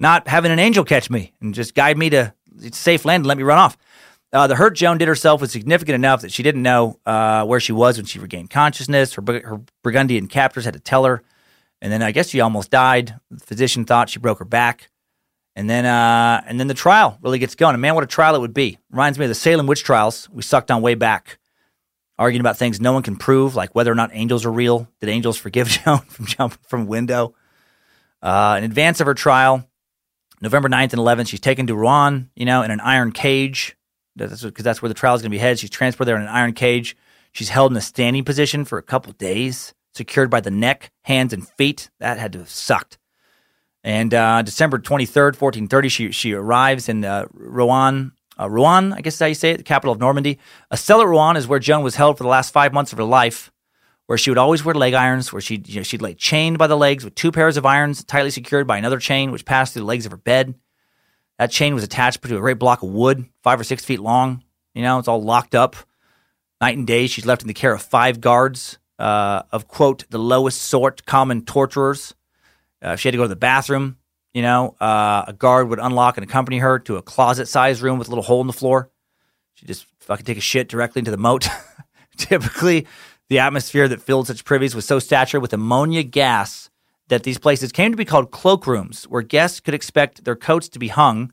[0.00, 2.32] not having an angel catch me and just guide me to
[2.72, 3.76] safe land and let me run off.
[4.32, 7.60] Uh, the hurt Joan did herself was significant enough that she didn't know uh, where
[7.60, 9.14] she was when she regained consciousness.
[9.14, 11.22] Her, her Burgundian captors had to tell her.
[11.80, 13.14] And then I guess she almost died.
[13.30, 14.90] The physician thought she broke her back.
[15.56, 17.74] And then, uh, and then the trial really gets going.
[17.74, 18.78] And man, what a trial it would be!
[18.90, 21.38] Reminds me of the Salem witch trials we sucked on way back,
[22.16, 24.88] arguing about things no one can prove, like whether or not angels are real.
[25.00, 27.34] Did angels forgive Joan from jumping from window?
[28.22, 29.68] Uh, in advance of her trial,
[30.40, 33.76] November 9th and 11th, she's taken to Rouen, you know, in an iron cage
[34.16, 35.58] because that's, that's, where the trial is going to be headed.
[35.58, 36.96] She's transported there in an iron cage.
[37.32, 41.32] She's held in a standing position for a couple days, secured by the neck, hands,
[41.32, 41.90] and feet.
[42.00, 42.98] That had to have sucked.
[43.84, 49.14] And uh, December 23rd, 1430, she, she arrives in uh, Rouen, uh, Rouen, I guess
[49.14, 50.38] is how you say it, the capital of Normandy.
[50.70, 52.98] A cell at Rouen is where Joan was held for the last five months of
[52.98, 53.52] her life,
[54.08, 56.66] where she would always wear leg irons, where she'd, you know, she'd lay chained by
[56.66, 59.82] the legs with two pairs of irons tightly secured by another chain, which passed through
[59.82, 60.54] the legs of her bed.
[61.38, 64.42] That chain was attached to a great block of wood, five or six feet long.
[64.74, 65.76] You know, it's all locked up.
[66.58, 70.18] Night and day, she's left in the care of five guards uh, of, quote, the
[70.18, 72.14] lowest sort common torturers.
[72.82, 73.98] Uh, if she had to go to the bathroom,
[74.32, 77.98] you know, uh, a guard would unlock and accompany her to a closet sized room
[77.98, 78.90] with a little hole in the floor.
[79.52, 81.46] She just fucking take a shit directly into the moat.
[82.16, 82.86] Typically,
[83.28, 86.70] the atmosphere that filled such privies was so saturated with ammonia gas
[87.08, 90.78] that these places came to be called cloakrooms, where guests could expect their coats to
[90.78, 91.32] be hung,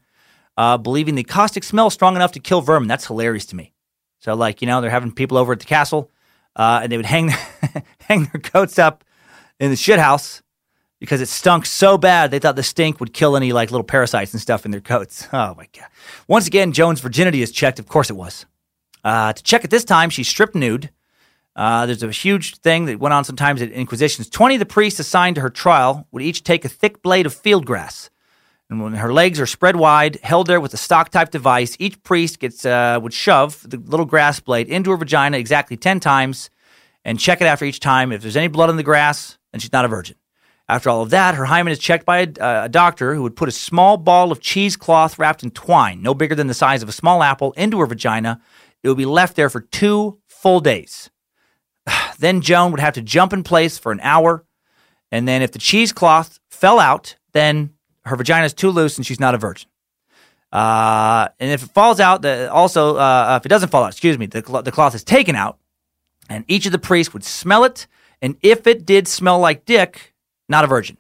[0.58, 2.88] uh, believing the caustic smell strong enough to kill vermin.
[2.88, 3.74] That's hilarious to me.
[4.20, 6.12] So, like, you know, they're having people over at the castle,
[6.56, 7.48] uh, and they would hang their,
[8.02, 9.04] hang their coats up
[9.60, 10.42] in the shit house
[11.00, 14.34] because it stunk so bad they thought the stink would kill any like little parasites
[14.34, 15.28] and stuff in their coats.
[15.34, 15.88] Oh my god!
[16.28, 17.80] Once again, Joan's virginity is checked.
[17.80, 18.46] Of course, it was.
[19.04, 20.90] Uh, to check it this time, she's stripped nude.
[21.56, 24.30] Uh, there's a huge thing that went on sometimes at Inquisitions.
[24.30, 27.34] 20 of the priests assigned to her trial would each take a thick blade of
[27.34, 28.10] field grass.
[28.70, 32.02] And when her legs are spread wide, held there with a stock type device, each
[32.04, 36.50] priest gets uh, would shove the little grass blade into her vagina exactly 10 times
[37.06, 38.12] and check it after each time.
[38.12, 40.16] If there's any blood on the grass, then she's not a virgin.
[40.68, 43.36] After all of that, her hymen is checked by a, uh, a doctor who would
[43.36, 46.90] put a small ball of cheesecloth wrapped in twine, no bigger than the size of
[46.90, 48.42] a small apple, into her vagina.
[48.82, 51.12] It would be left there for two full days.
[52.20, 54.46] Then Joan would have to jump in place for an hour.
[55.12, 57.72] And then if the cheesecloth fell out, then
[58.06, 59.70] her vagina is too loose and she's not a virgin.
[60.52, 64.18] Uh, and if it falls out, the, also, uh, if it doesn't fall out, excuse
[64.18, 65.58] me, the, the cloth is taken out,
[66.30, 67.88] and each of the priests would smell it.
[68.22, 70.14] And if it did smell like dick,
[70.48, 70.98] not a virgin.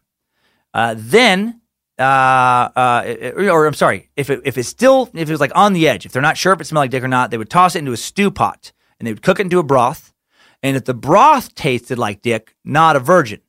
[0.73, 1.61] Uh, then,
[1.97, 5.71] uh, uh, or I'm sorry, if it, if it's still, if it was like on
[5.71, 7.49] the edge, if they're not sure if it smelled like dick or not, they would
[7.49, 10.13] toss it into a stew pot and they would cook it into a broth.
[10.65, 13.39] And if the broth tasted like dick, not a virgin.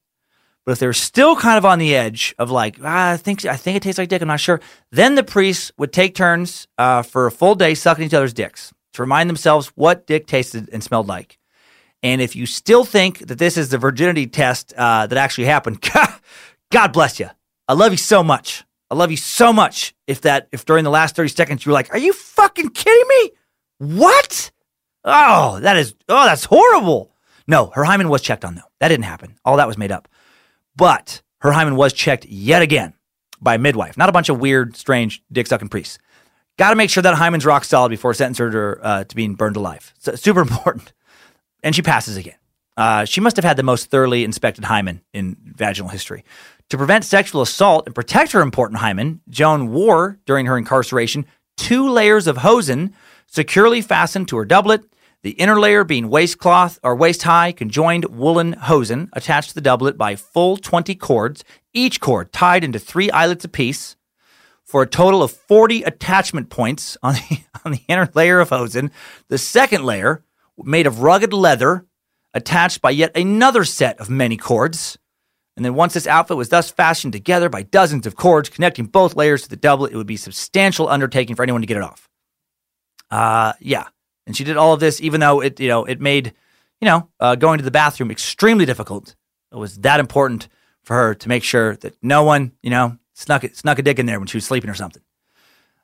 [0.67, 3.57] But if they're still kind of on the edge of like, ah, I think I
[3.57, 4.61] think it tastes like dick, I'm not sure.
[4.93, 8.71] Then the priests would take turns uh, for a full day sucking each other's dicks
[8.93, 11.39] to remind themselves what dick tasted and smelled like.
[12.03, 15.83] And if you still think that this is the virginity test uh, that actually happened,
[16.71, 17.31] God bless you.
[17.67, 18.63] I love you so much.
[18.91, 19.95] I love you so much.
[20.07, 23.09] If that, if during the last 30 seconds you were like, are you fucking kidding
[23.09, 23.31] me?
[23.79, 24.51] What?
[25.07, 27.13] Oh, that is, oh, that's horrible.
[27.47, 28.63] No, her hymen was checked on though.
[28.81, 29.37] That didn't happen.
[29.45, 30.09] All that was made up.
[30.75, 32.93] But her hymen was checked yet again
[33.41, 35.99] by a midwife, not a bunch of weird, strange, dick sucking priests.
[36.59, 39.57] Got to make sure that hymen's rock solid before sentencing her uh, to being burned
[39.57, 39.95] alive.
[39.99, 40.93] So, super important.
[41.63, 42.37] And she passes again.
[42.77, 46.25] Uh, she must have had the most thoroughly inspected hymen in vaginal history.
[46.71, 51.27] To prevent sexual assault and protect her important hymen, Joan wore, during her incarceration,
[51.57, 52.95] two layers of hosen
[53.27, 54.83] securely fastened to her doublet
[55.27, 59.99] the inner layer being waistcloth or waist high conjoined woolen hosen attached to the doublet
[59.99, 61.43] by full 20 cords,
[61.75, 63.97] each cord tied into three eyelets apiece
[64.63, 68.93] for a total of 40 attachment points on the, on the inner layer of hosen.
[69.27, 70.23] The second layer,
[70.63, 71.85] made of rugged leather,
[72.33, 74.97] attached by yet another set of many cords.
[75.57, 79.17] And then once this outfit was thus fashioned together by dozens of cords connecting both
[79.17, 81.83] layers to the doublet, it would be a substantial undertaking for anyone to get it
[81.83, 82.09] off.
[83.11, 83.87] Uh, yeah.
[84.27, 86.33] And she did all of this even though it, you know, it made,
[86.81, 89.15] you know, uh, going to the bathroom extremely difficult.
[89.53, 90.49] It was that important
[90.83, 94.07] for her to make sure that no one, you know, snuck snuck a dick in
[94.07, 95.03] there when she was sleeping or something.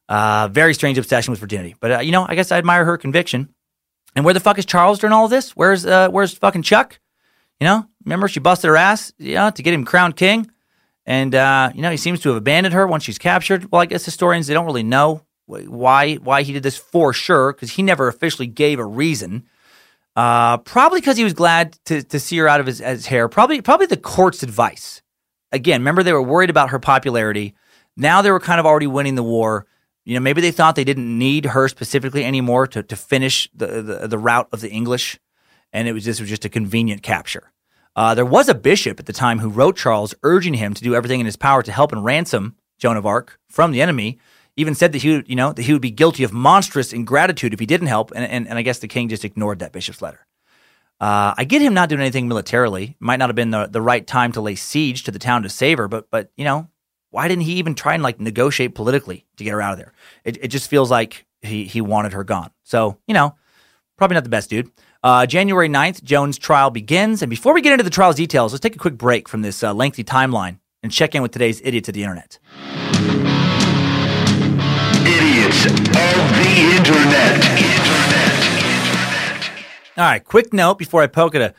[0.08, 1.74] Uh, very strange obsession with virginity.
[1.80, 3.48] But, uh, you know, I guess I admire her conviction.
[4.14, 5.56] And where the fuck is Charles during all of this?
[5.56, 7.00] Where's uh, where's fucking Chuck?
[7.60, 10.50] You know, remember she busted her ass, you know, to get him crowned king,
[11.06, 13.70] and uh, you know he seems to have abandoned her once she's captured.
[13.70, 17.52] Well, I guess historians they don't really know why why he did this for sure
[17.52, 19.46] because he never officially gave a reason.
[20.14, 23.28] Uh, probably because he was glad to, to see her out of his, his hair.
[23.28, 25.02] Probably probably the court's advice.
[25.52, 27.54] Again, remember they were worried about her popularity.
[27.96, 29.66] Now they were kind of already winning the war.
[30.04, 33.82] You know, maybe they thought they didn't need her specifically anymore to, to finish the,
[33.82, 35.20] the, the route of the English,
[35.72, 37.52] and it was this was just a convenient capture.
[37.94, 40.94] Uh, there was a bishop at the time who wrote Charles urging him to do
[40.94, 44.18] everything in his power to help and ransom Joan of Arc from the enemy.
[44.56, 47.54] Even said that he would, you know, that he would be guilty of monstrous ingratitude
[47.54, 50.02] if he didn't help, and, and, and I guess the king just ignored that bishop's
[50.02, 50.26] letter.
[51.00, 52.96] Uh, I get him not doing anything militarily.
[53.00, 55.48] Might not have been the, the right time to lay siege to the town to
[55.48, 56.68] save her, but but you know,
[57.12, 59.92] why didn't he even try and like negotiate politically to get her out of there?
[60.24, 62.50] It, it just feels like he, he wanted her gone.
[62.64, 63.36] So, you know,
[63.96, 64.70] probably not the best dude.
[65.02, 67.22] Uh, January 9th, Joan's trial begins.
[67.22, 69.62] And before we get into the trial's details, let's take a quick break from this
[69.62, 72.38] uh, lengthy timeline and check in with today's idiots of the internet.
[75.52, 77.44] Of the internet.
[79.98, 81.54] All right, quick note before I poke at a,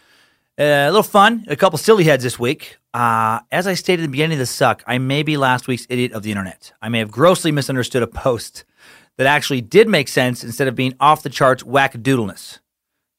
[0.58, 2.80] a little fun, a couple silly heads this week.
[2.94, 5.86] Uh, as I stated at the beginning of the suck, I may be last week's
[5.90, 6.74] idiot of the internet.
[6.82, 8.66] I may have grossly misunderstood a post
[9.18, 12.60] that actually did make sense instead of being off the charts wackadoodleness.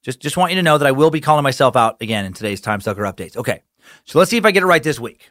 [0.03, 2.33] Just, just want you to know that I will be calling myself out again in
[2.33, 3.37] today's Time Sucker updates.
[3.37, 3.63] Okay,
[4.05, 5.31] so let's see if I get it right this week.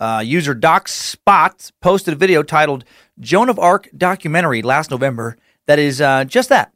[0.00, 2.84] Uh, user Doc Spot posted a video titled
[3.18, 6.72] Joan of Arc documentary last November that is uh, just that.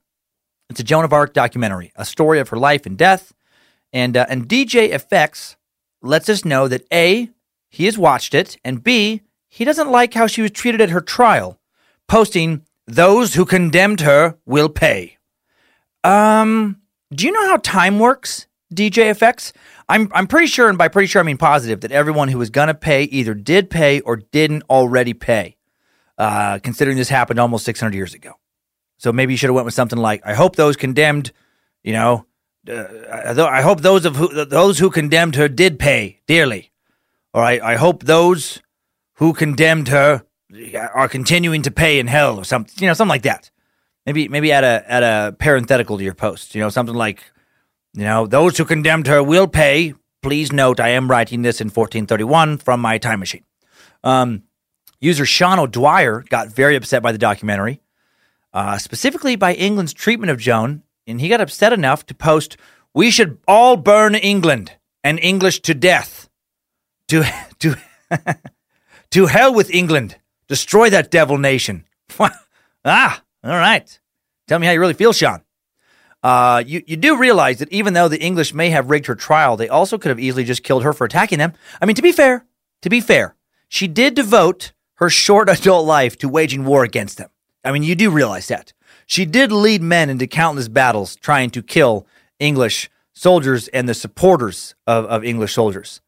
[0.69, 3.33] It's a Joan of Arc documentary, a story of her life and death.
[3.93, 5.57] And, uh, and DJ Effects
[6.01, 7.31] lets us know that A,
[7.71, 11.01] he has watched it, and B, he doesn't like how she was treated at her
[11.01, 11.61] trial,
[12.09, 15.19] posting, Those who condemned her will pay.
[16.03, 16.81] Um,
[17.15, 19.53] do you know how time works, DJ Effects?
[19.93, 22.49] I'm, I'm pretty sure, and by pretty sure I mean positive, that everyone who was
[22.49, 25.59] going to pay either did pay or didn't already pay,
[26.17, 28.33] uh, considering this happened almost 600 years ago.
[28.97, 31.33] So maybe you should have went with something like, I hope those condemned,
[31.83, 32.25] you know,
[32.67, 36.73] uh, I hope those of who, those who condemned her did pay dearly.
[37.35, 38.61] Or I, I hope those
[39.17, 40.25] who condemned her
[40.95, 43.51] are continuing to pay in hell or something, you know, something like that.
[44.07, 47.23] Maybe maybe add a add a parenthetical to your post, you know, something like,
[47.95, 49.95] you know, those who condemned her will pay.
[50.23, 53.45] Please note, I am writing this in 1431 from my time machine.
[54.05, 54.45] Um,
[55.01, 57.81] user Sean O'Dwyer got very upset by the documentary,
[58.53, 62.57] uh, specifically by England's treatment of Joan and he got upset enough to post,
[62.95, 66.29] "We should all burn England and English to death.
[67.09, 67.25] To
[67.61, 67.77] to
[69.11, 70.17] to hell with England.
[70.49, 71.87] Destroy that devil nation."
[72.85, 73.99] ah, all right.
[74.49, 75.43] Tell me how you really feel, Sean.
[76.23, 79.57] Uh, you, you do realize that even though the English may have rigged her trial,
[79.57, 81.53] they also could have easily just killed her for attacking them.
[81.81, 82.47] I mean, to be fair,
[82.83, 83.35] to be fair,
[83.69, 87.31] she did devote her short adult life to waging war against them.
[87.65, 88.73] I mean, you do realize that.
[89.07, 92.07] She did lead men into countless battles trying to kill
[92.39, 96.01] English soldiers and the supporters of, of English soldiers.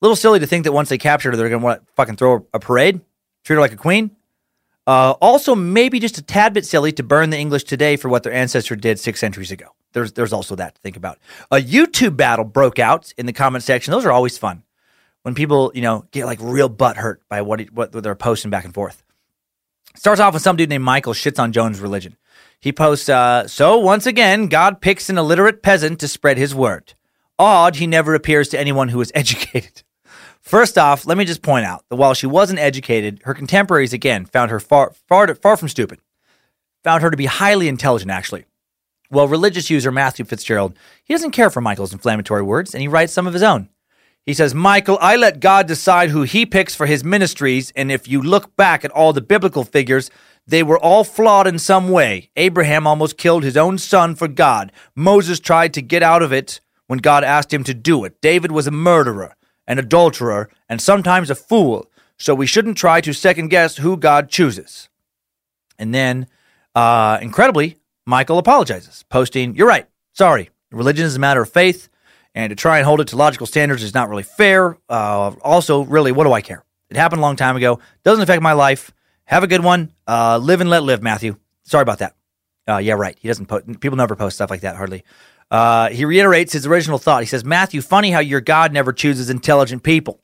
[0.00, 2.16] Little silly to think that once they captured her, they're going to want to fucking
[2.16, 3.00] throw a parade,
[3.44, 4.12] treat her like a queen.
[4.88, 8.22] Uh, also, maybe just a tad bit silly to burn the English today for what
[8.22, 9.66] their ancestor did six centuries ago.
[9.92, 11.18] There's, there's also that to think about.
[11.50, 13.92] A YouTube battle broke out in the comment section.
[13.92, 14.62] Those are always fun
[15.24, 18.64] when people, you know, get like real butt hurt by what, what they're posting back
[18.64, 19.02] and forth.
[19.94, 22.16] Starts off with some dude named Michael shits on Joan's religion.
[22.58, 26.94] He posts, uh, So once again, God picks an illiterate peasant to spread his word.
[27.38, 29.82] Odd, he never appears to anyone who is educated.
[30.48, 34.24] First off, let me just point out that while she wasn't educated, her contemporaries again
[34.24, 36.00] found her far, far, far from stupid.
[36.84, 38.46] Found her to be highly intelligent, actually.
[39.10, 43.12] Well, religious user Matthew Fitzgerald, he doesn't care for Michael's inflammatory words, and he writes
[43.12, 43.68] some of his own.
[44.24, 48.08] He says, Michael, I let God decide who he picks for his ministries, and if
[48.08, 50.10] you look back at all the biblical figures,
[50.46, 52.30] they were all flawed in some way.
[52.36, 54.72] Abraham almost killed his own son for God.
[54.96, 58.18] Moses tried to get out of it when God asked him to do it.
[58.22, 59.34] David was a murderer,
[59.68, 61.88] an adulterer, and sometimes a fool.
[62.16, 64.88] So we shouldn't try to second guess who God chooses.
[65.78, 66.26] And then,
[66.74, 69.86] uh, incredibly, Michael apologizes, posting, You're right.
[70.12, 70.50] Sorry.
[70.72, 71.88] Religion is a matter of faith,
[72.34, 74.76] and to try and hold it to logical standards is not really fair.
[74.88, 76.64] Uh, also, really, what do I care?
[76.90, 77.78] It happened a long time ago.
[78.02, 78.90] Doesn't affect my life.
[79.24, 79.92] Have a good one.
[80.06, 81.36] Uh, live and let live, Matthew.
[81.64, 82.16] Sorry about that.
[82.68, 83.16] Uh, yeah, right.
[83.20, 83.80] He doesn't post.
[83.80, 85.04] People never post stuff like that hardly.
[85.50, 87.22] Uh, he reiterates his original thought.
[87.22, 90.20] He says, "Matthew, funny how your God never chooses intelligent people."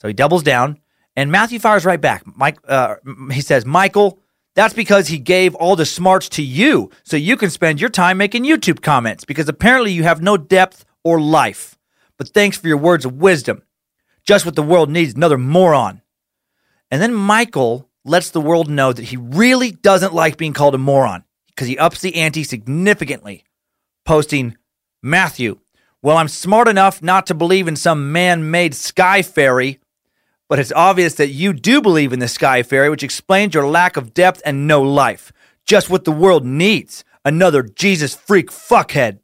[0.00, 0.78] So he doubles down,
[1.16, 2.22] and Matthew fires right back.
[2.36, 2.96] Mike, uh,
[3.32, 4.20] he says, "Michael,
[4.58, 8.16] That's because he gave all the smarts to you so you can spend your time
[8.18, 11.78] making YouTube comments because apparently you have no depth or life.
[12.16, 13.62] But thanks for your words of wisdom.
[14.24, 16.02] Just what the world needs another moron.
[16.90, 20.78] And then Michael lets the world know that he really doesn't like being called a
[20.78, 23.44] moron because he ups the ante significantly,
[24.04, 24.56] posting,
[25.02, 25.60] Matthew,
[26.02, 29.78] well, I'm smart enough not to believe in some man made sky fairy,
[30.48, 33.96] but it's obvious that you do believe in the sky fairy, which explains your lack
[33.96, 35.32] of depth and no life.
[35.66, 37.04] Just what the world needs.
[37.24, 39.20] Another Jesus freak fuckhead.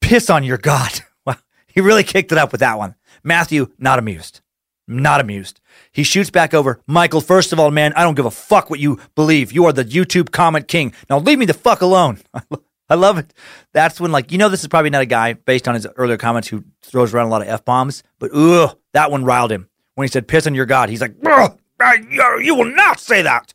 [0.00, 1.00] Piss on your God.
[1.24, 2.94] Wow, he really kicked it up with that one.
[3.24, 4.42] Matthew, not amused.
[4.86, 5.60] Not amused.
[5.90, 8.78] He shoots back over, Michael, first of all, man, I don't give a fuck what
[8.78, 9.50] you believe.
[9.50, 10.92] You are the YouTube comment king.
[11.10, 12.20] Now leave me the fuck alone.
[12.88, 13.34] I love it.
[13.72, 16.16] That's when, like, you know, this is probably not a guy based on his earlier
[16.16, 19.68] comments who throws around a lot of F bombs, but ugh, that one riled him.
[19.94, 23.54] When he said, piss on your God, he's like, you will not say that.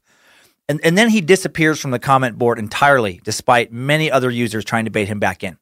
[0.67, 4.85] And, and then he disappears from the comment board entirely, despite many other users trying
[4.85, 5.57] to bait him back in.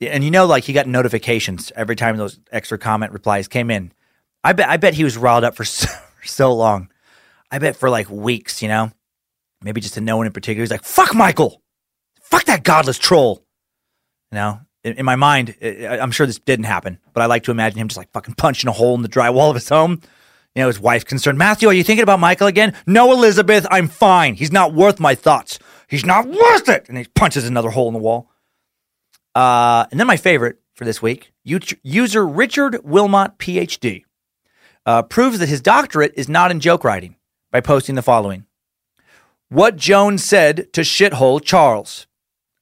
[0.00, 3.92] And you know, like, he got notifications every time those extra comment replies came in.
[4.42, 6.88] I bet, I bet he was riled up for so, for so long.
[7.50, 8.90] I bet for like weeks, you know,
[9.60, 10.62] maybe just to no one in particular.
[10.62, 11.60] He's like, fuck Michael
[12.30, 13.44] fuck that godless troll.
[14.32, 17.44] You know, in, in my mind, I- I'm sure this didn't happen, but I like
[17.44, 20.00] to imagine him just like fucking punching a hole in the drywall of his home.
[20.54, 21.38] You know, his wife concerned.
[21.38, 22.74] Matthew, are you thinking about Michael again?
[22.86, 24.34] No, Elizabeth, I'm fine.
[24.34, 25.60] He's not worth my thoughts.
[25.88, 26.86] He's not worth it.
[26.88, 28.28] And he punches another hole in the wall.
[29.34, 34.02] Uh, and then my favorite for this week, user Richard Wilmot, PhD,
[34.86, 37.14] uh, proves that his doctorate is not in joke writing
[37.52, 38.44] by posting the following.
[39.50, 42.06] What Jones said to shithole Charles.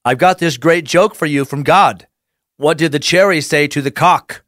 [0.09, 2.07] I've got this great joke for you from God.
[2.57, 4.43] What did the cherry say to the cock?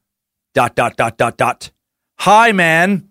[0.56, 1.70] Dot, dot, dot, dot, dot.
[2.18, 3.10] Hi, man.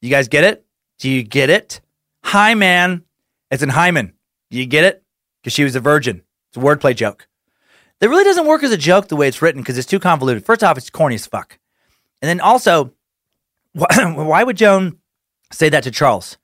[0.00, 0.64] You guys get it?
[1.00, 1.82] Do you get it?
[2.24, 3.04] Hi, man.
[3.50, 4.14] It's in hymen.
[4.50, 5.04] Do you get it?
[5.42, 6.22] Because she was a virgin.
[6.48, 7.28] It's a wordplay joke.
[8.00, 10.46] That really doesn't work as a joke the way it's written because it's too convoluted.
[10.46, 11.58] First off, it's corny as fuck.
[12.22, 12.94] And then also,
[13.74, 14.96] why would Joan
[15.52, 16.38] say that to Charles?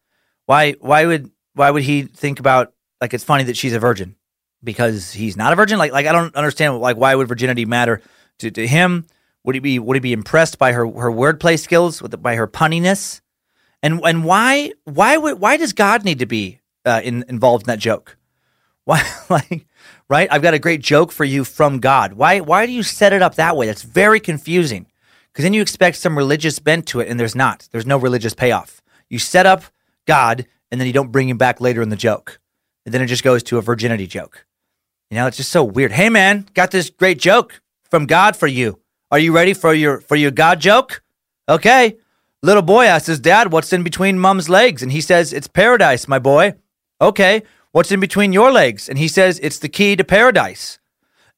[0.44, 4.14] Why why would why would he think about like it's funny that she's a virgin
[4.62, 5.78] because he's not a virgin?
[5.78, 8.00] Like like I don't understand like why would virginity matter
[8.38, 9.06] to, to him?
[9.44, 12.46] Would he be would he be impressed by her her wordplay skills with by her
[12.46, 13.20] punniness?
[13.82, 17.66] And and why why would why does God need to be uh, in, involved in
[17.68, 18.16] that joke?
[18.88, 19.66] Why like
[20.08, 20.28] right?
[20.32, 22.14] I've got a great joke for you from God.
[22.14, 23.66] Why why do you set it up that way?
[23.66, 24.86] That's very confusing.
[25.30, 27.68] Because then you expect some religious bent to it, and there's not.
[27.70, 28.82] There's no religious payoff.
[29.08, 29.62] You set up
[30.06, 32.40] God, and then you don't bring him back later in the joke.
[32.84, 34.46] And then it just goes to a virginity joke.
[35.10, 35.92] You know, it's just so weird.
[35.92, 37.60] Hey man, got this great joke
[37.90, 38.80] from God for you.
[39.10, 41.02] Are you ready for your for your God joke?
[41.48, 41.96] Okay.
[42.42, 46.06] Little boy asks his dad, "What's in between Mum's legs?" And he says, "It's paradise,
[46.06, 46.54] my boy."
[47.00, 47.42] Okay.
[47.72, 48.88] What's in between your legs?
[48.88, 50.78] And he says, "It's the key to paradise."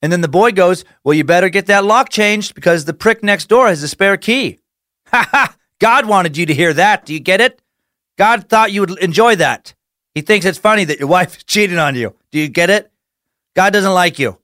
[0.03, 3.23] And then the boy goes, Well, you better get that lock changed because the prick
[3.23, 4.59] next door has a spare key.
[5.13, 5.57] Ha ha!
[5.81, 7.05] God wanted you to hear that.
[7.05, 7.61] Do you get it?
[8.17, 9.75] God thought you would enjoy that.
[10.15, 12.15] He thinks it's funny that your wife is cheating on you.
[12.31, 12.90] Do you get it?
[13.55, 14.39] God doesn't like you.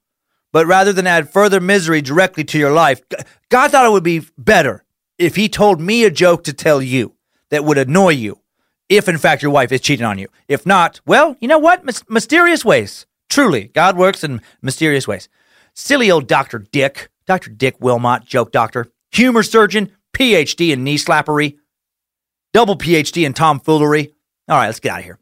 [0.52, 3.02] But rather than add further misery directly to your life,
[3.50, 4.84] God thought it would be better
[5.18, 7.14] if He told me a joke to tell you
[7.50, 8.40] that would annoy you,
[8.88, 10.28] if in fact your wife is cheating on you.
[10.48, 11.84] If not, well, you know what?
[11.84, 13.06] Mys- mysterious ways.
[13.28, 15.28] Truly, God works in mysterious ways.
[15.74, 16.58] Silly old Dr.
[16.58, 17.50] Dick, Dr.
[17.50, 21.58] Dick Wilmot, joke doctor, humor surgeon, PhD in knee slappery,
[22.54, 24.14] double PhD in tomfoolery.
[24.48, 25.18] All right, let's get out of here.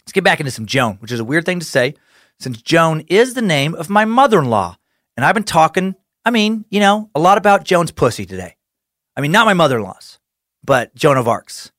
[0.00, 1.94] Let's get back into some Joan, which is a weird thing to say,
[2.40, 4.76] since Joan is the name of my mother in law.
[5.16, 5.94] And I've been talking,
[6.24, 8.56] I mean, you know, a lot about Joan's pussy today.
[9.16, 10.18] I mean, not my mother in law's,
[10.64, 11.70] but Joan of Arc's.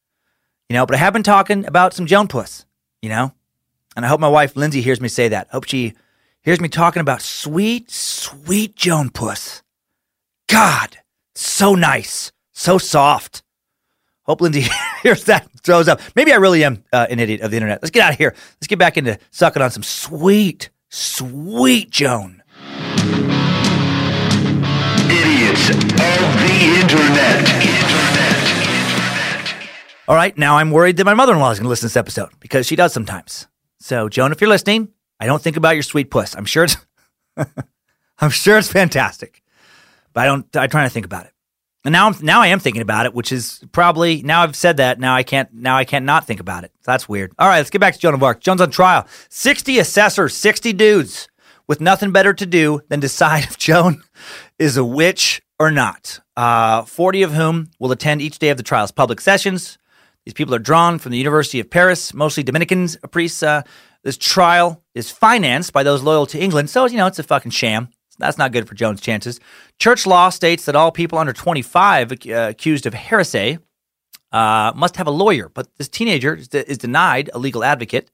[0.70, 2.66] You know, but I have been talking about some Joan puss,
[3.02, 3.34] you know?
[3.96, 5.50] And I hope my wife Lindsay hears me say that.
[5.52, 5.96] Hope she
[6.44, 9.64] hears me talking about sweet, sweet Joan puss.
[10.48, 11.00] God,
[11.36, 13.42] so nice, so soft.
[14.32, 14.64] Hope Lindsay
[15.03, 15.99] hears that, throws up.
[16.16, 17.82] Maybe I really am uh, an idiot of the internet.
[17.82, 18.34] Let's get out of here.
[18.62, 22.41] Let's get back into sucking on some sweet, sweet Joan.
[25.10, 27.49] Idiots of the Internet.
[30.08, 31.94] All right, now I'm worried that my mother in law is going to listen to
[31.94, 33.48] this episode because she does sometimes.
[33.82, 36.38] So, Joan, if you're listening, I don't think about your sweet puss.
[36.38, 36.78] I'm sure it's,
[38.18, 39.44] I'm sure it's fantastic,
[40.14, 40.56] but I don't.
[40.56, 41.34] I try to think about it.
[41.84, 44.78] And now, I'm now I am thinking about it, which is probably now I've said
[44.78, 44.99] that.
[44.99, 45.52] Now I can't.
[45.52, 46.72] Now I can't not think about it.
[46.82, 47.34] So that's weird.
[47.40, 48.40] All right, let's get back to Joan of Arc.
[48.40, 49.08] Joan's on trial.
[49.30, 51.28] Sixty assessors, sixty dudes
[51.68, 54.03] with nothing better to do than decide if Joan
[54.60, 56.20] is a witch or not.
[56.38, 59.80] Uh, Forty of whom will attend each day of the trial's public sessions.
[60.26, 63.64] These people are drawn from the University of Paris, mostly Dominicans, priests, uh,
[64.03, 67.52] This trial is financed by those loyal to England, so you know it's a fucking
[67.52, 67.90] sham.
[68.22, 69.39] That's not good for Joan's chances.
[69.80, 72.15] Church law states that all people under 25 uh,
[72.49, 73.57] accused of heresy
[74.31, 78.10] uh, must have a lawyer, but this teenager is, is denied a legal advocate,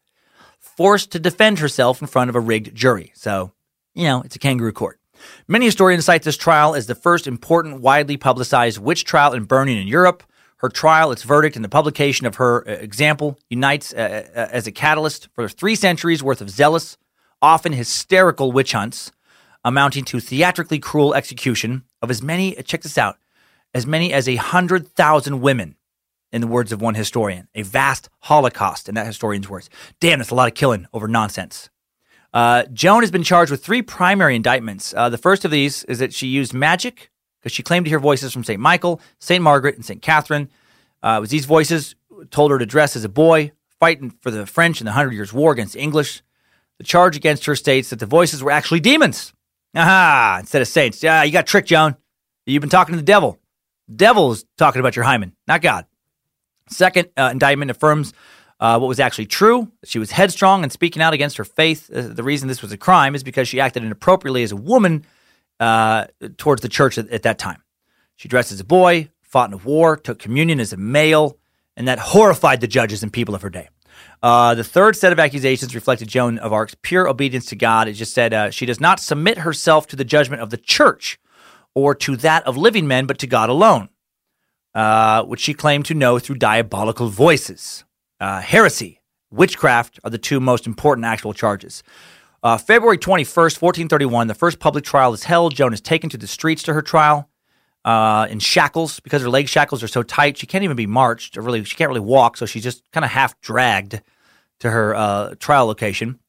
[0.59, 3.11] forced to defend herself in front of a rigged jury.
[3.15, 3.51] So,
[3.93, 4.99] you know, it's a kangaroo court.
[5.47, 9.77] Many historians cite this trial as the first important, widely publicized witch trial and burning
[9.77, 10.23] in Europe.
[10.57, 14.65] Her trial, its verdict, and the publication of her uh, example unites uh, uh, as
[14.65, 16.97] a catalyst for three centuries worth of zealous,
[17.41, 19.11] often hysterical witch hunts,
[19.63, 23.17] amounting to theatrically cruel execution of as many, check this out,
[23.73, 25.75] as many as a hundred thousand women,
[26.31, 27.47] in the words of one historian.
[27.55, 29.69] A vast holocaust, in that historian's words.
[29.99, 31.69] Damn, that's a lot of killing over nonsense.
[32.34, 34.93] Uh, Joan has been charged with three primary indictments.
[34.95, 37.09] Uh, the first of these is that she used magic
[37.39, 38.59] because she claimed to hear voices from St.
[38.59, 39.41] Michael, St.
[39.41, 40.01] Margaret, and St.
[40.01, 40.49] Catherine.
[41.01, 41.95] Uh, it was these voices
[42.31, 45.34] told her to dress as a boy, fighting for the French in the Hundred Years'
[45.34, 46.21] War against the English.
[46.77, 49.34] The charge against her states that the voices were actually demons.
[49.78, 50.38] Aha!
[50.40, 51.04] Instead of saints.
[51.04, 51.95] Yeah, you got tricked, Joan.
[52.45, 53.40] You've been talking to the devil.
[53.88, 55.86] The devil is talking about your hymen, not God.
[56.70, 58.14] Second uh, indictment affirms
[58.60, 59.72] uh, what was actually true.
[59.86, 61.90] She was headstrong and speaking out against her faith.
[61.94, 65.06] Uh, the reason this was a crime is because she acted inappropriately as a woman
[65.60, 66.06] uh,
[66.38, 67.62] towards the church at, at, that time.
[68.16, 71.38] She dressed as a boy, fought in a war, took communion as a male,
[71.76, 73.70] and that horrified the judges and people of her day.
[74.22, 77.88] Uh, the third set of accusations reflected Joan of Arc's pure obedience to God.
[77.88, 81.19] It just said uh, she does not submit herself to the judgment of the church
[81.76, 83.90] or to that of living men, but to God alone,
[84.74, 87.86] uh, which she claimed to know through diabolical voices.
[88.19, 88.99] Uh, heresy,
[89.30, 91.84] witchcraft are the two most important actual charges.
[92.41, 95.53] Uh, February 21st, 1431, the first public trial is held.
[95.53, 97.30] Joan is taken to the streets to her trial
[97.88, 100.38] uh, in shackles because her leg shackles are so tight.
[100.38, 102.35] She can't even be marched or really, she can't really walk.
[102.35, 104.01] So she's just kind of half dragged
[104.59, 106.19] to her uh, trial location.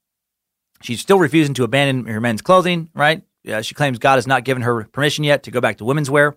[0.83, 3.23] She's still refusing to abandon her men's clothing, right?
[3.47, 6.09] Uh, she claims God has not given her permission yet to go back to women's
[6.09, 6.37] wear.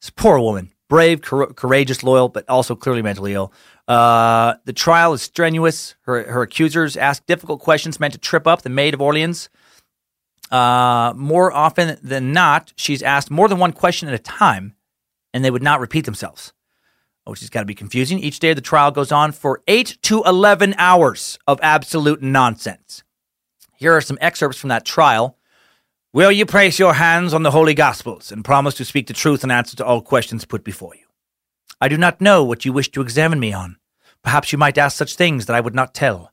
[0.00, 3.52] This poor woman, brave, cor- courageous, loyal, but also clearly mentally ill.
[3.88, 5.96] Uh, the trial is strenuous.
[6.02, 9.48] Her, her accusers ask difficult questions meant to trip up the Maid of Orleans.
[10.50, 14.74] Uh, more often than not, she's asked more than one question at a time,
[15.32, 16.52] and they would not repeat themselves,
[17.24, 18.18] which has got to be confusing.
[18.18, 23.02] Each day of the trial goes on for 8 to 11 hours of absolute nonsense.
[23.76, 25.38] Here are some excerpts from that trial.
[26.12, 29.42] Will you place your hands on the Holy Gospels and promise to speak the truth
[29.42, 31.06] and answer to all questions put before you?
[31.80, 33.76] I do not know what you wish to examine me on.
[34.22, 36.32] Perhaps you might ask such things that I would not tell.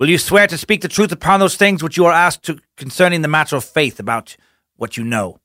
[0.00, 2.58] Will you swear to speak the truth upon those things which you are asked to
[2.78, 4.34] concerning the matter of faith about
[4.76, 5.40] what you know?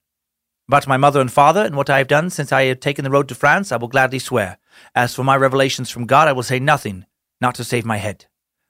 [0.70, 3.12] About my mother and father and what I have done since I have taken the
[3.12, 4.58] road to France, I will gladly swear.
[4.96, 7.06] As for my revelations from God, I will say nothing,
[7.42, 8.28] not to save my head.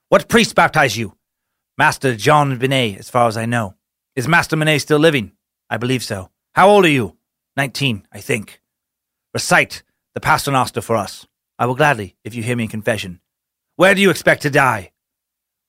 [0.10, 1.16] What priest baptized you?
[1.78, 3.76] Master John Binet, as far as I know.
[4.16, 5.34] Is Master Binet still living?
[5.70, 6.32] I believe so.
[6.56, 7.16] How old are you?
[7.56, 8.60] Nineteen, I think.
[9.36, 9.84] Recite
[10.16, 11.28] the paternoster for us.
[11.60, 13.20] I will gladly, if you hear me in confession.
[13.76, 14.94] Where do you expect to die?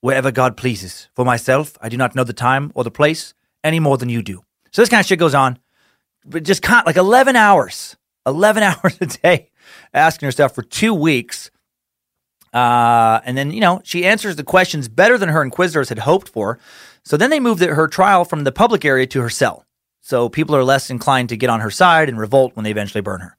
[0.07, 1.09] Wherever God pleases.
[1.17, 3.35] For myself, I do not know the time or the place
[3.65, 4.45] any more than you do.
[4.71, 5.59] So this kind of shit goes on,
[6.25, 9.51] but just like 11 hours, 11 hours a day,
[9.93, 11.51] asking herself for two weeks.
[12.55, 16.29] Uh, and then, you know, she answers the questions better than her inquisitors had hoped
[16.29, 16.61] for.
[17.03, 19.67] So then they moved her trial from the public area to her cell.
[20.03, 23.03] So people are less inclined to get on her side and revolt when they eventually
[23.03, 23.37] burn her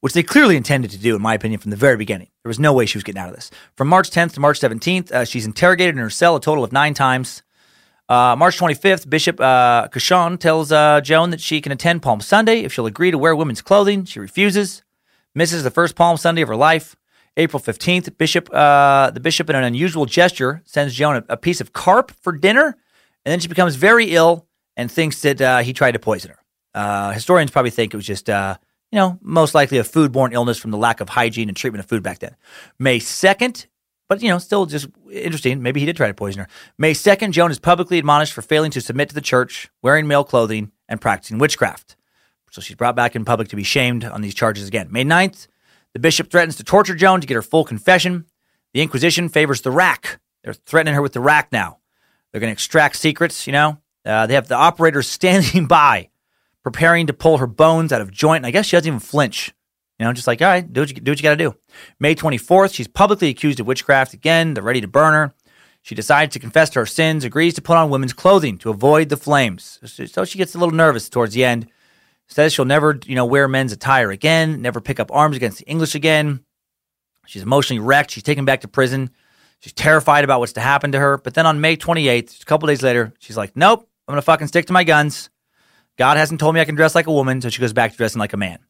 [0.00, 2.28] which they clearly intended to do, in my opinion, from the very beginning.
[2.42, 3.50] There was no way she was getting out of this.
[3.76, 6.72] From March 10th to March 17th, uh, she's interrogated in her cell a total of
[6.72, 7.42] nine times.
[8.08, 9.88] Uh, March 25th, Bishop uh,
[10.38, 13.60] tells uh, Joan that she can attend Palm Sunday if she'll agree to wear women's
[13.60, 14.04] clothing.
[14.04, 14.82] She refuses,
[15.34, 16.96] misses the first Palm Sunday of her life.
[17.36, 21.60] April 15th, Bishop, uh, the bishop, in an unusual gesture, sends Joan a, a, piece
[21.60, 22.76] of carp for dinner,
[23.24, 26.38] and then she becomes very ill and thinks that uh, he tried to poison her.
[26.74, 28.28] Uh, historians probably think it was just
[28.90, 31.88] you know, most likely a foodborne illness from the lack of hygiene and treatment of
[31.88, 32.36] food back then.
[32.78, 33.66] May 2nd,
[34.08, 35.62] but you know, still just interesting.
[35.62, 36.48] Maybe he did try to poison her.
[36.78, 40.24] May 2nd, Joan is publicly admonished for failing to submit to the church, wearing male
[40.24, 41.96] clothing, and practicing witchcraft.
[42.50, 44.88] So she's brought back in public to be shamed on these charges again.
[44.90, 45.48] May 9th,
[45.92, 48.24] the bishop threatens to torture Joan to get her full confession.
[48.72, 50.20] The Inquisition favors the rack.
[50.42, 51.78] They're threatening her with the rack now.
[52.32, 53.78] They're going to extract secrets, you know.
[54.04, 56.08] Uh, they have the operators standing by
[56.70, 58.38] preparing to pull her bones out of joint.
[58.38, 59.54] And I guess she doesn't even flinch.
[59.98, 61.54] You know, just like, all right, do what you, do what you got to do.
[61.98, 64.54] May 24th, she's publicly accused of witchcraft again.
[64.54, 65.34] They're ready to burn her.
[65.82, 69.08] She decides to confess to her sins, agrees to put on women's clothing to avoid
[69.08, 69.78] the flames.
[70.06, 71.68] So she gets a little nervous towards the end.
[72.26, 75.64] Says she'll never, you know, wear men's attire again, never pick up arms against the
[75.64, 76.44] English again.
[77.26, 78.10] She's emotionally wrecked.
[78.10, 79.10] She's taken back to prison.
[79.60, 81.18] She's terrified about what's to happen to her.
[81.18, 84.22] But then on May 28th, a couple days later, she's like, nope, I'm going to
[84.22, 85.30] fucking stick to my guns.
[85.98, 87.96] God hasn't told me I can dress like a woman, so she goes back to
[87.96, 88.60] dressing like a man.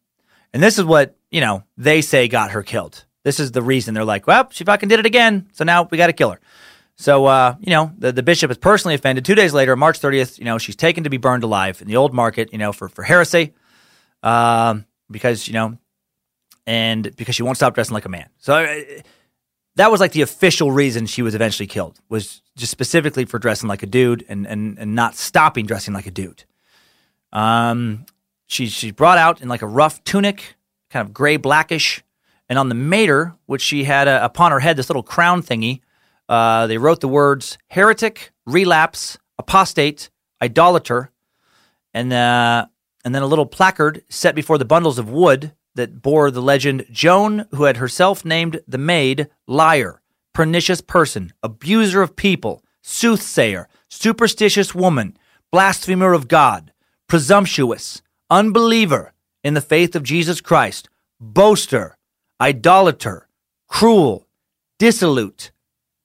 [0.53, 3.05] And this is what, you know, they say got her killed.
[3.23, 5.49] This is the reason they're like, well, she fucking did it again.
[5.53, 6.41] So now we got to kill her.
[6.97, 9.25] So, uh, you know, the, the bishop is personally offended.
[9.25, 11.97] Two days later, March 30th, you know, she's taken to be burned alive in the
[11.97, 13.53] old market, you know, for, for heresy,
[14.23, 15.79] um, because, you know,
[16.67, 18.29] and because she won't stop dressing like a man.
[18.39, 18.81] So uh,
[19.77, 23.69] that was like the official reason she was eventually killed, was just specifically for dressing
[23.69, 26.45] like a dude and, and, and not stopping dressing like a dude.
[27.33, 28.07] Um,
[28.47, 30.57] she, she's brought out in like a rough tunic,
[30.91, 32.03] kind of gray blackish.
[32.49, 35.81] And on the miter, which she had uh, upon her head, this little crown thingy,
[36.29, 40.11] uh, they wrote the words heretic, relapse, apostate,
[40.43, 41.11] idolater,
[41.93, 42.67] and, uh,
[43.05, 46.87] and then a little placard set before the bundles of wood that bore the legend
[46.91, 50.01] Joan, who had herself named the maid, liar,
[50.33, 55.17] pernicious person, abuser of people, soothsayer, superstitious woman,
[55.51, 56.73] blasphemer of God,
[57.09, 59.13] presumptuous, unbeliever
[59.43, 61.97] in the faith of Jesus Christ, boaster,
[62.41, 63.29] idolater,
[63.67, 64.27] cruel,
[64.79, 65.51] dissolute,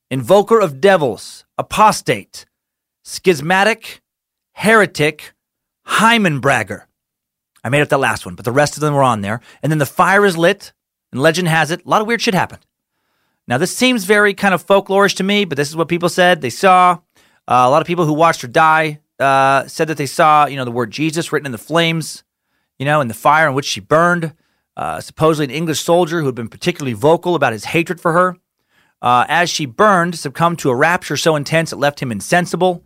[0.10, 2.46] invoker of devils, apostate,
[3.04, 4.02] schismatic,
[4.54, 5.34] heretic,
[5.86, 6.84] Hymenbragger.
[7.64, 9.42] I made up that last one, but the rest of them were on there.
[9.62, 10.74] And then the fire is lit,
[11.12, 12.66] and legend has it, a lot of weird shit happened.
[13.48, 16.40] Now, this seems very kind of folklorish to me, but this is what people said
[16.40, 17.00] they saw.
[17.46, 20.56] Uh, a lot of people who watched her die uh, said that they saw, you
[20.56, 22.24] know, the word Jesus written in the flames,
[22.78, 24.34] you know, in the fire in which she burned.
[24.76, 28.38] Uh, supposedly, an English soldier who had been particularly vocal about his hatred for her.
[29.02, 32.84] Uh, as she burned, succumbed to a rapture so intense it left him insensible.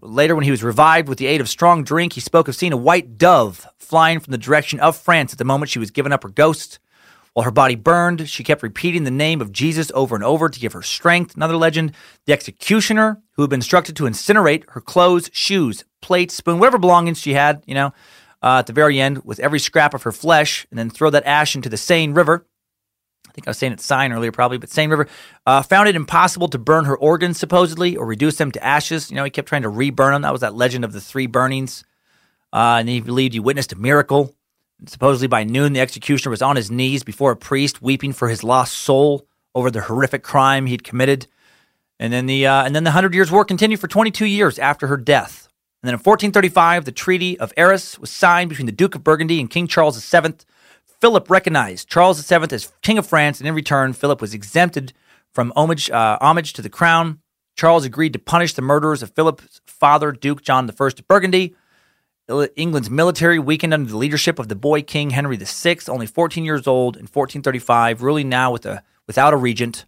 [0.00, 2.72] Later, when he was revived with the aid of strong drink, he spoke of seeing
[2.72, 6.12] a white dove flying from the direction of France at the moment she was giving
[6.12, 6.78] up her ghost.
[7.34, 10.60] While her body burned, she kept repeating the name of Jesus over and over to
[10.60, 11.36] give her strength.
[11.36, 11.92] Another legend
[12.26, 17.20] the executioner, who had been instructed to incinerate her clothes, shoes, plates, spoon, whatever belongings
[17.20, 17.92] she had, you know,
[18.42, 21.24] uh, at the very end with every scrap of her flesh, and then throw that
[21.24, 22.46] ash into the Seine River.
[23.28, 25.06] I think I was saying it Seine earlier, probably, but Seine River
[25.46, 29.08] uh, found it impossible to burn her organs, supposedly, or reduce them to ashes.
[29.08, 30.22] You know, he kept trying to re-burn them.
[30.22, 31.84] That was that legend of the three burnings.
[32.52, 34.34] Uh, and he believed he witnessed a miracle.
[34.86, 38.42] Supposedly by noon, the executioner was on his knees before a priest, weeping for his
[38.42, 41.26] lost soul over the horrific crime he'd committed.
[41.98, 44.86] And then the uh, and then the Hundred Years' War continued for 22 years after
[44.86, 45.48] her death.
[45.82, 49.40] And then in 1435, the Treaty of Arras was signed between the Duke of Burgundy
[49.40, 50.34] and King Charles VII.
[51.00, 54.92] Philip recognized Charles VII as King of France, and in return, Philip was exempted
[55.32, 57.20] from homage, uh, homage to the crown.
[57.56, 61.54] Charles agreed to punish the murderers of Philip's father, Duke John I of Burgundy.
[62.56, 66.66] England's military weakened under the leadership of the boy king Henry VI, only 14 years
[66.66, 69.84] old in 1435, ruling now with a, without a regent.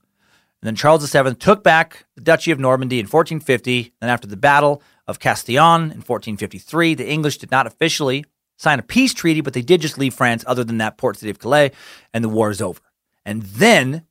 [0.60, 3.93] And then Charles VII took back the Duchy of Normandy in 1450.
[4.01, 8.24] And after the Battle of Castillon in 1453, the English did not officially
[8.56, 11.31] sign a peace treaty, but they did just leave France, other than that port city
[11.31, 11.73] of Calais,
[12.14, 12.81] and the war is over.
[13.24, 14.05] And then,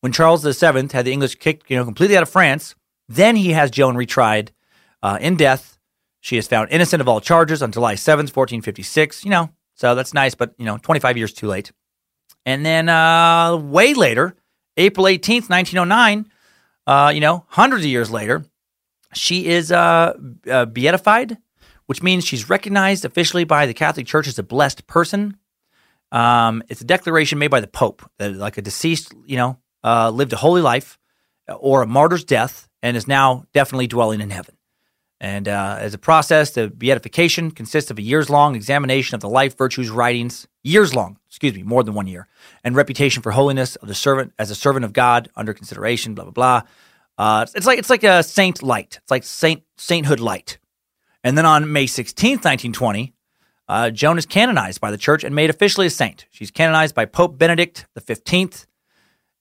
[0.00, 2.74] when Charles VII had the English kicked, you know, completely out of France,
[3.08, 4.50] then he has Joan retried
[5.02, 5.78] uh, in death.
[6.20, 9.24] She is found innocent of all charges on July 7th, 1456.
[9.24, 11.72] You know, so that's nice, but, you know, 25 years too late.
[12.46, 14.36] And then uh, way later,
[14.76, 16.30] April 18th, 1909,
[16.86, 18.44] uh, you know, hundreds of years later,
[19.12, 20.14] she is uh,
[20.48, 21.36] uh, beatified
[21.90, 25.36] which means she's recognized officially by the Catholic Church as a blessed person.
[26.12, 30.08] Um, it's a declaration made by the Pope that, like a deceased, you know, uh,
[30.10, 31.00] lived a holy life
[31.48, 34.54] or a martyr's death and is now definitely dwelling in heaven.
[35.20, 39.28] And uh, as a process, the beatification consists of a years long examination of the
[39.28, 42.26] life, virtues, writings, years long, excuse me, more than one year,
[42.64, 46.24] and reputation for holiness of the servant as a servant of God under consideration, blah,
[46.24, 46.62] blah, blah.
[47.18, 48.98] Uh, it's like it's like a saint light.
[49.02, 50.58] It's like saint sainthood light.
[51.22, 53.12] And then on May 16th, 1920,
[53.68, 56.24] uh, Joan is canonized by the church and made officially a saint.
[56.30, 58.66] She's canonized by Pope Benedict XV,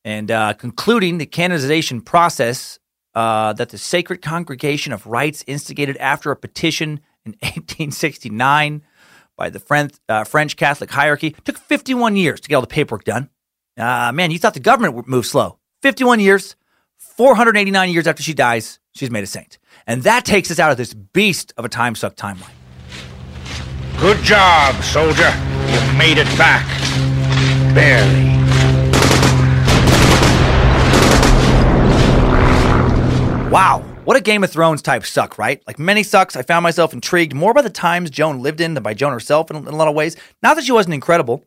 [0.03, 2.78] and uh, concluding the canonization process
[3.19, 8.81] uh, that the Sacred Congregation of Rites instigated after a petition in 1869
[9.35, 13.03] by the French, uh, French Catholic hierarchy took 51 years to get all the paperwork
[13.03, 13.29] done.
[13.77, 15.57] Uh, man, you thought the government moved slow.
[15.81, 16.55] 51 years,
[16.97, 19.57] 489 years after she dies, she's made a saint.
[19.85, 22.53] And that takes us out of this beast of a time suck timeline.
[23.99, 25.29] Good job, soldier.
[25.67, 26.65] You made it back.
[27.75, 28.38] Barely.
[33.49, 33.79] Wow.
[34.05, 35.61] What a Game of Thrones type suck, right?
[35.65, 38.83] Like many sucks, I found myself intrigued more by the times Joan lived in than
[38.83, 40.15] by Joan herself in, in a lot of ways.
[40.43, 41.43] Not that she wasn't incredible.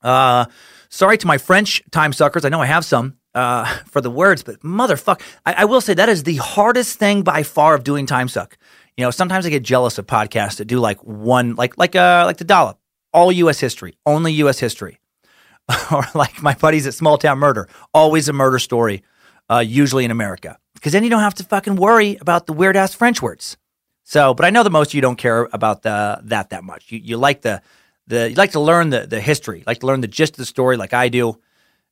[0.00, 0.44] Uh,
[0.90, 2.44] sorry to my French time suckers.
[2.44, 3.16] I know I have some.
[3.34, 7.22] uh, for the words, but motherfuck, I, I will say that is the hardest thing
[7.22, 8.56] by far of doing time suck.
[8.96, 12.22] You know, sometimes I get jealous of podcasts that do like one, like like uh
[12.26, 12.78] like the dollop,
[13.12, 13.58] all U.S.
[13.58, 14.60] history, only U.S.
[14.60, 15.00] history,
[15.92, 19.02] or like my buddies at Small Town Murder, always a murder story,
[19.50, 22.76] uh, usually in America, because then you don't have to fucking worry about the weird
[22.76, 23.56] ass French words.
[24.04, 26.92] So, but I know that most of you don't care about the that that much.
[26.92, 27.62] You you like the
[28.06, 30.46] the you like to learn the the history, like to learn the gist of the
[30.46, 31.38] story, like I do,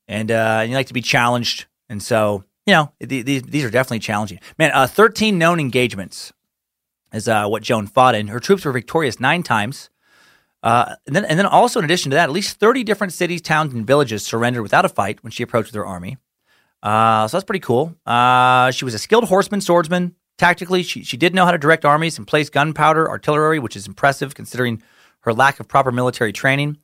[0.08, 1.66] and uh, you like to be challenged.
[1.88, 4.40] And so, you know, these these are definitely challenging.
[4.58, 6.32] Man, uh, thirteen known engagements
[7.12, 8.28] is uh, what Joan fought in.
[8.28, 9.90] Her troops were victorious nine times.
[10.62, 13.42] Uh, and then, and then also in addition to that, at least 30 different cities,
[13.42, 16.16] towns, and villages surrendered without a fight when she approached their army.
[16.82, 17.94] Uh, so that's pretty cool.
[18.04, 20.14] Uh, she was a skilled horseman, swordsman.
[20.38, 23.86] Tactically, she, she did know how to direct armies and place gunpowder, artillery, which is
[23.86, 24.82] impressive considering
[25.20, 26.78] her lack of proper military training.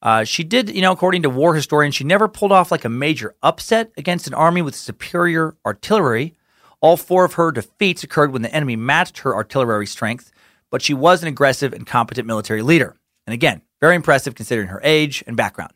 [0.00, 2.88] Uh, she did, you know, according to war historians, she never pulled off like a
[2.88, 6.34] major upset against an army with superior artillery.
[6.80, 10.30] All four of her defeats occurred when the enemy matched her artillery strength,
[10.70, 12.96] but she was an aggressive and competent military leader.
[13.26, 15.72] And again, very impressive considering her age and background.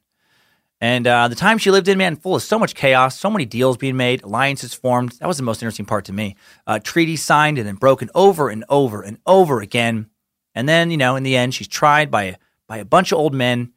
[0.81, 3.45] And uh, the time she lived in, man, full of so much chaos, so many
[3.45, 5.13] deals being made, alliances formed.
[5.21, 6.37] That was the most interesting part to me.
[6.67, 10.09] Uh, treaties signed and then broken over and over and over again.
[10.55, 12.37] And then, you know, in the end, she's tried by,
[12.69, 13.73] by a bunch of old men,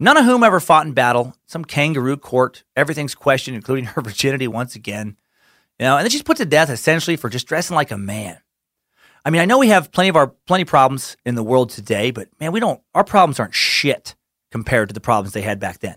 [0.00, 1.36] none of whom ever fought in battle.
[1.46, 2.64] Some kangaroo court.
[2.74, 5.16] Everything's questioned, including her virginity once again.
[5.78, 8.38] You know, and then she's put to death essentially for just dressing like a man.
[9.26, 11.68] I mean, I know we have plenty of our plenty of problems in the world
[11.68, 12.80] today, but man, we don't.
[12.94, 14.14] Our problems aren't shit
[14.52, 15.96] compared to the problems they had back then.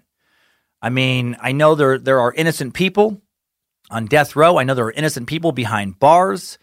[0.81, 3.21] I mean, I know there there are innocent people
[3.89, 4.57] on death row.
[4.57, 6.57] I know there are innocent people behind bars,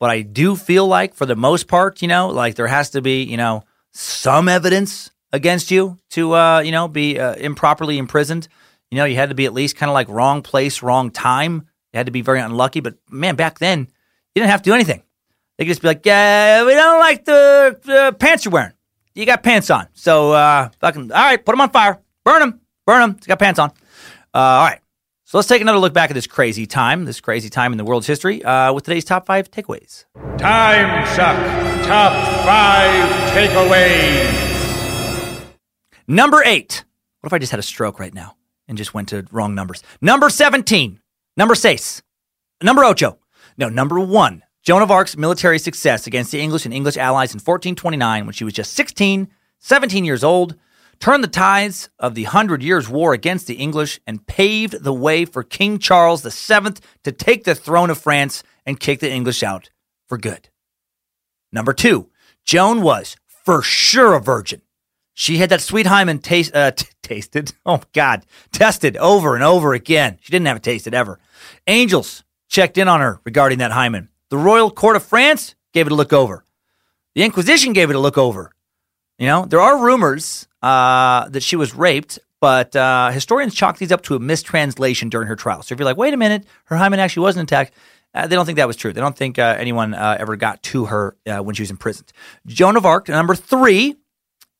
[0.00, 3.00] but I do feel like, for the most part, you know, like there has to
[3.00, 8.48] be, you know, some evidence against you to, uh, you know, be uh, improperly imprisoned.
[8.90, 11.66] You know, you had to be at least kind of like wrong place, wrong time
[11.92, 12.80] you had to be very unlucky.
[12.80, 15.02] But man, back then, you didn't have to do anything.
[15.58, 18.72] They could just be like, yeah, we don't like the, the pants you're wearing.
[19.14, 19.88] You got pants on.
[19.92, 22.00] So, uh, fucking, all right, put them on fire.
[22.24, 22.60] Burn them.
[22.86, 23.18] Burn them.
[23.20, 23.70] You got pants on.
[24.34, 24.80] Uh, all right.
[25.24, 27.84] So let's take another look back at this crazy time, this crazy time in the
[27.84, 30.04] world's history, uh, with today's top five takeaways.
[30.36, 31.86] Time suck.
[31.86, 32.12] Top
[32.44, 34.50] five takeaways.
[36.06, 36.84] Number eight.
[37.20, 38.36] What if I just had a stroke right now
[38.68, 39.82] and just went to wrong numbers?
[40.00, 41.00] Number 17.
[41.36, 42.02] Number seis.
[42.60, 43.18] Number ocho.
[43.56, 44.42] No, number one.
[44.62, 48.44] Joan of Arc's military success against the English and English allies in 1429 when she
[48.44, 49.28] was just 16,
[49.58, 50.56] 17 years old,
[51.02, 55.24] turned the tides of the Hundred Years' War against the English and paved the way
[55.24, 59.68] for King Charles VII to take the throne of France and kick the English out
[60.08, 60.48] for good.
[61.50, 62.08] Number two,
[62.44, 64.62] Joan was for sure a virgin.
[65.12, 67.52] She had that sweet hymen taste, uh, t- tasted.
[67.66, 70.18] Oh God, tested over and over again.
[70.20, 71.18] She didn't have it tasted ever.
[71.66, 74.08] Angels checked in on her regarding that hymen.
[74.28, 76.44] The royal court of France gave it a look over.
[77.16, 78.52] The Inquisition gave it a look over.
[79.18, 83.92] You know, there are rumors uh, that she was raped, but uh, historians chalk these
[83.92, 85.62] up to a mistranslation during her trial.
[85.62, 87.72] So if you're like, wait a minute, her hymen actually wasn't intact,
[88.14, 88.92] uh, they don't think that was true.
[88.92, 92.12] They don't think uh, anyone uh, ever got to her uh, when she was imprisoned.
[92.46, 93.96] Joan of Arc, number three,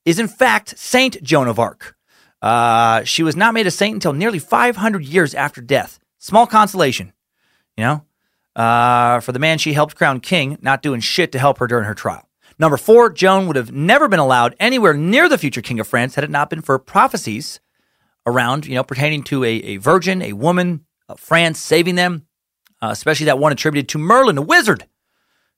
[0.05, 1.95] is in fact Saint Joan of Arc.
[2.41, 5.99] Uh, she was not made a saint until nearly 500 years after death.
[6.17, 7.13] Small consolation,
[7.77, 8.05] you know,
[8.55, 11.85] uh, for the man she helped crown king, not doing shit to help her during
[11.85, 12.27] her trial.
[12.63, 16.15] Number four, Joan would have never been allowed anywhere near the future king of France
[16.15, 17.59] had it not been for prophecies
[18.25, 22.25] around, you know, pertaining to a, a virgin, a woman, of France saving them,
[22.81, 24.87] uh, especially that one attributed to Merlin, a wizard,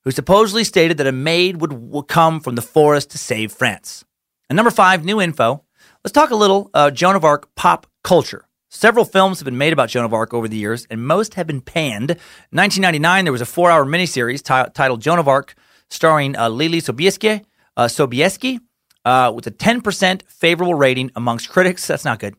[0.04, 4.04] who supposedly stated that a maid would, would come from the forest to save France.
[4.50, 5.64] And number five, new info.
[6.04, 8.48] Let's talk a little uh, Joan of Arc pop culture.
[8.70, 11.46] Several films have been made about Joan of Arc over the years, and most have
[11.46, 12.10] been panned.
[12.10, 15.54] In 1999, there was a four-hour miniseries t- titled Joan of Arc,
[15.96, 17.44] starring uh, Leelee Sobieski,
[17.78, 18.60] uh, Sobieski
[19.06, 21.88] uh, with a 10% favorable rating amongst critics.
[21.88, 22.36] That's not good.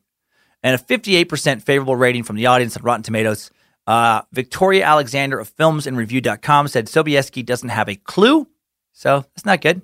[0.63, 3.51] And a 58% favorable rating from the audience on Rotten Tomatoes.
[3.87, 8.49] Uh, Victoria Alexander of FilmsInReview.com said Sobieski doesn't have a clue,
[8.93, 9.83] so that's not good.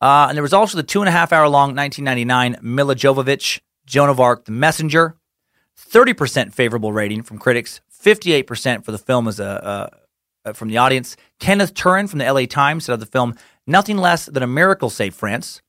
[0.00, 3.60] Uh, and there was also the two and a half hour long 1999 Milla Jovovich,
[3.86, 5.16] Joan of Arc, The Messenger.
[5.78, 9.88] 30% favorable rating from critics, 58% for the film as a, uh,
[10.52, 11.16] from the audience.
[11.40, 13.34] Kenneth Turan from the LA Times said of the film,
[13.66, 15.62] nothing less than a miracle saved France.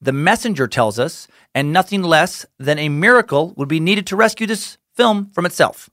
[0.00, 4.46] The Messenger tells us, and nothing less than a miracle would be needed to rescue
[4.46, 5.90] this film from itself.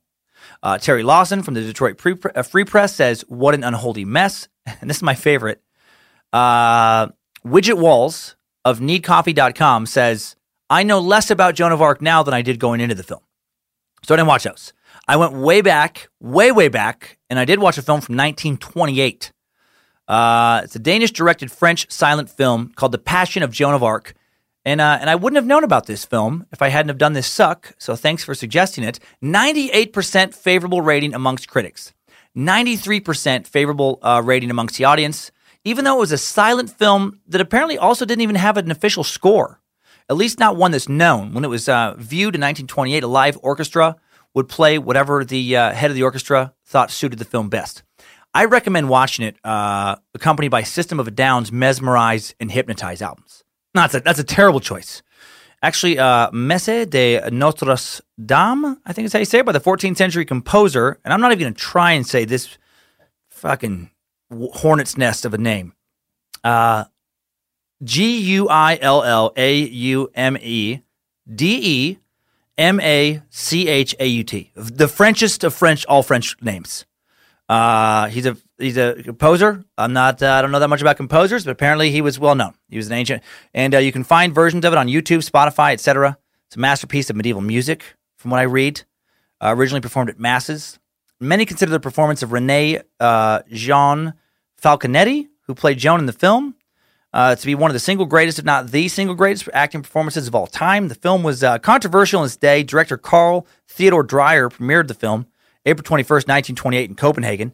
[0.64, 4.48] Uh, Terry Lawson from the Detroit Pre- uh, Free Press says, What an unholy mess.
[4.82, 5.64] And this is my favorite.
[6.32, 7.08] Uh,
[7.44, 10.36] Widget Walls of needcoffee.com says,
[10.70, 13.22] I know less about Joan of Arc now than I did going into the film.
[14.04, 14.74] So I didn't watch those.
[15.10, 19.32] I went way back, way, way back, and I did watch a film from 1928.
[20.08, 24.14] Uh, it's a Danish directed French silent film called The Passion of Joan of Arc.
[24.66, 27.14] And, uh, and I wouldn't have known about this film if I hadn't have done
[27.14, 27.74] this suck.
[27.80, 29.00] So thanks for suggesting it.
[29.24, 31.92] 98% favorable rating amongst critics.
[32.38, 35.32] 93% favorable uh, rating amongst the audience,
[35.64, 39.04] even though it was a silent film that apparently also didn't even have an official
[39.04, 39.60] score,
[40.08, 41.34] at least not one that's known.
[41.34, 43.96] When it was uh, viewed in 1928, a live orchestra
[44.40, 47.84] would play whatever the uh, head of the orchestra thought suited the film best.
[48.34, 53.44] I recommend watching it, uh, accompanied by System of a Down's Mesmerize and Hypnotize albums.
[53.76, 55.02] No, that's a, that's a terrible choice.
[55.62, 57.76] Actually, uh, Messe de Notre
[58.24, 61.00] Dame, I think is how you say it, by the 14th century composer.
[61.04, 62.58] And I'm not even going to try and say this
[63.30, 63.92] fucking
[64.32, 65.74] hornet's nest of a name.
[66.46, 66.86] Uh,
[67.84, 70.80] G U I L L A U M E
[71.28, 72.00] D E
[72.60, 74.52] M A C H A U T.
[74.54, 76.86] The Frenchest of French, all French names.
[77.48, 79.64] Uh, he's a he's a composer.
[79.78, 80.22] I'm not.
[80.22, 82.54] Uh, I don't know that much about composers, but apparently he was well known.
[82.68, 83.24] He was an ancient,
[83.54, 86.18] and uh, you can find versions of it on YouTube, Spotify, etc.
[86.48, 88.84] It's a masterpiece of medieval music, from what I read.
[89.42, 90.80] Uh, originally performed at masses.
[91.22, 94.16] Many consider the performance of Renée uh, Jeanne
[94.62, 96.56] Falconetti, who played Joan in the film,
[97.14, 100.28] uh, to be one of the single greatest, if not the single greatest, acting performances
[100.28, 100.88] of all time.
[100.88, 102.64] The film was uh, controversial in its day.
[102.64, 105.28] Director Carl Theodor Dreyer premiered the film
[105.66, 107.54] April 21st, 1928, in Copenhagen.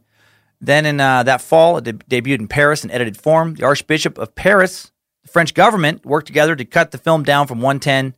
[0.62, 3.56] Then in uh, that fall, it de- debuted in Paris in edited form.
[3.56, 4.92] The Archbishop of Paris,
[5.24, 8.16] the French government, worked together to cut the film down from 110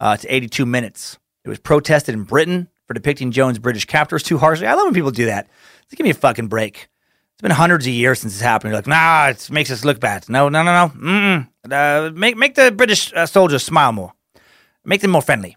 [0.00, 1.18] uh, to 82 minutes.
[1.44, 4.66] It was protested in Britain for depicting Joan's British captors too harshly.
[4.66, 5.48] I love when people do that.
[5.94, 6.88] Give me a fucking break.
[7.42, 8.70] It's been hundreds of years since this happened.
[8.70, 10.28] You're like, nah, it makes us look bad.
[10.28, 11.46] No, no, no, no.
[11.68, 14.12] Uh, make make the British uh, soldiers smile more.
[14.84, 15.56] Make them more friendly.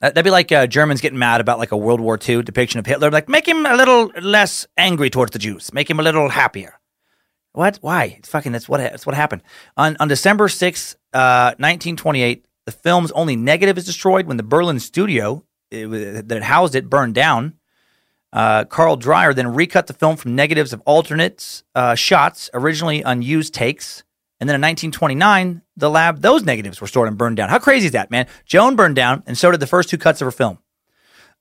[0.00, 2.86] That'd be like uh, Germans getting mad about like a World War II depiction of
[2.86, 3.10] Hitler.
[3.10, 5.74] Like, make him a little less angry towards the Jews.
[5.74, 6.80] Make him a little happier.
[7.52, 7.76] What?
[7.82, 8.16] Why?
[8.18, 8.52] It's fucking.
[8.52, 8.78] That's what.
[8.78, 9.42] That's what happened
[9.76, 12.46] on on December sixth, uh, nineteen twenty eight.
[12.64, 17.14] The film's only negative is destroyed when the Berlin studio it, that housed it burned
[17.14, 17.58] down.
[18.34, 23.54] Uh, Carl Dreyer then recut the film from negatives of alternates uh, shots, originally unused
[23.54, 24.02] takes,
[24.40, 27.48] and then in 1929, the lab, those negatives were stored and burned down.
[27.48, 28.26] How crazy is that, man?
[28.44, 30.58] Joan burned down, and so did the first two cuts of her film.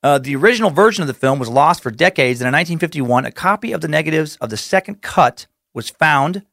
[0.03, 3.31] Uh, the original version of the film was lost for decades, and in 1951, a
[3.31, 6.43] copy of the negatives of the second cut was found,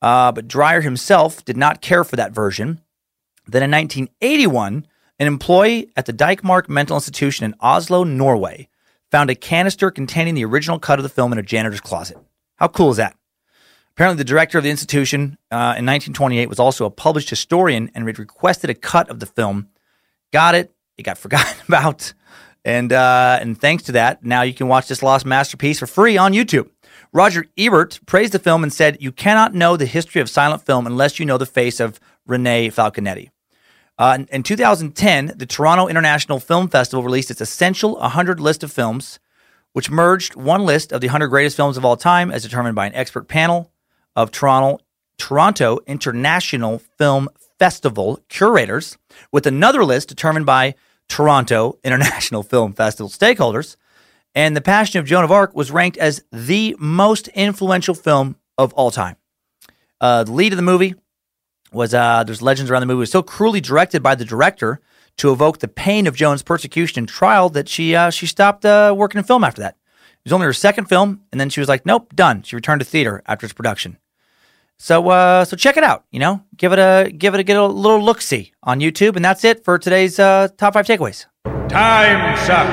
[0.00, 2.80] uh, but Dreyer himself did not care for that version.
[3.46, 4.86] Then in 1981,
[5.18, 8.68] an employee at the Dikemark Mental Institution in Oslo, Norway,
[9.16, 12.18] found a canister containing the original cut of the film in a janitor's closet.
[12.56, 13.16] How cool is that?
[13.92, 18.06] Apparently, the director of the institution uh, in 1928 was also a published historian and
[18.06, 19.68] had requested a cut of the film.
[20.34, 20.70] Got it.
[20.98, 22.12] It got forgotten about.
[22.62, 26.18] And, uh, and thanks to that, now you can watch this lost masterpiece for free
[26.18, 26.68] on YouTube.
[27.10, 30.86] Roger Ebert praised the film and said, You cannot know the history of silent film
[30.86, 31.98] unless you know the face of
[32.28, 33.30] Renée Falconetti.
[33.98, 38.72] Uh, in, in 2010, the Toronto International Film Festival released its Essential 100 list of
[38.72, 39.18] films,
[39.72, 42.86] which merged one list of the 100 greatest films of all time as determined by
[42.86, 43.70] an expert panel
[44.14, 44.82] of Toronto,
[45.18, 47.28] Toronto International Film
[47.58, 48.98] Festival curators
[49.32, 50.74] with another list determined by
[51.08, 53.76] Toronto International Film Festival stakeholders.
[54.34, 58.74] And The Passion of Joan of Arc was ranked as the most influential film of
[58.74, 59.16] all time.
[59.98, 60.94] Uh, the lead of the movie
[61.76, 64.80] was uh, there's legends around the movie was so cruelly directed by the director
[65.18, 68.94] to evoke the pain of Joan's persecution and trial that she uh, she stopped uh,
[68.96, 69.76] working in film after that.
[69.76, 72.80] It was only her second film, and then she was like, "Nope, done." She returned
[72.80, 73.98] to theater after its production.
[74.78, 76.04] So uh, so check it out.
[76.10, 79.16] You know, give it a give it a get a little look see on YouTube,
[79.16, 81.26] and that's it for today's uh, top five takeaways.
[81.68, 82.66] Time suck.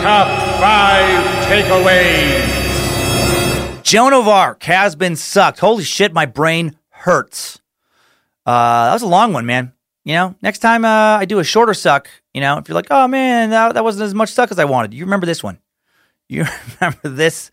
[0.00, 0.26] Top
[0.60, 2.50] five takeaways.
[3.82, 5.58] Joan of Arc has been sucked.
[5.58, 7.59] Holy shit, my brain hurts.
[8.46, 9.72] Uh, that was a long one, man.
[10.04, 12.86] You know, next time uh, I do a shorter suck, you know, if you're like,
[12.90, 15.58] oh man, that, that wasn't as much suck as I wanted, you remember this one.
[16.28, 16.46] You
[16.80, 17.50] remember this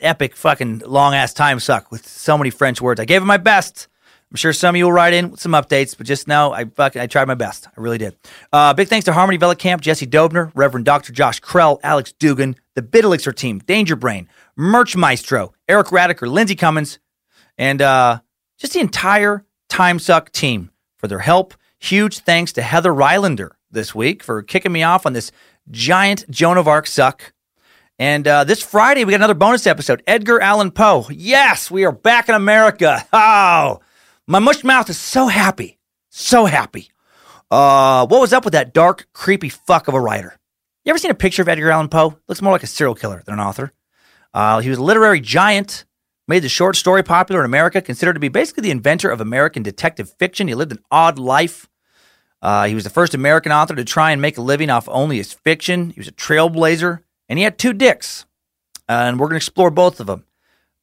[0.00, 2.98] epic fucking long ass time suck with so many French words.
[2.98, 3.88] I gave it my best.
[4.30, 6.64] I'm sure some of you will write in with some updates, but just know I
[6.64, 7.68] fucking I tried my best.
[7.68, 8.16] I really did.
[8.52, 11.12] Uh, big thanks to Harmony Camp, Jesse Dobner, Reverend Dr.
[11.12, 16.56] Josh Krell, Alex Dugan, the Bit Elixir team, Danger Brain, Merch Maestro, Eric Radiker, Lindsey
[16.56, 16.98] Cummins,
[17.56, 18.20] and uh,
[18.58, 19.44] just the entire
[19.74, 21.52] Time Suck team for their help.
[21.80, 25.32] Huge thanks to Heather Rylander this week for kicking me off on this
[25.68, 27.32] giant Joan of Arc suck.
[27.98, 31.08] And uh, this Friday, we got another bonus episode Edgar Allan Poe.
[31.10, 33.04] Yes, we are back in America.
[33.12, 33.80] Oh,
[34.28, 35.80] my mush mouth is so happy.
[36.08, 36.92] So happy.
[37.50, 40.38] Uh, what was up with that dark, creepy fuck of a writer?
[40.84, 42.16] You ever seen a picture of Edgar Allan Poe?
[42.28, 43.72] Looks more like a serial killer than an author.
[44.32, 45.84] Uh, he was a literary giant,
[46.26, 49.62] made the short story popular in America, considered to be basically the inventor of American
[49.62, 50.48] detective fiction.
[50.48, 51.68] He lived an odd life.
[52.40, 55.16] Uh, he was the first American author to try and make a living off only
[55.16, 55.90] his fiction.
[55.90, 58.26] He was a trailblazer, and he had two dicks.
[58.88, 60.24] Uh, and we're going to explore both of them,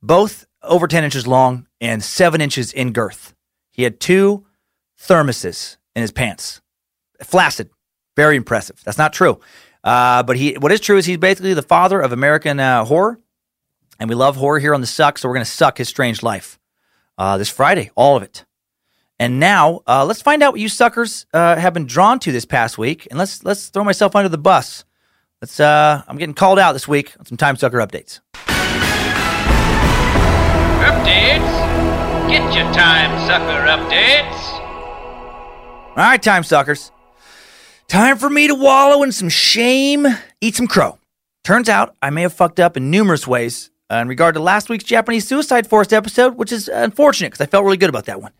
[0.01, 3.35] both over 10 inches long and 7 inches in girth.
[3.71, 4.45] He had two
[4.99, 6.61] thermoses in his pants.
[7.23, 7.69] Flaccid.
[8.15, 8.81] Very impressive.
[8.83, 9.39] That's not true.
[9.83, 13.19] Uh, but he, what is true is he's basically the father of American uh, horror.
[14.01, 16.23] And we love horror here on the Suck, so we're going to suck his strange
[16.23, 16.59] life
[17.19, 18.45] uh, this Friday, all of it.
[19.19, 22.43] And now, uh, let's find out what you suckers uh, have been drawn to this
[22.43, 24.85] past week, and let's let's throw myself under the bus.
[25.39, 25.59] Let's.
[25.59, 28.21] Uh, I'm getting called out this week on some time sucker updates.
[30.81, 32.27] Updates?
[32.27, 34.33] Get your time sucker updates.
[35.89, 36.91] All right, time suckers.
[37.87, 40.07] Time for me to wallow in some shame,
[40.41, 40.97] eat some crow.
[41.43, 44.69] Turns out I may have fucked up in numerous ways uh, in regard to last
[44.69, 48.21] week's Japanese Suicide Forest episode, which is unfortunate because I felt really good about that
[48.21, 48.31] one.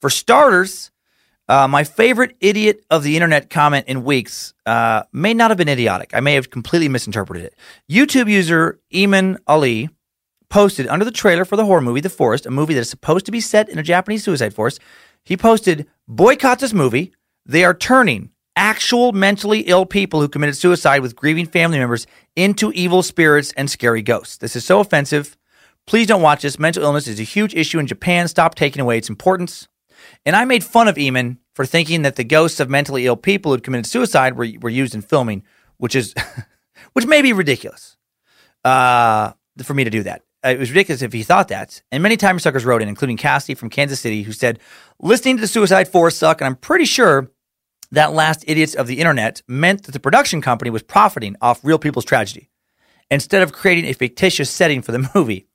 [0.00, 0.90] For starters,
[1.48, 5.68] uh, my favorite idiot of the internet comment in weeks uh, may not have been
[5.68, 6.10] idiotic.
[6.12, 7.54] I may have completely misinterpreted it.
[7.90, 9.88] YouTube user Eamon Ali
[10.50, 13.24] posted under the trailer for the horror movie The Forest, a movie that is supposed
[13.26, 14.80] to be set in a Japanese suicide forest.
[15.24, 17.12] He posted, boycott this movie.
[17.46, 22.72] They are turning actual mentally ill people who committed suicide with grieving family members into
[22.72, 24.36] evil spirits and scary ghosts.
[24.36, 25.36] This is so offensive.
[25.86, 26.58] Please don't watch this.
[26.58, 28.26] Mental illness is a huge issue in Japan.
[28.26, 29.68] Stop taking away its importance.
[30.26, 33.52] And I made fun of Eamon for thinking that the ghosts of mentally ill people
[33.52, 35.44] who'd committed suicide were, were used in filming,
[35.76, 36.12] which is,
[36.92, 37.96] which may be ridiculous
[38.64, 39.32] uh,
[39.62, 40.22] for me to do that.
[40.44, 41.80] Uh, it was ridiculous if he thought that.
[41.92, 44.58] And many time suckers wrote in, including Cassie from Kansas City, who said,
[45.00, 47.30] listening to the Suicide Forest suck, and I'm pretty sure
[47.92, 51.78] that last idiots of the internet meant that the production company was profiting off real
[51.78, 52.50] people's tragedy
[53.10, 55.46] instead of creating a fictitious setting for the movie.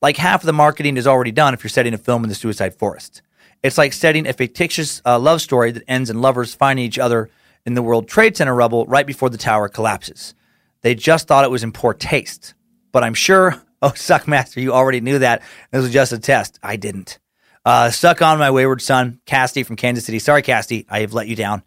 [0.00, 2.34] Like half of the marketing is already done if you're setting a film in the
[2.34, 3.22] Suicide Forest.
[3.62, 7.30] It's like setting a fictitious uh, love story that ends in lovers finding each other
[7.64, 10.34] in the World Trade Center rubble right before the tower collapses.
[10.80, 12.54] They just thought it was in poor taste.
[12.90, 15.42] But I'm sure, oh, Suckmaster, you already knew that.
[15.70, 16.58] This was just a test.
[16.62, 17.20] I didn't.
[17.64, 20.18] Uh, suck on my wayward son, Casty from Kansas City.
[20.18, 21.62] Sorry, Casty, I have let you down.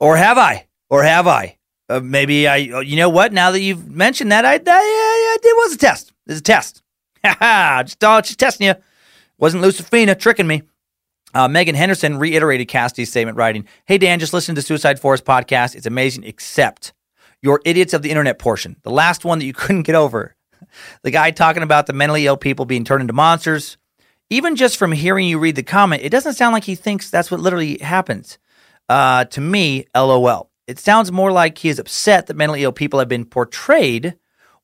[0.00, 0.66] Or have I?
[0.90, 1.58] Or have I?
[1.88, 3.32] Uh, maybe I, you know what?
[3.32, 6.12] Now that you've mentioned that, I, I, it was a test.
[6.26, 6.82] It's a test.
[7.24, 8.74] Just, oh, just testing you.
[9.38, 10.62] Wasn't Lucifina tricking me.
[11.34, 15.74] Uh, Megan Henderson reiterated Casty's statement, writing, Hey, Dan, just listen to Suicide Forest podcast.
[15.74, 16.92] It's amazing, except
[17.42, 18.76] your idiots of the internet portion.
[18.82, 20.36] The last one that you couldn't get over.
[21.02, 23.76] The guy talking about the mentally ill people being turned into monsters.
[24.30, 27.30] Even just from hearing you read the comment, it doesn't sound like he thinks that's
[27.30, 28.38] what literally happens.
[28.88, 30.50] Uh, to me, LOL.
[30.66, 34.16] It sounds more like he is upset that mentally ill people have been portrayed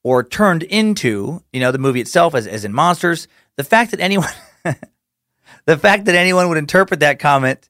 [0.02, 3.26] or turned into, you know, the movie itself as, as in monsters.
[3.56, 4.28] The fact that anyone
[5.66, 7.68] the fact that anyone would interpret that comment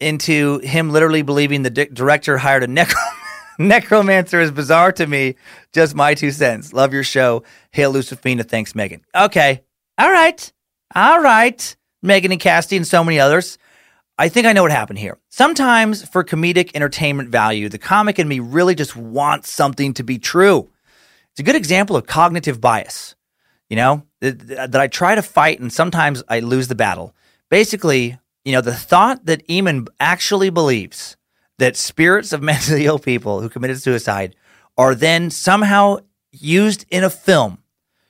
[0.00, 2.94] into him literally believing the di- director hired a necro-
[3.58, 5.34] necromancer is bizarre to me.
[5.72, 6.72] Just my two cents.
[6.72, 7.42] Love your show.
[7.72, 8.48] Hail Lucifina.
[8.48, 9.04] Thanks, Megan.
[9.14, 9.62] Okay.
[9.98, 10.52] All right.
[10.94, 11.76] All right.
[12.02, 13.58] Megan and Casty and so many others.
[14.20, 15.16] I think I know what happened here.
[15.28, 20.18] Sometimes for comedic entertainment value, the comic in me really just wants something to be
[20.18, 20.68] true.
[21.30, 23.14] It's a good example of cognitive bias,
[23.70, 27.14] you know, that, that I try to fight and sometimes I lose the battle.
[27.48, 31.16] Basically, you know, the thought that Eamon actually believes
[31.58, 34.34] that spirits of mentally ill people who committed suicide
[34.76, 35.98] are then somehow
[36.32, 37.58] used in a film,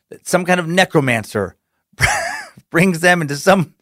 [0.08, 1.56] that some kind of necromancer
[2.70, 3.74] brings them into some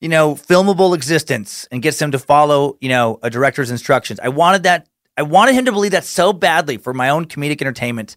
[0.00, 4.20] you know, filmable existence and gets him to follow, you know, a director's instructions.
[4.20, 4.88] I wanted that.
[5.16, 8.16] I wanted him to believe that so badly for my own comedic entertainment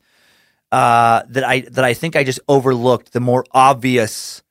[0.72, 4.44] uh, that I that I think I just overlooked the more obvious,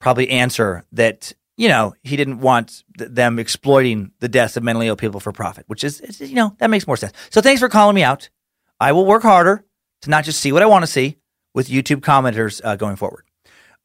[0.00, 4.86] probably answer that you know he didn't want th- them exploiting the deaths of mentally
[4.86, 7.12] ill people for profit, which is, you know that makes more sense.
[7.30, 8.30] So thanks for calling me out.
[8.78, 9.64] I will work harder
[10.02, 11.18] to not just see what I want to see
[11.52, 13.24] with YouTube commenters uh, going forward.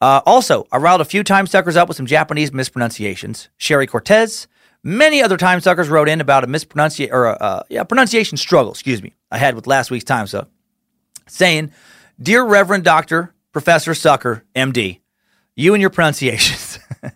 [0.00, 3.48] Uh, also, I riled a few time suckers up with some Japanese mispronunciations.
[3.56, 4.46] Sherry Cortez,
[4.82, 8.72] many other time suckers wrote in about a mispronunciation or a, uh, yeah, pronunciation struggle,
[8.72, 10.48] excuse me, I had with last week's time suck,
[11.26, 11.72] saying,
[12.20, 15.00] "Dear Reverend Doctor Professor Sucker, MD,
[15.54, 16.78] you and your pronunciations."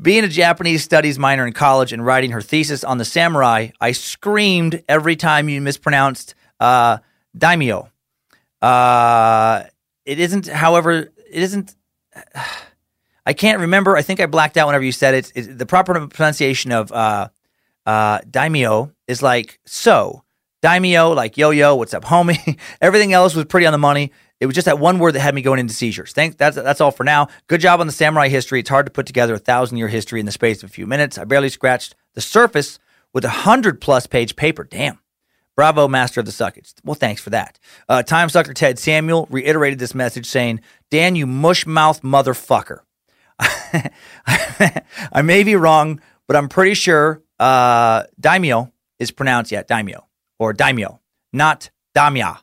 [0.00, 3.92] Being a Japanese studies minor in college and writing her thesis on the samurai, I
[3.92, 6.98] screamed every time you mispronounced uh,
[7.36, 7.90] daimyo.
[8.62, 9.64] Uh,
[10.04, 11.74] it isn't, however, it isn't.
[13.26, 13.94] I can't remember.
[13.94, 15.32] I think I blacked out whenever you said it.
[15.34, 17.28] it the proper pronunciation of uh,
[17.84, 20.24] uh, daimyo is like so.
[20.62, 22.58] Daimyo, like yo yo, what's up, homie?
[22.80, 24.12] Everything else was pretty on the money.
[24.40, 26.12] It was just that one word that had me going into seizures.
[26.12, 26.36] Thanks.
[26.36, 27.28] That's that's all for now.
[27.48, 28.60] Good job on the samurai history.
[28.60, 30.86] It's hard to put together a thousand year history in the space of a few
[30.86, 31.18] minutes.
[31.18, 32.78] I barely scratched the surface
[33.12, 34.64] with a hundred plus page paper.
[34.64, 35.00] Damn.
[35.58, 36.72] Bravo, master of the suckage.
[36.84, 37.58] Well, thanks for that.
[37.88, 42.82] Uh, Time sucker Ted Samuel reiterated this message saying, Dan, you mush mouth motherfucker.
[43.40, 50.06] I may be wrong, but I'm pretty sure uh, daimyo is pronounced, yeah, daimyo
[50.38, 51.00] or daimyo,
[51.32, 52.38] not damya,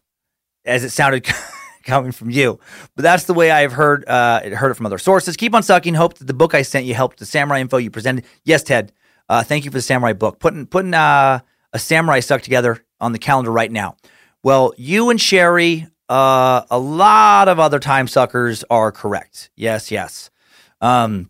[0.65, 1.25] as it sounded
[1.85, 2.59] coming from you.
[2.97, 5.37] But that's the way I've heard uh, heard it from other sources.
[5.37, 5.93] Keep on sucking.
[5.93, 8.25] Hope that the book I sent you helped the samurai info you presented.
[8.43, 8.91] Yes, Ted.
[9.29, 10.39] Uh, thank you for the samurai book.
[10.39, 11.39] Putting putting uh,
[11.71, 13.97] a samurai suck together on the calendar right now.
[14.43, 19.49] Well, you and Sherry, uh, a lot of other time suckers are correct.
[19.55, 20.29] Yes, yes.
[20.81, 21.29] Um,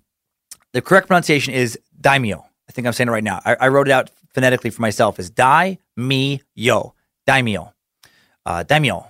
[0.74, 2.46] the correct pronunciation is daimyo.
[2.68, 3.42] I think I'm saying it right now.
[3.46, 6.94] I, I wrote it out phonetically for myself as dai mi yo
[7.26, 7.72] daimyo
[8.46, 9.08] uh, daimyo.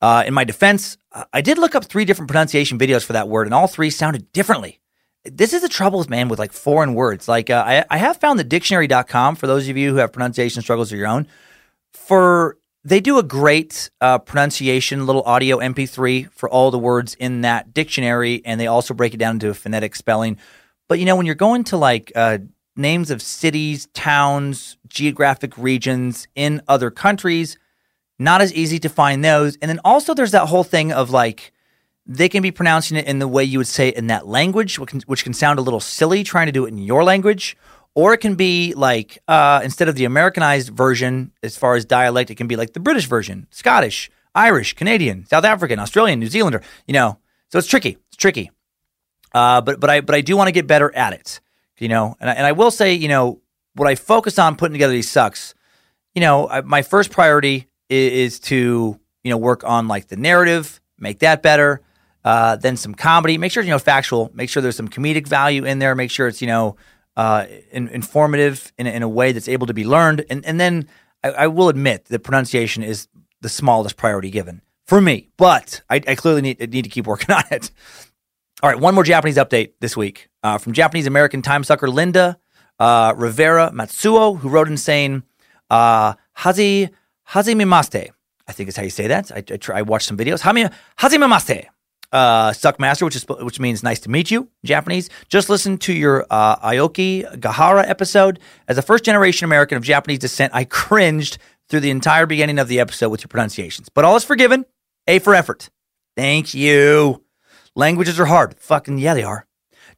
[0.00, 0.96] Uh, in my defense,
[1.32, 4.32] I did look up three different pronunciation videos for that word, and all three sounded
[4.32, 4.80] differently.
[5.24, 7.26] This is the troubles, man, with like foreign words.
[7.26, 10.62] Like uh, I, I have found the dictionary.com for those of you who have pronunciation
[10.62, 11.26] struggles of your own.
[12.06, 17.42] For they do a great uh, pronunciation little audio MP3 for all the words in
[17.42, 20.38] that dictionary, and they also break it down into a phonetic spelling.
[20.88, 22.38] But you know, when you're going to like uh,
[22.76, 27.58] names of cities, towns, geographic regions in other countries,
[28.18, 29.56] not as easy to find those.
[29.56, 31.52] And then also, there's that whole thing of like
[32.06, 34.78] they can be pronouncing it in the way you would say it in that language,
[34.78, 37.56] which can, which can sound a little silly trying to do it in your language.
[37.98, 42.30] Or it can be like uh, instead of the Americanized version, as far as dialect,
[42.30, 46.62] it can be like the British version, Scottish, Irish, Canadian, South African, Australian, New Zealander.
[46.86, 47.18] You know,
[47.48, 47.98] so it's tricky.
[48.06, 48.52] It's tricky.
[49.34, 51.40] Uh, but but I but I do want to get better at it.
[51.80, 53.40] You know, and I, and I will say, you know,
[53.74, 55.56] what I focus on putting together these sucks.
[56.14, 60.16] You know, I, my first priority is, is, to you know work on like the
[60.16, 61.80] narrative, make that better.
[62.24, 63.38] Uh, then some comedy.
[63.38, 64.30] Make sure you know factual.
[64.34, 65.96] Make sure there's some comedic value in there.
[65.96, 66.76] Make sure it's you know
[67.18, 70.24] uh, in, informative in, in a way that's able to be learned.
[70.30, 70.88] And and then
[71.24, 73.08] I, I, will admit the pronunciation is
[73.40, 77.34] the smallest priority given for me, but I, I clearly need, need to keep working
[77.34, 77.72] on it.
[78.62, 82.38] All right, one more Japanese update this week uh, from Japanese American time sucker Linda
[82.78, 85.24] uh, Rivera Matsuo, who wrote in saying,
[85.70, 86.88] uh, Hazi
[87.30, 88.10] Hazimimaste.
[88.46, 89.30] I think is how you say that.
[89.32, 90.42] I, I, try, I watched some videos.
[90.42, 91.66] Hami, Hazimimaste
[92.12, 95.10] uh, Suck Master, which is which means nice to meet you, Japanese.
[95.28, 98.40] Just listen to your uh, Aoki Gahara episode.
[98.66, 102.68] As a first generation American of Japanese descent, I cringed through the entire beginning of
[102.68, 104.64] the episode with your pronunciations, but all is forgiven.
[105.06, 105.70] A for effort.
[106.16, 107.22] Thank you.
[107.74, 108.58] Languages are hard.
[108.58, 109.46] Fucking yeah, they are.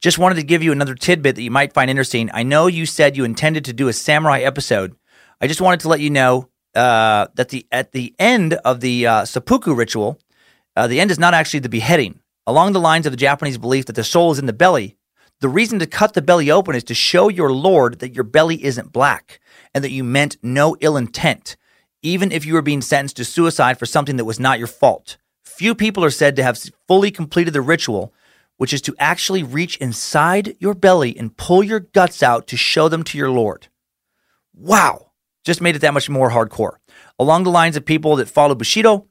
[0.01, 2.31] Just wanted to give you another tidbit that you might find interesting.
[2.33, 4.95] I know you said you intended to do a samurai episode.
[5.41, 9.07] I just wanted to let you know uh, that the at the end of the
[9.07, 10.19] uh, seppuku ritual,
[10.77, 12.21] uh, the end is not actually the beheading.
[12.47, 14.97] Along the lines of the Japanese belief that the soul is in the belly,
[15.41, 18.63] the reason to cut the belly open is to show your Lord that your belly
[18.65, 19.41] isn't black
[19.73, 21.57] and that you meant no ill intent,
[22.03, 25.17] even if you were being sentenced to suicide for something that was not your fault.
[25.45, 28.13] Few people are said to have fully completed the ritual,
[28.57, 32.89] which is to actually reach inside your belly and pull your guts out to show
[32.89, 33.69] them to your Lord.
[34.55, 35.13] Wow!
[35.45, 36.77] Just made it that much more hardcore.
[37.19, 39.07] Along the lines of people that follow Bushido,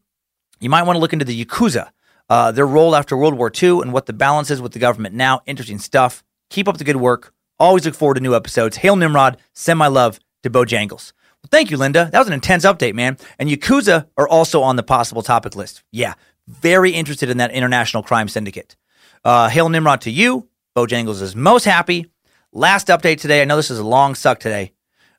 [0.60, 1.90] you might want to look into the Yakuza,
[2.30, 5.16] uh, their role after World War II, and what the balance is with the government
[5.16, 5.42] now.
[5.46, 6.24] Interesting stuff.
[6.50, 7.34] Keep up the good work.
[7.60, 8.78] Always look forward to new episodes.
[8.78, 9.38] Hail Nimrod.
[9.54, 11.14] Send my love to Bojangles.
[11.42, 12.10] Well, thank you, Linda.
[12.12, 13.18] That was an intense update, man.
[13.38, 15.84] And Yakuza are also on the possible topic list.
[15.92, 16.16] Yeah,
[16.48, 18.76] very interested in that international crime syndicate.
[19.24, 20.48] Uh, hail Nimrod to you.
[20.76, 22.08] Bojangles is most happy.
[22.52, 23.42] Last update today.
[23.42, 24.74] I know this is a long suck today,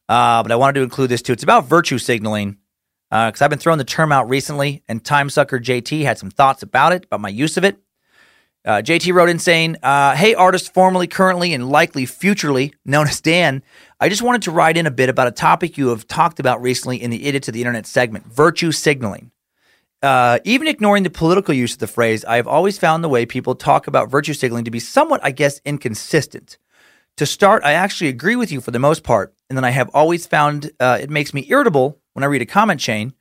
[0.09, 1.33] uh, but I wanted to include this too.
[1.33, 2.59] It's about virtue signaling
[3.11, 6.31] because uh, I've been throwing the term out recently, and Time Sucker JT had some
[6.31, 7.77] thoughts about it, about my use of it.
[8.65, 13.21] Uh, JT wrote in saying, uh, Hey, artist formerly, currently, and likely futurely known as
[13.21, 13.63] Dan,
[13.99, 16.63] I just wanted to write in a bit about a topic you have talked about
[16.63, 19.33] recently in the Idiot to the Internet segment virtue signaling.
[20.03, 23.27] Uh, even ignoring the political use of the phrase, I have always found the way
[23.27, 26.59] people talk about virtue signaling to be somewhat, I guess, inconsistent.
[27.17, 29.91] To start, I actually agree with you for the most part, and then I have
[29.93, 33.15] always found uh, it makes me irritable when I read a comment chain,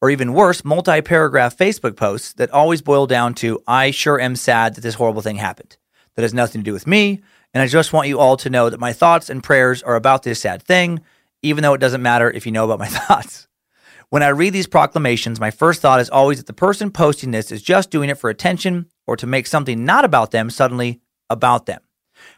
[0.00, 4.36] or even worse, multi paragraph Facebook posts that always boil down to, I sure am
[4.36, 5.76] sad that this horrible thing happened.
[6.14, 7.22] That has nothing to do with me.
[7.54, 10.22] And I just want you all to know that my thoughts and prayers are about
[10.22, 11.00] this sad thing,
[11.42, 13.48] even though it doesn't matter if you know about my thoughts.
[14.10, 17.50] When I read these proclamations, my first thought is always that the person posting this
[17.50, 21.00] is just doing it for attention or to make something not about them suddenly
[21.30, 21.80] about them.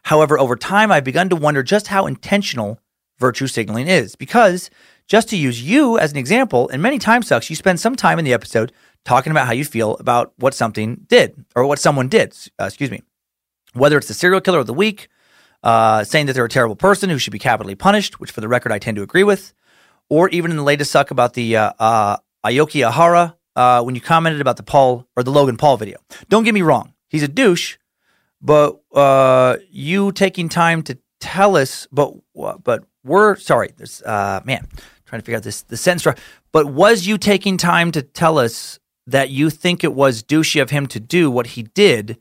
[0.05, 2.81] However, over time, I've begun to wonder just how intentional
[3.19, 4.16] virtue signaling is.
[4.16, 4.70] Because
[5.07, 8.19] just to use you as an example, and many time sucks, you spend some time
[8.19, 8.73] in the episode
[9.05, 12.37] talking about how you feel about what something did or what someone did.
[12.61, 13.03] Uh, excuse me.
[13.73, 15.09] Whether it's the serial killer of the week,
[15.62, 18.49] uh, saying that they're a terrible person who should be capitally punished, which for the
[18.49, 19.53] record I tend to agree with,
[20.09, 24.01] or even in the latest suck about the uh, uh, Aoki Ahara uh, when you
[24.01, 25.99] commented about the Paul or the Logan Paul video.
[26.28, 27.77] Don't get me wrong, he's a douche,
[28.41, 33.70] but uh, you taking time to tell us, but but we're sorry.
[33.77, 34.69] There's uh, man
[35.07, 36.20] trying to figure out this the sentence.
[36.53, 40.70] But was you taking time to tell us that you think it was douchey of
[40.70, 42.19] him to do what he did?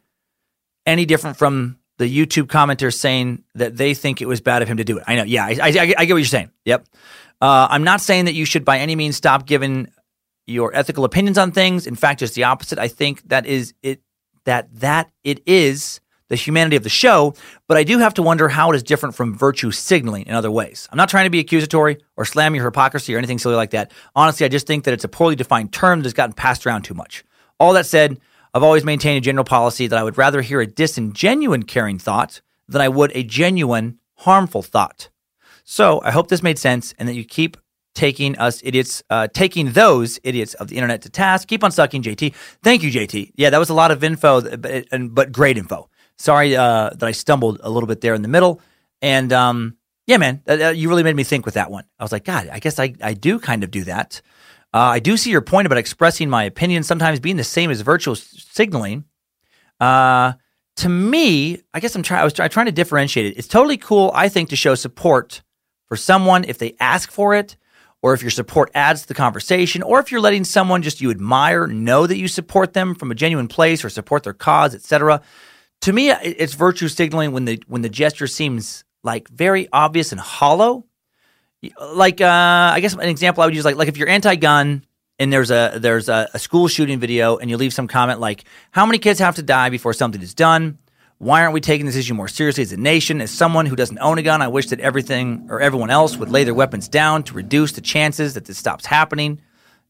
[0.86, 4.78] Any different from the YouTube commenters saying that they think it was bad of him
[4.78, 5.04] to do it?
[5.08, 5.24] I know.
[5.24, 6.52] Yeah, I, I, I get what you're saying.
[6.66, 6.86] Yep.
[7.42, 9.92] Uh, I'm not saying that you should by any means stop giving
[10.48, 11.88] your ethical opinions on things.
[11.88, 12.78] In fact, just the opposite.
[12.78, 14.02] I think that is it
[14.46, 16.00] that that it is
[16.30, 17.34] the humanity of the show,
[17.68, 20.52] but I do have to wonder how it is different from virtue signaling in other
[20.52, 20.88] ways.
[20.92, 23.92] I'm not trying to be accusatory or slam your hypocrisy or anything silly like that.
[24.16, 26.94] Honestly, I just think that it's a poorly defined term that's gotten passed around too
[26.94, 27.24] much.
[27.60, 28.20] All that said,
[28.54, 32.42] I've always maintained a general policy that I would rather hear a disingenuine caring thought
[32.68, 35.10] than I would a genuine harmful thought.
[35.64, 37.58] So I hope this made sense and that you keep
[37.96, 41.48] taking us idiots, uh, taking those idiots of the internet to task.
[41.48, 42.34] Keep on sucking, JT.
[42.62, 43.32] Thank you, JT.
[43.36, 45.90] Yeah, that was a lot of info, but, but great info.
[46.18, 48.62] Sorry uh, that I stumbled a little bit there in the middle.
[49.02, 49.78] And um,
[50.08, 51.84] yeah, man, uh, you really made me think with that one.
[52.00, 54.22] I was like, God, I guess I, I do kind of do that.
[54.74, 57.82] Uh, I do see your point about expressing my opinion sometimes being the same as
[57.82, 59.06] virtual signaling.
[59.80, 60.34] Uh,
[60.78, 62.22] to me, I guess I'm trying.
[62.22, 63.38] I was try- trying to differentiate it.
[63.38, 65.42] It's totally cool, I think, to show support
[65.88, 67.56] for someone if they ask for it,
[68.02, 71.10] or if your support adds to the conversation, or if you're letting someone just you
[71.10, 75.22] admire know that you support them from a genuine place or support their cause, etc
[75.82, 80.20] to me, it's virtue signaling when the when the gesture seems like very obvious and
[80.20, 80.86] hollow.
[81.80, 84.84] Like uh, I guess an example I would use like like if you're anti-gun
[85.20, 88.44] and there's a there's a, a, school shooting video and you leave some comment like
[88.72, 90.80] how many kids have to die before something is done?
[91.18, 93.22] Why aren't we taking this issue more seriously as a nation?
[93.22, 96.30] As someone who doesn't own a gun i wish that everything or everyone else would
[96.30, 99.40] lay their weapons down to reduce the chances that this stops happening.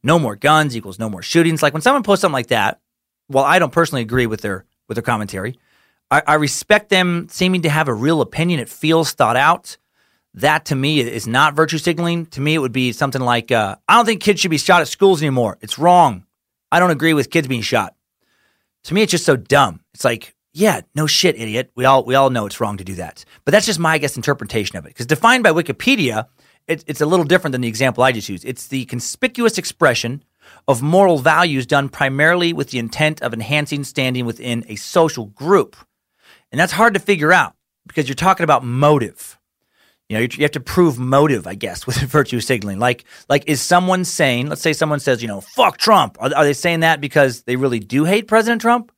[0.04, 1.64] No more guns equals no more shootings.
[1.64, 2.80] Like when someone posts something like that
[3.28, 5.58] while i don't personally agree with their with their commentary
[6.16, 8.62] I, I respect them seeming to have a real opinion.
[8.62, 9.78] It feels thought out.
[10.36, 12.26] That to me is not virtue signaling.
[12.28, 14.82] To me, it would be something like, uh, I don't think kids should be shot
[14.82, 15.58] at schools anymore.
[15.62, 16.26] It's wrong.
[16.72, 17.96] I don't agree with kids being shot.
[18.86, 19.82] To me, it's just so dumb.
[19.94, 21.72] It's like, yeah, no shit, idiot.
[21.76, 23.26] We all we all know it's wrong to do that.
[23.44, 24.90] But that's just my I guess interpretation of it.
[24.90, 26.28] Because defined by Wikipedia,
[26.68, 28.46] it, it's a little different than the example I just used.
[28.46, 30.24] It's the conspicuous expression
[30.68, 35.76] of moral values done primarily with the intent of enhancing standing within a social group.
[36.56, 37.54] And that's hard to figure out
[37.86, 39.38] because you're talking about motive.
[40.08, 42.80] You know, you, have to prove motive, I guess, with virtue signaling.
[42.80, 46.16] Like, like is someone saying, let's say someone says, you know, fuck Trump.
[46.18, 48.94] Are, are they saying that because they really do hate President Trump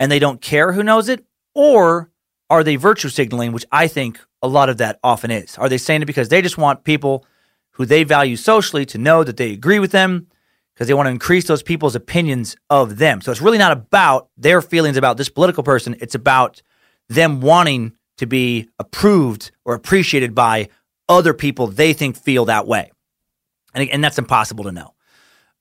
[0.00, 1.24] and they don't care who knows it?
[1.54, 2.10] Or
[2.50, 5.56] are they virtue signaling, which I think a lot of that often is?
[5.58, 7.24] Are they saying it because they just want people
[7.74, 10.26] who they value socially to know that they agree with them
[10.74, 13.20] because they want to increase those people's opinions of them?
[13.20, 15.94] So it's really not about their feelings about this political person.
[16.00, 16.62] It's about
[17.08, 20.68] them wanting to be approved or appreciated by
[21.08, 22.90] other people they think feel that way.
[23.74, 24.94] And, and that's impossible to know.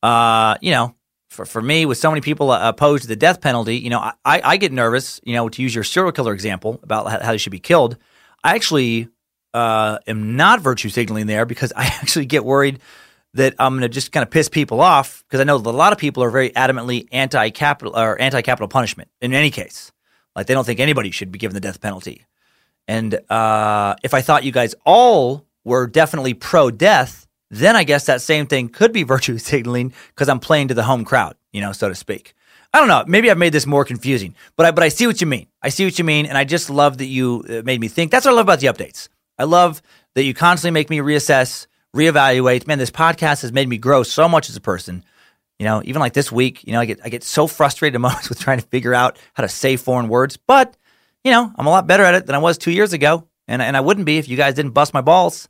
[0.02, 0.96] Uh, you know,
[1.30, 4.00] for, for me, with so many people uh, opposed to the death penalty, you know,
[4.00, 7.38] I, I get nervous, you know, to use your serial killer example about how, they
[7.38, 7.98] should be killed.
[8.44, 9.10] I actually
[9.54, 12.80] uh, am not virtue signaling there because I actually get worried
[13.34, 15.72] that I'm going to just kind of piss people off because I know that a
[15.72, 19.92] lot of people are very adamantly anti-capital or anti-capital punishment in any case.
[20.36, 22.26] Like they don't think anybody should be given the death penalty.
[22.88, 28.06] And uh, if I thought you guys all were definitely pro death, then I guess
[28.06, 31.62] that same thing could be virtue signaling because I'm playing to the home crowd, you
[31.62, 32.34] know, so to speak.
[32.74, 33.06] I don't know.
[33.08, 35.48] Maybe I've made this more confusing, but I, but I see what you mean.
[35.62, 38.12] I see what you mean, and I just love that you uh, made me think.
[38.12, 39.08] That's what I love about the updates.
[39.40, 39.82] I love
[40.14, 42.68] that you constantly make me reassess, reevaluate.
[42.68, 45.06] Man, this podcast has made me grow so much as a person.
[45.60, 48.02] You know, even like this week, you know, I get I get so frustrated at
[48.02, 50.76] moments with trying to figure out how to say foreign words, but
[51.24, 53.62] you know, I'm a lot better at it than I was two years ago, and
[53.62, 55.50] and I wouldn't be if you guys didn't bust my balls.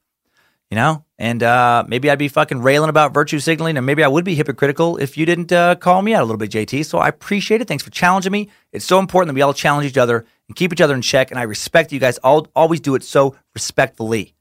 [0.71, 4.07] You know, and uh, maybe I'd be fucking railing about virtue signaling, and maybe I
[4.07, 6.85] would be hypocritical if you didn't uh, call me out a little bit, JT.
[6.85, 7.67] So I appreciate it.
[7.67, 8.49] Thanks for challenging me.
[8.71, 11.29] It's so important that we all challenge each other and keep each other in check.
[11.29, 12.17] And I respect you guys.
[12.17, 14.33] All always do it so respectfully.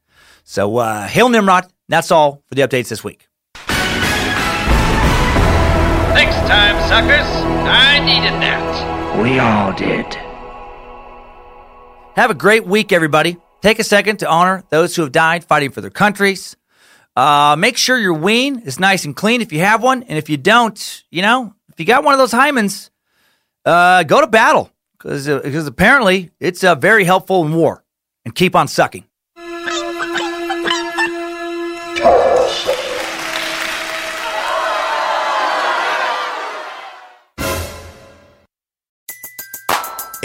[0.43, 1.67] So uh, hail Nimrod.
[1.89, 3.27] That's all for the updates this week.
[6.47, 7.27] Time, suckers,
[7.65, 9.21] I needed that.
[9.21, 10.13] We all did.
[12.15, 13.37] Have a great week, everybody.
[13.61, 16.55] Take a second to honor those who have died fighting for their countries.
[17.15, 20.03] Uh, make sure your ween is nice and clean if you have one.
[20.03, 22.89] And if you don't, you know, if you got one of those hymens,
[23.65, 27.83] uh, go to battle because because apparently it's uh, very helpful in war.
[28.23, 29.05] And keep on sucking.